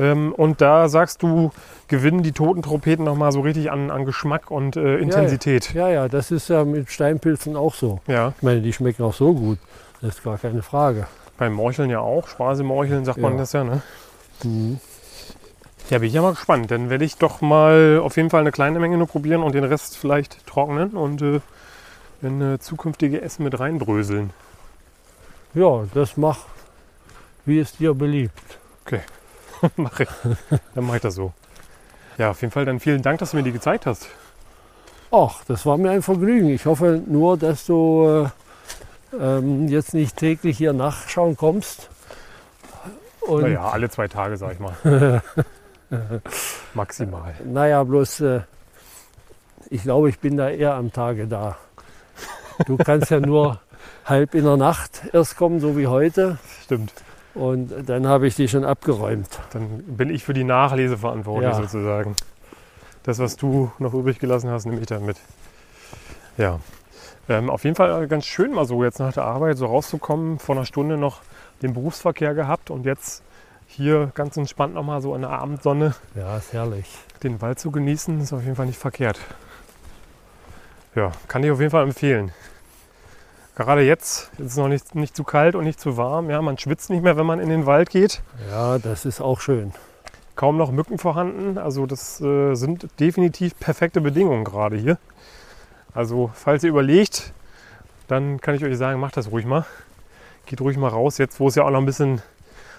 Ähm, 0.00 0.32
und 0.32 0.60
da 0.60 0.88
sagst 0.88 1.22
du, 1.22 1.52
gewinnen 1.86 2.24
die 2.24 2.32
Totentrompeten 2.32 3.04
nochmal 3.04 3.30
so 3.30 3.42
richtig 3.42 3.70
an, 3.70 3.92
an 3.92 4.04
Geschmack 4.06 4.50
und 4.50 4.74
äh, 4.76 4.96
Intensität. 4.96 5.72
ja, 5.74 5.88
ja, 5.90 6.08
das 6.08 6.32
ist 6.32 6.48
ja 6.48 6.64
mit 6.64 6.90
Steinpilzen 6.90 7.54
auch 7.56 7.74
so. 7.74 8.00
Ja. 8.08 8.32
Ich 8.36 8.42
meine, 8.42 8.60
die 8.62 8.72
schmecken 8.72 9.04
auch 9.04 9.14
so 9.14 9.32
gut. 9.34 9.58
Das 10.00 10.16
ist 10.16 10.24
gar 10.24 10.38
keine 10.38 10.62
Frage. 10.62 11.06
beim 11.38 11.52
Morcheln 11.52 11.90
ja 11.90 12.00
auch. 12.00 12.26
Spasemorcheln 12.26 13.04
sagt 13.04 13.18
man 13.18 13.32
Ja. 13.34 13.38
das 13.38 13.52
ja. 13.52 13.62
Ne? 13.62 13.82
Mhm. 14.42 14.80
Ja, 15.90 15.98
bin 15.98 16.08
ich 16.08 16.14
ja 16.14 16.22
mal 16.22 16.32
gespannt. 16.32 16.70
Dann 16.70 16.88
werde 16.90 17.04
ich 17.04 17.16
doch 17.16 17.40
mal 17.40 18.00
auf 18.02 18.16
jeden 18.16 18.30
Fall 18.30 18.40
eine 18.40 18.52
kleine 18.52 18.78
Menge 18.78 18.96
nur 18.96 19.06
probieren 19.06 19.42
und 19.42 19.54
den 19.54 19.64
Rest 19.64 19.96
vielleicht 19.96 20.46
trocknen 20.46 20.90
und 20.90 21.20
äh, 21.22 21.40
in 22.22 22.40
äh, 22.40 22.58
zukünftige 22.58 23.20
Essen 23.20 23.44
mit 23.44 23.58
reinbröseln. 23.58 24.30
Ja, 25.52 25.84
das 25.92 26.16
mach, 26.16 26.38
wie 27.44 27.58
es 27.60 27.76
dir 27.76 27.94
beliebt. 27.94 28.58
Mach 29.76 29.98
ich. 29.98 30.08
Dann 30.74 30.84
mache 30.84 30.96
ich 30.96 31.02
das 31.02 31.14
so. 31.14 31.32
Ja, 32.18 32.30
auf 32.30 32.40
jeden 32.42 32.52
Fall 32.52 32.66
dann 32.66 32.80
vielen 32.80 33.00
Dank, 33.00 33.18
dass 33.20 33.30
du 33.30 33.38
mir 33.38 33.42
die 33.42 33.52
gezeigt 33.52 33.86
hast. 33.86 34.08
Ach, 35.10 35.42
das 35.46 35.64
war 35.64 35.78
mir 35.78 35.90
ein 35.90 36.02
Vergnügen. 36.02 36.50
Ich 36.50 36.66
hoffe 36.66 37.00
nur, 37.06 37.38
dass 37.38 37.64
du 37.64 38.28
äh, 39.12 39.16
ähm, 39.18 39.68
jetzt 39.68 39.94
nicht 39.94 40.16
täglich 40.16 40.58
hier 40.58 40.72
nachschauen 40.72 41.36
kommst. 41.36 41.88
Und 43.20 43.42
Naja, 43.42 43.70
alle 43.70 43.88
zwei 43.88 44.08
Tage, 44.08 44.36
sag 44.36 44.52
ich 44.52 44.60
mal. 44.60 45.22
Maximal. 46.74 47.34
naja, 47.44 47.82
bloß 47.84 48.20
äh, 48.20 48.40
ich 49.70 49.82
glaube, 49.82 50.08
ich 50.08 50.18
bin 50.18 50.36
da 50.36 50.50
eher 50.50 50.74
am 50.74 50.92
Tage 50.92 51.26
da. 51.26 51.56
Du 52.66 52.76
kannst 52.76 53.10
ja 53.10 53.20
nur 53.20 53.60
halb 54.04 54.34
in 54.34 54.44
der 54.44 54.56
Nacht 54.56 55.02
erst 55.12 55.36
kommen, 55.36 55.60
so 55.60 55.76
wie 55.76 55.86
heute. 55.86 56.38
Stimmt. 56.62 56.92
Und 57.34 57.72
dann 57.88 58.06
habe 58.06 58.26
ich 58.28 58.36
die 58.36 58.46
schon 58.48 58.64
abgeräumt. 58.64 59.28
Dann 59.52 59.82
bin 59.84 60.10
ich 60.10 60.22
für 60.24 60.34
die 60.34 60.44
Nachlese 60.44 60.96
verantwortlich 60.98 61.50
Ja. 61.50 61.56
sozusagen. 61.56 62.14
Das, 63.02 63.18
was 63.18 63.36
du 63.36 63.72
noch 63.78 63.92
übrig 63.92 64.18
gelassen 64.18 64.50
hast, 64.50 64.66
nehme 64.66 64.80
ich 64.80 64.86
dann 64.86 65.04
mit. 65.04 65.16
Ja. 66.38 66.60
Ähm, 67.28 67.50
auf 67.50 67.64
jeden 67.64 67.74
Fall 67.76 68.06
ganz 68.06 68.24
schön 68.26 68.52
mal 68.52 68.66
so 68.66 68.84
jetzt 68.84 68.98
nach 69.00 69.12
der 69.12 69.24
Arbeit 69.24 69.56
so 69.56 69.66
rauszukommen. 69.66 70.38
Vor 70.38 70.54
einer 70.56 70.64
Stunde 70.66 70.96
noch 70.96 71.22
den 71.62 71.74
Berufsverkehr 71.74 72.34
gehabt 72.34 72.70
und 72.70 72.84
jetzt 72.86 73.22
hier 73.66 74.10
ganz 74.14 74.36
entspannt 74.36 74.74
nochmal 74.74 75.00
so 75.02 75.14
in 75.14 75.22
der 75.22 75.30
Abendsonne 75.30 75.94
Ja, 76.14 76.36
ist 76.36 76.52
herrlich. 76.52 76.86
den 77.22 77.40
Wald 77.42 77.58
zu 77.58 77.70
genießen, 77.70 78.20
ist 78.20 78.32
auf 78.32 78.42
jeden 78.42 78.56
Fall 78.56 78.66
nicht 78.66 78.78
verkehrt. 78.78 79.18
Ja, 80.94 81.10
kann 81.28 81.42
ich 81.42 81.50
auf 81.50 81.58
jeden 81.58 81.70
Fall 81.72 81.82
empfehlen. 81.82 82.32
Gerade 83.56 83.82
jetzt, 83.82 84.30
ist 84.38 84.52
es 84.52 84.56
noch 84.56 84.68
nicht, 84.68 84.94
nicht 84.94 85.16
zu 85.16 85.22
kalt 85.24 85.54
und 85.54 85.64
nicht 85.64 85.78
zu 85.80 85.96
warm. 85.96 86.28
Ja, 86.30 86.42
man 86.42 86.58
schwitzt 86.58 86.90
nicht 86.90 87.02
mehr, 87.02 87.16
wenn 87.16 87.26
man 87.26 87.38
in 87.40 87.48
den 87.48 87.66
Wald 87.66 87.90
geht. 87.90 88.22
Ja, 88.50 88.78
das 88.78 89.04
ist 89.04 89.20
auch 89.20 89.40
schön. 89.40 89.72
Kaum 90.36 90.56
noch 90.56 90.72
Mücken 90.72 90.98
vorhanden. 90.98 91.58
Also 91.58 91.86
das 91.86 92.20
äh, 92.20 92.54
sind 92.54 92.88
definitiv 92.98 93.58
perfekte 93.60 94.00
Bedingungen 94.00 94.44
gerade 94.44 94.76
hier. 94.76 94.98
Also 95.94 96.30
falls 96.34 96.64
ihr 96.64 96.70
überlegt, 96.70 97.32
dann 98.08 98.40
kann 98.40 98.56
ich 98.56 98.64
euch 98.64 98.76
sagen, 98.76 98.98
macht 98.98 99.16
das 99.16 99.30
ruhig 99.30 99.46
mal. 99.46 99.64
Geht 100.46 100.60
ruhig 100.60 100.76
mal 100.76 100.88
raus, 100.88 101.18
jetzt 101.18 101.38
wo 101.38 101.46
es 101.48 101.54
ja 101.54 101.62
auch 101.64 101.70
noch 101.70 101.78
ein 101.78 101.86
bisschen, 101.86 102.22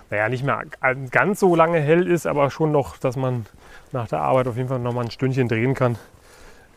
naja, 0.10 0.30
nicht 0.30 0.44
mehr 0.44 0.64
ganz 1.12 1.40
so 1.40 1.56
lange 1.56 1.80
hell 1.80 2.08
ist, 2.08 2.28
aber 2.28 2.52
schon 2.52 2.72
noch, 2.72 2.98
dass 2.98 3.16
man 3.16 3.46
nach 3.92 4.08
der 4.08 4.20
Arbeit 4.20 4.48
auf 4.48 4.58
jeden 4.58 4.70
Fall 4.70 4.80
noch 4.80 4.94
mal 4.94 5.06
ein 5.06 5.12
Stündchen 5.12 5.48
drehen 5.48 5.74
kann. 5.74 5.98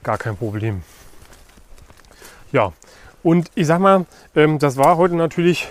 Gar 0.03 0.18
kein 0.18 0.37
Problem. 0.37 0.83
Ja, 2.53 2.72
Und 3.22 3.51
ich 3.55 3.66
sag 3.66 3.81
mal, 3.81 4.07
ähm, 4.35 4.59
das 4.59 4.76
war 4.76 4.97
heute 4.97 5.16
natürlich 5.16 5.68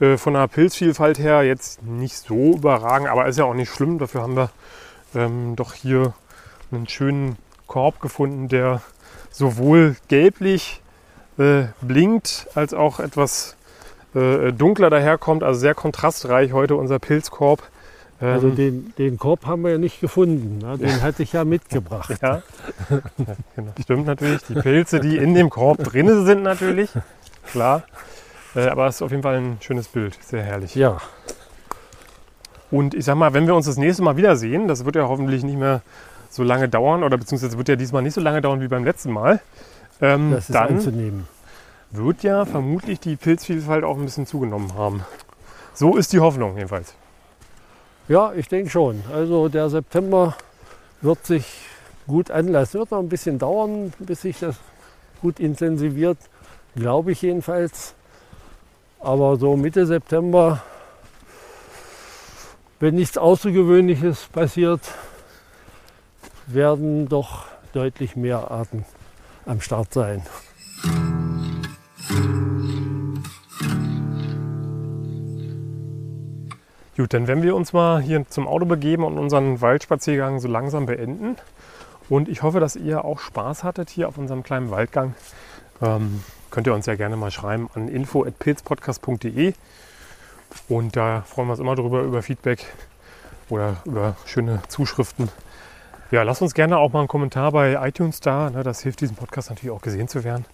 äh, 0.00 0.16
von 0.16 0.34
der 0.34 0.48
Pilzvielfalt 0.48 1.18
her 1.18 1.42
jetzt 1.42 1.82
nicht 1.82 2.16
so 2.16 2.54
überragend, 2.54 3.08
aber 3.08 3.26
ist 3.26 3.38
ja 3.38 3.44
auch 3.44 3.54
nicht 3.54 3.70
schlimm. 3.70 3.98
Dafür 3.98 4.22
haben 4.22 4.36
wir 4.36 4.50
ähm, 5.14 5.56
doch 5.56 5.74
hier 5.74 6.14
einen 6.72 6.88
schönen 6.88 7.36
Korb 7.66 8.00
gefunden, 8.00 8.48
der 8.48 8.82
sowohl 9.30 9.96
gelblich 10.08 10.80
äh, 11.38 11.64
blinkt, 11.80 12.46
als 12.54 12.72
auch 12.72 13.00
etwas 13.00 13.56
äh, 14.14 14.52
dunkler 14.52 14.90
daherkommt. 14.90 15.42
Also 15.42 15.60
sehr 15.60 15.74
kontrastreich 15.74 16.52
heute 16.52 16.76
unser 16.76 16.98
Pilzkorb. 16.98 17.62
Also 18.20 18.48
Ähm, 18.48 18.56
den, 18.56 18.94
den 18.96 19.18
Korb 19.18 19.44
haben 19.44 19.62
wir 19.62 19.72
ja 19.72 19.78
nicht 19.78 20.00
gefunden. 20.00 20.58
Ne? 20.58 20.78
Den 20.78 21.02
hatte 21.02 21.24
ich 21.24 21.32
ja 21.32 21.44
mitgebracht. 21.44 22.14
Ja, 22.22 22.42
ja 22.88 23.00
genau. 23.56 23.72
stimmt 23.82 24.06
natürlich. 24.06 24.42
Die 24.48 24.54
Pilze, 24.54 25.00
die 25.00 25.16
in 25.16 25.34
dem 25.34 25.50
Korb 25.50 25.82
drin 25.82 26.24
sind, 26.24 26.42
natürlich. 26.44 26.90
Klar. 27.50 27.82
Äh, 28.54 28.68
aber 28.68 28.86
es 28.86 28.96
ist 28.96 29.02
auf 29.02 29.10
jeden 29.10 29.24
Fall 29.24 29.36
ein 29.36 29.56
schönes 29.60 29.88
Bild. 29.88 30.16
Sehr 30.22 30.42
herrlich. 30.42 30.74
Ja, 30.76 30.98
Und 32.70 32.94
ich 32.94 33.04
sag 33.04 33.16
mal, 33.16 33.34
wenn 33.34 33.46
wir 33.46 33.54
uns 33.54 33.66
das 33.66 33.76
nächste 33.76 34.02
Mal 34.02 34.16
wiedersehen, 34.16 34.68
das 34.68 34.84
wird 34.84 34.96
ja 34.96 35.08
hoffentlich 35.08 35.42
nicht 35.42 35.58
mehr 35.58 35.82
so 36.30 36.42
lange 36.42 36.68
dauern, 36.68 37.02
oder 37.04 37.18
beziehungsweise 37.18 37.58
wird 37.58 37.68
ja 37.68 37.76
diesmal 37.76 38.02
nicht 38.02 38.14
so 38.14 38.20
lange 38.20 38.40
dauern 38.40 38.60
wie 38.60 38.68
beim 38.68 38.84
letzten 38.84 39.12
Mal, 39.12 39.40
ähm, 40.00 40.30
das 40.32 40.48
ist 40.48 40.54
dann 40.54 40.68
anzunehmen. 40.76 41.28
Wird 41.96 42.22
ja 42.22 42.44
vermutlich 42.44 43.00
die 43.00 43.16
Pilzvielfalt 43.16 43.84
auch 43.84 43.96
ein 43.96 44.04
bisschen 44.04 44.26
zugenommen 44.26 44.74
haben. 44.74 45.04
So 45.74 45.96
ist 45.96 46.12
die 46.12 46.20
Hoffnung 46.20 46.56
jedenfalls. 46.56 46.94
Ja, 48.08 48.32
ich 48.32 48.48
denke 48.48 48.70
schon. 48.70 49.02
Also 49.12 49.48
der 49.48 49.70
September 49.70 50.36
wird 51.00 51.24
sich 51.24 51.46
gut 52.06 52.30
anlassen. 52.30 52.80
Wird 52.80 52.90
noch 52.90 52.98
ein 52.98 53.08
bisschen 53.08 53.38
dauern, 53.38 53.92
bis 53.98 54.22
sich 54.22 54.40
das 54.40 54.56
gut 55.22 55.40
intensiviert, 55.40 56.18
glaube 56.76 57.12
ich 57.12 57.22
jedenfalls. 57.22 57.94
Aber 59.00 59.36
so 59.36 59.56
Mitte 59.56 59.86
September, 59.86 60.62
wenn 62.80 62.94
nichts 62.94 63.16
Außergewöhnliches 63.16 64.28
passiert, 64.32 64.80
werden 66.46 67.08
doch 67.08 67.46
deutlich 67.72 68.16
mehr 68.16 68.50
Arten 68.50 68.84
am 69.46 69.60
Start 69.60 69.92
sein. 69.92 70.22
Gut, 76.96 77.12
dann 77.12 77.26
werden 77.26 77.42
wir 77.42 77.56
uns 77.56 77.72
mal 77.72 78.00
hier 78.00 78.26
zum 78.28 78.46
Auto 78.46 78.66
begeben 78.66 79.04
und 79.04 79.18
unseren 79.18 79.60
Waldspaziergang 79.60 80.38
so 80.38 80.48
langsam 80.48 80.86
beenden. 80.86 81.36
Und 82.08 82.28
ich 82.28 82.42
hoffe, 82.42 82.60
dass 82.60 82.76
ihr 82.76 83.04
auch 83.04 83.18
Spaß 83.18 83.64
hattet 83.64 83.90
hier 83.90 84.08
auf 84.08 84.16
unserem 84.16 84.42
kleinen 84.42 84.70
Waldgang. 84.70 85.14
Ähm, 85.82 86.22
könnt 86.50 86.66
ihr 86.66 86.74
uns 86.74 86.86
ja 86.86 86.94
gerne 86.94 87.16
mal 87.16 87.30
schreiben 87.30 87.68
an 87.74 87.88
info.pilzpodcast.de. 87.88 89.54
Und 90.68 90.96
da 90.96 91.22
freuen 91.22 91.48
wir 91.48 91.52
uns 91.52 91.60
immer 91.60 91.74
drüber, 91.74 92.02
über 92.02 92.22
Feedback 92.22 92.64
oder 93.48 93.76
über 93.84 94.16
schöne 94.24 94.62
Zuschriften. 94.68 95.28
Ja, 96.10 96.22
lasst 96.22 96.42
uns 96.42 96.54
gerne 96.54 96.78
auch 96.78 96.92
mal 96.92 97.00
einen 97.00 97.08
Kommentar 97.08 97.50
bei 97.50 97.74
iTunes 97.88 98.20
da. 98.20 98.50
Ne, 98.50 98.62
das 98.62 98.82
hilft 98.82 99.00
diesem 99.00 99.16
Podcast 99.16 99.50
natürlich 99.50 99.74
auch 99.74 99.82
gesehen 99.82 100.06
zu 100.06 100.22
werden. 100.22 100.44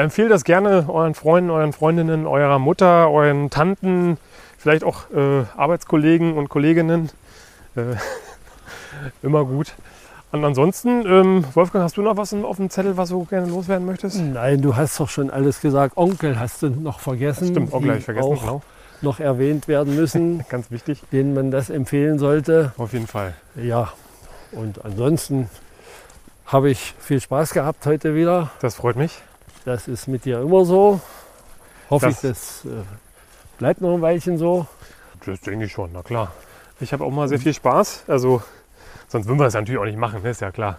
Empfehlt 0.00 0.30
das 0.30 0.44
gerne 0.44 0.86
euren 0.88 1.14
Freunden, 1.14 1.50
euren 1.50 1.74
Freundinnen, 1.74 2.26
eurer 2.26 2.58
Mutter, 2.58 3.10
euren 3.10 3.50
Tanten, 3.50 4.16
vielleicht 4.56 4.82
auch 4.82 5.10
äh, 5.10 5.44
Arbeitskollegen 5.58 6.38
und 6.38 6.48
Kolleginnen. 6.48 7.10
Äh, 7.76 7.96
immer 9.22 9.44
gut. 9.44 9.74
Und 10.32 10.42
ansonsten, 10.42 11.04
ähm, 11.06 11.44
Wolfgang, 11.52 11.84
hast 11.84 11.98
du 11.98 12.02
noch 12.02 12.16
was 12.16 12.32
auf 12.32 12.56
dem 12.56 12.70
Zettel, 12.70 12.96
was 12.96 13.10
du 13.10 13.24
gerne 13.26 13.48
loswerden 13.48 13.84
möchtest? 13.84 14.20
Nein, 14.20 14.62
du 14.62 14.74
hast 14.74 14.98
doch 15.00 15.10
schon 15.10 15.28
alles 15.28 15.60
gesagt. 15.60 15.98
Onkel 15.98 16.40
hast 16.40 16.62
du 16.62 16.70
noch 16.70 17.00
vergessen. 17.00 17.48
Stimmt, 17.48 17.74
auch 17.74 17.80
die 17.80 17.84
gleich 17.84 18.04
vergessen. 18.04 18.26
Auch 18.26 18.40
Genau. 18.40 18.62
noch 19.02 19.20
erwähnt 19.20 19.68
werden 19.68 19.96
müssen, 19.96 20.44
Ganz 20.48 20.70
wichtig. 20.70 21.02
denen 21.12 21.34
man 21.34 21.50
das 21.50 21.68
empfehlen 21.68 22.18
sollte. 22.18 22.72
Auf 22.78 22.94
jeden 22.94 23.06
Fall. 23.06 23.34
Ja, 23.54 23.92
und 24.52 24.82
ansonsten 24.82 25.50
habe 26.46 26.70
ich 26.70 26.94
viel 27.00 27.20
Spaß 27.20 27.52
gehabt 27.52 27.84
heute 27.84 28.14
wieder. 28.14 28.50
Das 28.62 28.76
freut 28.76 28.96
mich. 28.96 29.20
Das 29.70 29.86
ist 29.86 30.08
mit 30.08 30.24
dir 30.24 30.40
immer 30.40 30.64
so. 30.64 31.00
Hoffe 31.90 32.06
Das- 32.06 32.24
ich, 32.24 32.28
das 32.30 32.64
äh, 32.64 32.70
bleibt 33.56 33.80
noch 33.80 33.94
ein 33.94 34.02
Weilchen 34.02 34.36
so. 34.36 34.66
Das 35.24 35.40
denke 35.42 35.66
ich 35.66 35.70
schon, 35.72 35.90
na 35.92 36.02
klar. 36.02 36.32
Ich 36.80 36.92
habe 36.92 37.04
auch 37.04 37.10
mal 37.12 37.28
sehr 37.28 37.38
viel 37.38 37.54
Spaß. 37.54 38.02
Also, 38.08 38.42
sonst 39.06 39.28
würden 39.28 39.38
wir 39.38 39.44
das 39.44 39.54
natürlich 39.54 39.78
auch 39.80 39.84
nicht 39.84 39.96
machen, 39.98 40.22
ne? 40.24 40.30
ist 40.30 40.40
ja 40.40 40.50
klar. 40.50 40.78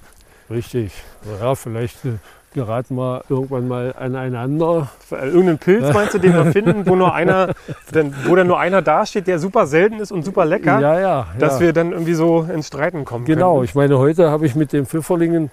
Richtig. 0.50 0.92
Ja, 1.40 1.56
vielleicht 1.56 2.04
äh, 2.04 2.16
geraten 2.54 2.96
wir 2.96 3.24
irgendwann 3.30 3.70
mal 3.70 3.96
aneinander. 3.98 4.90
Äh, 5.10 5.28
Irgendeinen 5.28 5.58
Pilz 5.60 5.94
meinst 5.94 6.14
du, 6.16 6.18
den 6.20 6.34
wir 6.34 6.46
finden, 6.52 6.86
wo 6.86 6.98
nur 6.98 7.14
einer, 7.14 7.54
wo 8.26 8.36
dann 8.36 8.48
nur 8.48 8.60
einer 8.60 8.82
dasteht, 8.82 9.26
der 9.26 9.40
super 9.40 9.68
selten 9.68 10.00
ist 10.02 10.12
und 10.12 10.24
super 10.24 10.44
lecker, 10.44 10.82
Ja, 10.82 11.00
ja. 11.00 11.28
dass 11.40 11.62
ja. 11.62 11.68
wir 11.68 11.72
dann 11.72 11.94
irgendwie 11.94 12.14
so 12.16 12.42
ins 12.42 12.68
Streiten 12.68 13.06
kommen 13.06 13.24
Genau, 13.24 13.54
können. 13.54 13.64
ich 13.64 13.74
meine, 13.76 13.98
heute 14.00 14.30
habe 14.32 14.46
ich 14.46 14.56
mit 14.56 14.74
den 14.74 14.86
Pfifferlingen 14.86 15.50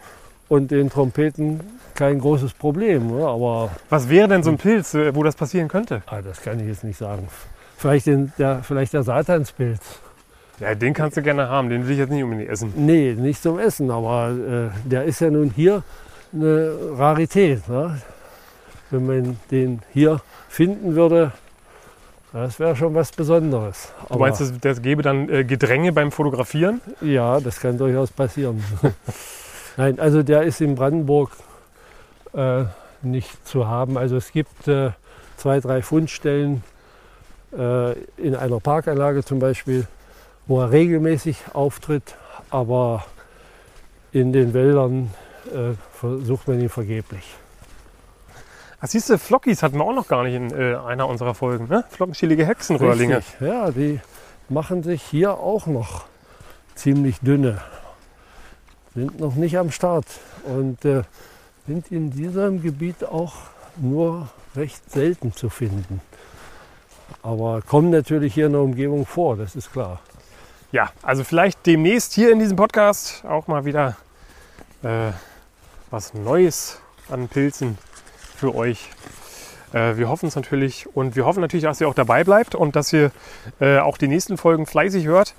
und 0.49 0.72
den 0.72 0.91
Trompeten 0.91 1.61
kein 1.99 2.20
großes 2.20 2.55
Problem. 2.55 3.09
Ne? 3.09 3.26
Aber 3.26 3.70
Was 3.90 4.09
wäre 4.09 4.28
denn 4.28 4.44
so 4.44 4.51
ein 4.51 4.57
Pilz, 4.57 4.94
äh, 4.94 5.14
wo 5.14 5.24
das 5.24 5.34
passieren 5.34 5.68
könnte? 5.68 6.03
ah, 6.07 6.22
das 6.22 6.40
kann 6.40 6.61
ich 6.61 6.66
jetzt 6.66 6.84
nicht 6.84 6.96
sagen. 6.96 7.28
Vielleicht, 7.76 8.07
den, 8.07 8.32
der, 8.38 8.62
vielleicht 8.62 8.92
der 8.92 9.03
Satanspilz. 9.03 9.80
Ja, 10.61 10.74
den 10.74 10.94
kannst 10.94 11.16
du 11.16 11.22
gerne 11.22 11.49
haben, 11.49 11.68
den 11.68 11.84
will 11.84 11.92
ich 11.92 11.99
jetzt 11.99 12.11
nicht 12.11 12.22
unbedingt 12.22 12.51
essen. 12.51 12.72
Nee, 12.76 13.14
nicht 13.14 13.42
zum 13.42 13.59
Essen, 13.59 13.90
aber 13.90 14.30
äh, 14.30 14.88
der 14.88 15.05
ist 15.05 15.20
ja 15.20 15.30
nun 15.30 15.51
hier 15.51 15.82
eine 16.32 16.72
Rarität. 16.96 17.68
Ne? 17.68 18.01
Wenn 18.90 19.07
man 19.07 19.40
den 19.51 19.82
hier 19.92 20.20
finden 20.49 20.94
würde, 20.94 21.32
das 22.32 22.61
wäre 22.61 22.76
schon 22.76 22.94
was 22.94 23.11
Besonderes. 23.11 23.92
Du 24.09 24.18
meinst, 24.18 24.40
das, 24.40 24.53
das 24.61 24.82
gäbe 24.82 25.03
dann 25.03 25.28
äh, 25.28 25.44
Gedränge 25.44 25.92
beim 25.92 26.12
Fotografieren? 26.12 26.80
Ja, 27.01 27.40
das 27.40 27.61
kann 27.61 27.76
durchaus 27.76 28.11
passieren. 28.11 28.62
Nein, 29.76 29.99
also 30.01 30.22
der 30.22 30.42
ist 30.42 30.61
in 30.61 30.74
Brandenburg 30.74 31.30
äh, 32.35 32.64
nicht 33.03 33.47
zu 33.47 33.66
haben. 33.68 33.97
Also 33.97 34.16
es 34.16 34.33
gibt 34.33 34.68
äh, 34.68 34.91
zwei, 35.37 35.61
drei 35.61 35.83
Fundstellen 35.83 36.62
äh, 37.57 37.93
in 38.16 38.35
einer 38.35 38.61
Parkanlage 38.61 39.24
zum 39.24 39.39
Beispiel, 39.39 39.87
wo 40.47 40.61
er 40.61 40.70
regelmäßig 40.70 41.39
auftritt, 41.53 42.16
aber 42.51 43.05
in 44.12 44.33
den 44.33 44.55
Wäldern 44.55 45.11
äh, 45.53 45.74
versucht 45.93 46.49
man 46.49 46.61
ihn 46.61 46.68
vergeblich. 46.68 47.37
Ach, 48.81 48.87
siehst 48.87 49.11
du, 49.11 49.18
Flockies 49.18 49.62
hatten 49.62 49.76
wir 49.79 49.85
auch 49.85 49.95
noch 49.95 50.07
gar 50.07 50.22
nicht 50.22 50.35
in 50.35 50.51
äh, 50.53 50.76
einer 50.76 51.09
unserer 51.09 51.35
Folgen. 51.35 51.68
Ne? 51.68 51.85
Flockenschielige 51.91 52.47
Hexenröhrlinge. 52.47 53.18
Richtig, 53.18 53.41
Ja, 53.41 53.70
die 53.70 54.01
machen 54.49 54.83
sich 54.83 55.03
hier 55.03 55.35
auch 55.35 55.66
noch 55.66 56.05
ziemlich 56.74 57.18
dünne. 57.20 57.61
Sind 58.95 59.18
noch 59.18 59.35
nicht 59.35 59.59
am 59.59 59.70
Start 59.70 60.07
und 60.45 60.85
sind 61.69 61.93
in 61.93 62.11
diesem 62.11 62.62
Gebiet 62.62 63.05
auch 63.05 63.35
nur 63.77 64.29
recht 64.57 64.91
selten 64.91 65.35
zu 65.35 65.51
finden. 65.51 66.01
Aber 67.23 67.61
kommen 67.61 67.91
natürlich 67.91 68.33
hier 68.33 68.47
in 68.47 68.53
der 68.53 68.62
Umgebung 68.62 69.05
vor, 69.05 69.37
das 69.37 69.55
ist 69.55 69.71
klar. 69.71 70.01
Ja, 70.73 70.91
also 71.03 71.25
vielleicht 71.25 71.66
demnächst 71.66 72.14
hier 72.14 72.33
in 72.33 72.39
diesem 72.39 72.57
Podcast 72.57 73.23
auch 73.27 73.49
mal 73.49 73.66
wieder 73.66 73.97
äh, 74.83 75.11
was 75.91 76.14
Neues 76.14 76.81
an 77.11 77.29
Pilzen 77.29 77.77
für 78.35 78.55
euch. 78.55 78.89
Äh, 79.75 79.99
wir 79.99 80.09
hoffen 80.09 80.29
es 80.29 80.37
natürlich 80.37 80.87
und 80.97 81.16
wir 81.16 81.27
hoffen 81.27 81.41
natürlich, 81.43 81.64
dass 81.64 81.83
ihr 81.83 81.89
auch 81.89 81.95
dabei 81.95 82.25
bleibt 82.25 82.55
und 82.55 82.77
dass 82.77 82.95
ihr 82.95 83.11
äh, 83.61 83.79
auch 83.79 83.99
die 83.99 84.09
nächsten 84.09 84.39
Folgen 84.39 84.64
fleißig 84.64 85.05
hört. 85.05 85.35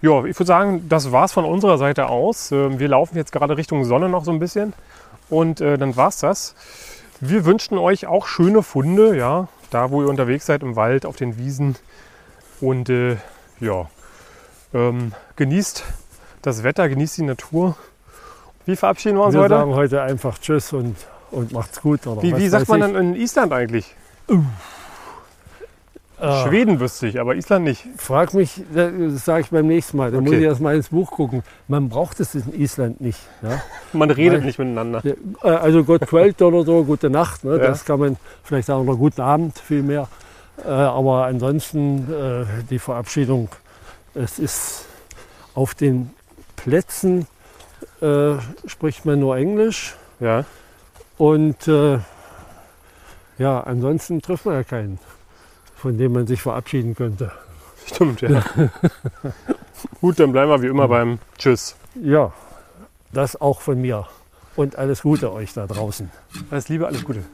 Ja, 0.00 0.24
ich 0.24 0.38
würde 0.38 0.46
sagen, 0.46 0.88
das 0.88 1.10
war's 1.10 1.32
von 1.32 1.44
unserer 1.44 1.76
Seite 1.76 2.08
aus. 2.08 2.52
Ähm, 2.52 2.78
wir 2.78 2.86
laufen 2.86 3.16
jetzt 3.16 3.32
gerade 3.32 3.56
Richtung 3.56 3.84
Sonne 3.84 4.08
noch 4.08 4.24
so 4.24 4.30
ein 4.30 4.38
bisschen 4.38 4.74
und 5.30 5.60
äh, 5.60 5.78
dann 5.78 5.96
war's 5.96 6.18
das. 6.18 6.54
Wir 7.20 7.44
wünschen 7.44 7.78
euch 7.78 8.06
auch 8.06 8.26
schöne 8.26 8.62
Funde, 8.62 9.16
ja, 9.16 9.48
da 9.70 9.90
wo 9.90 10.02
ihr 10.02 10.08
unterwegs 10.08 10.46
seid 10.46 10.62
im 10.62 10.76
Wald, 10.76 11.06
auf 11.06 11.16
den 11.16 11.38
Wiesen 11.38 11.76
und 12.60 12.88
äh, 12.88 13.16
ja, 13.60 13.88
ähm, 14.74 15.12
genießt 15.36 15.84
das 16.42 16.62
Wetter, 16.62 16.88
genießt 16.88 17.18
die 17.18 17.22
Natur. 17.22 17.76
Wie 18.66 18.76
verabschieden 18.76 19.16
wir 19.16 19.24
uns 19.24 19.34
Wir 19.34 19.42
heute? 19.42 19.54
sagen 19.54 19.74
heute 19.74 20.02
einfach 20.02 20.38
Tschüss 20.38 20.72
und, 20.72 20.96
und 21.30 21.52
macht's 21.52 21.80
gut. 21.80 22.06
Oder 22.06 22.22
Wie, 22.22 22.36
wie 22.36 22.48
sagt 22.48 22.68
man 22.68 22.80
ich. 22.80 22.86
dann 22.86 22.96
in 22.96 23.14
Island 23.16 23.52
eigentlich? 23.52 23.94
Ah, 26.20 26.46
Schweden 26.46 26.80
wüsste 26.80 27.06
ich, 27.06 27.18
aber 27.18 27.34
Island 27.34 27.64
nicht. 27.64 27.84
Frag 27.96 28.34
mich, 28.34 28.62
das 28.74 29.24
sage 29.24 29.40
ich 29.42 29.50
beim 29.50 29.66
nächsten 29.66 29.96
Mal. 29.96 30.10
Dann 30.10 30.20
muss 30.24 30.30
Okay. 30.32 30.40
ich 30.40 30.44
erst 30.44 30.60
mal 30.60 30.74
ins 30.76 30.88
Buch 30.90 31.10
gucken. 31.10 31.42
Man 31.68 31.88
braucht 31.88 32.20
es 32.20 32.34
in 32.34 32.52
Island 32.54 33.00
nicht. 33.00 33.18
Ja? 33.42 33.62
Man 33.92 34.10
redet 34.10 34.38
Nein. 34.38 34.46
nicht 34.46 34.58
miteinander. 34.58 35.02
Äh, 35.04 35.14
Also 35.48 35.82
Gott 35.84 36.02
quält 36.06 36.40
oder 36.42 36.62
so, 36.64 36.84
gute 36.84 37.08
Nacht. 37.10 37.44
Ne? 37.44 37.52
Ja. 37.52 37.68
Das 37.68 37.84
kann 37.84 38.00
man 38.00 38.16
vielleicht 38.44 38.66
sagen, 38.66 38.86
oder 38.86 38.96
guten 38.98 39.20
Abend 39.22 39.58
vielmehr. 39.58 40.08
Äh, 40.64 40.68
aber 40.68 41.24
ansonsten 41.26 42.06
äh, 42.12 42.44
die 42.68 42.78
Verabschiedung, 42.78 43.48
es 44.14 44.38
ist 44.38 44.84
auf 45.54 45.74
den 45.74 46.10
Plätzen 46.56 47.26
äh, 48.02 48.32
spricht 48.66 49.06
man 49.06 49.20
nur 49.20 49.36
Englisch 49.38 49.96
Ja. 50.20 50.44
und 51.16 51.66
äh, 51.66 51.98
Ja, 53.38 53.60
ansonsten 53.60 54.20
trifft 54.20 54.44
man 54.44 54.54
ja 54.56 54.64
keinen, 54.64 54.98
von 55.80 55.96
dem 55.96 56.12
man 56.12 56.26
sich 56.26 56.42
verabschieden 56.42 56.94
könnte. 56.94 57.32
Stimmt, 57.86 58.20
ja. 58.20 58.44
Gut, 60.00 60.20
dann 60.20 60.32
bleiben 60.32 60.50
wir 60.50 60.62
wie 60.62 60.66
immer 60.66 60.88
beim 60.88 61.18
Tschüss. 61.38 61.74
Ja, 62.02 62.32
das 63.12 63.40
auch 63.40 63.60
von 63.60 63.80
mir. 63.80 64.06
Und 64.56 64.76
alles 64.76 65.02
Gute 65.02 65.32
euch 65.32 65.54
da 65.54 65.66
draußen. 65.66 66.10
Alles 66.50 66.68
Liebe, 66.68 66.86
alles 66.86 67.04
Gute. 67.04 67.24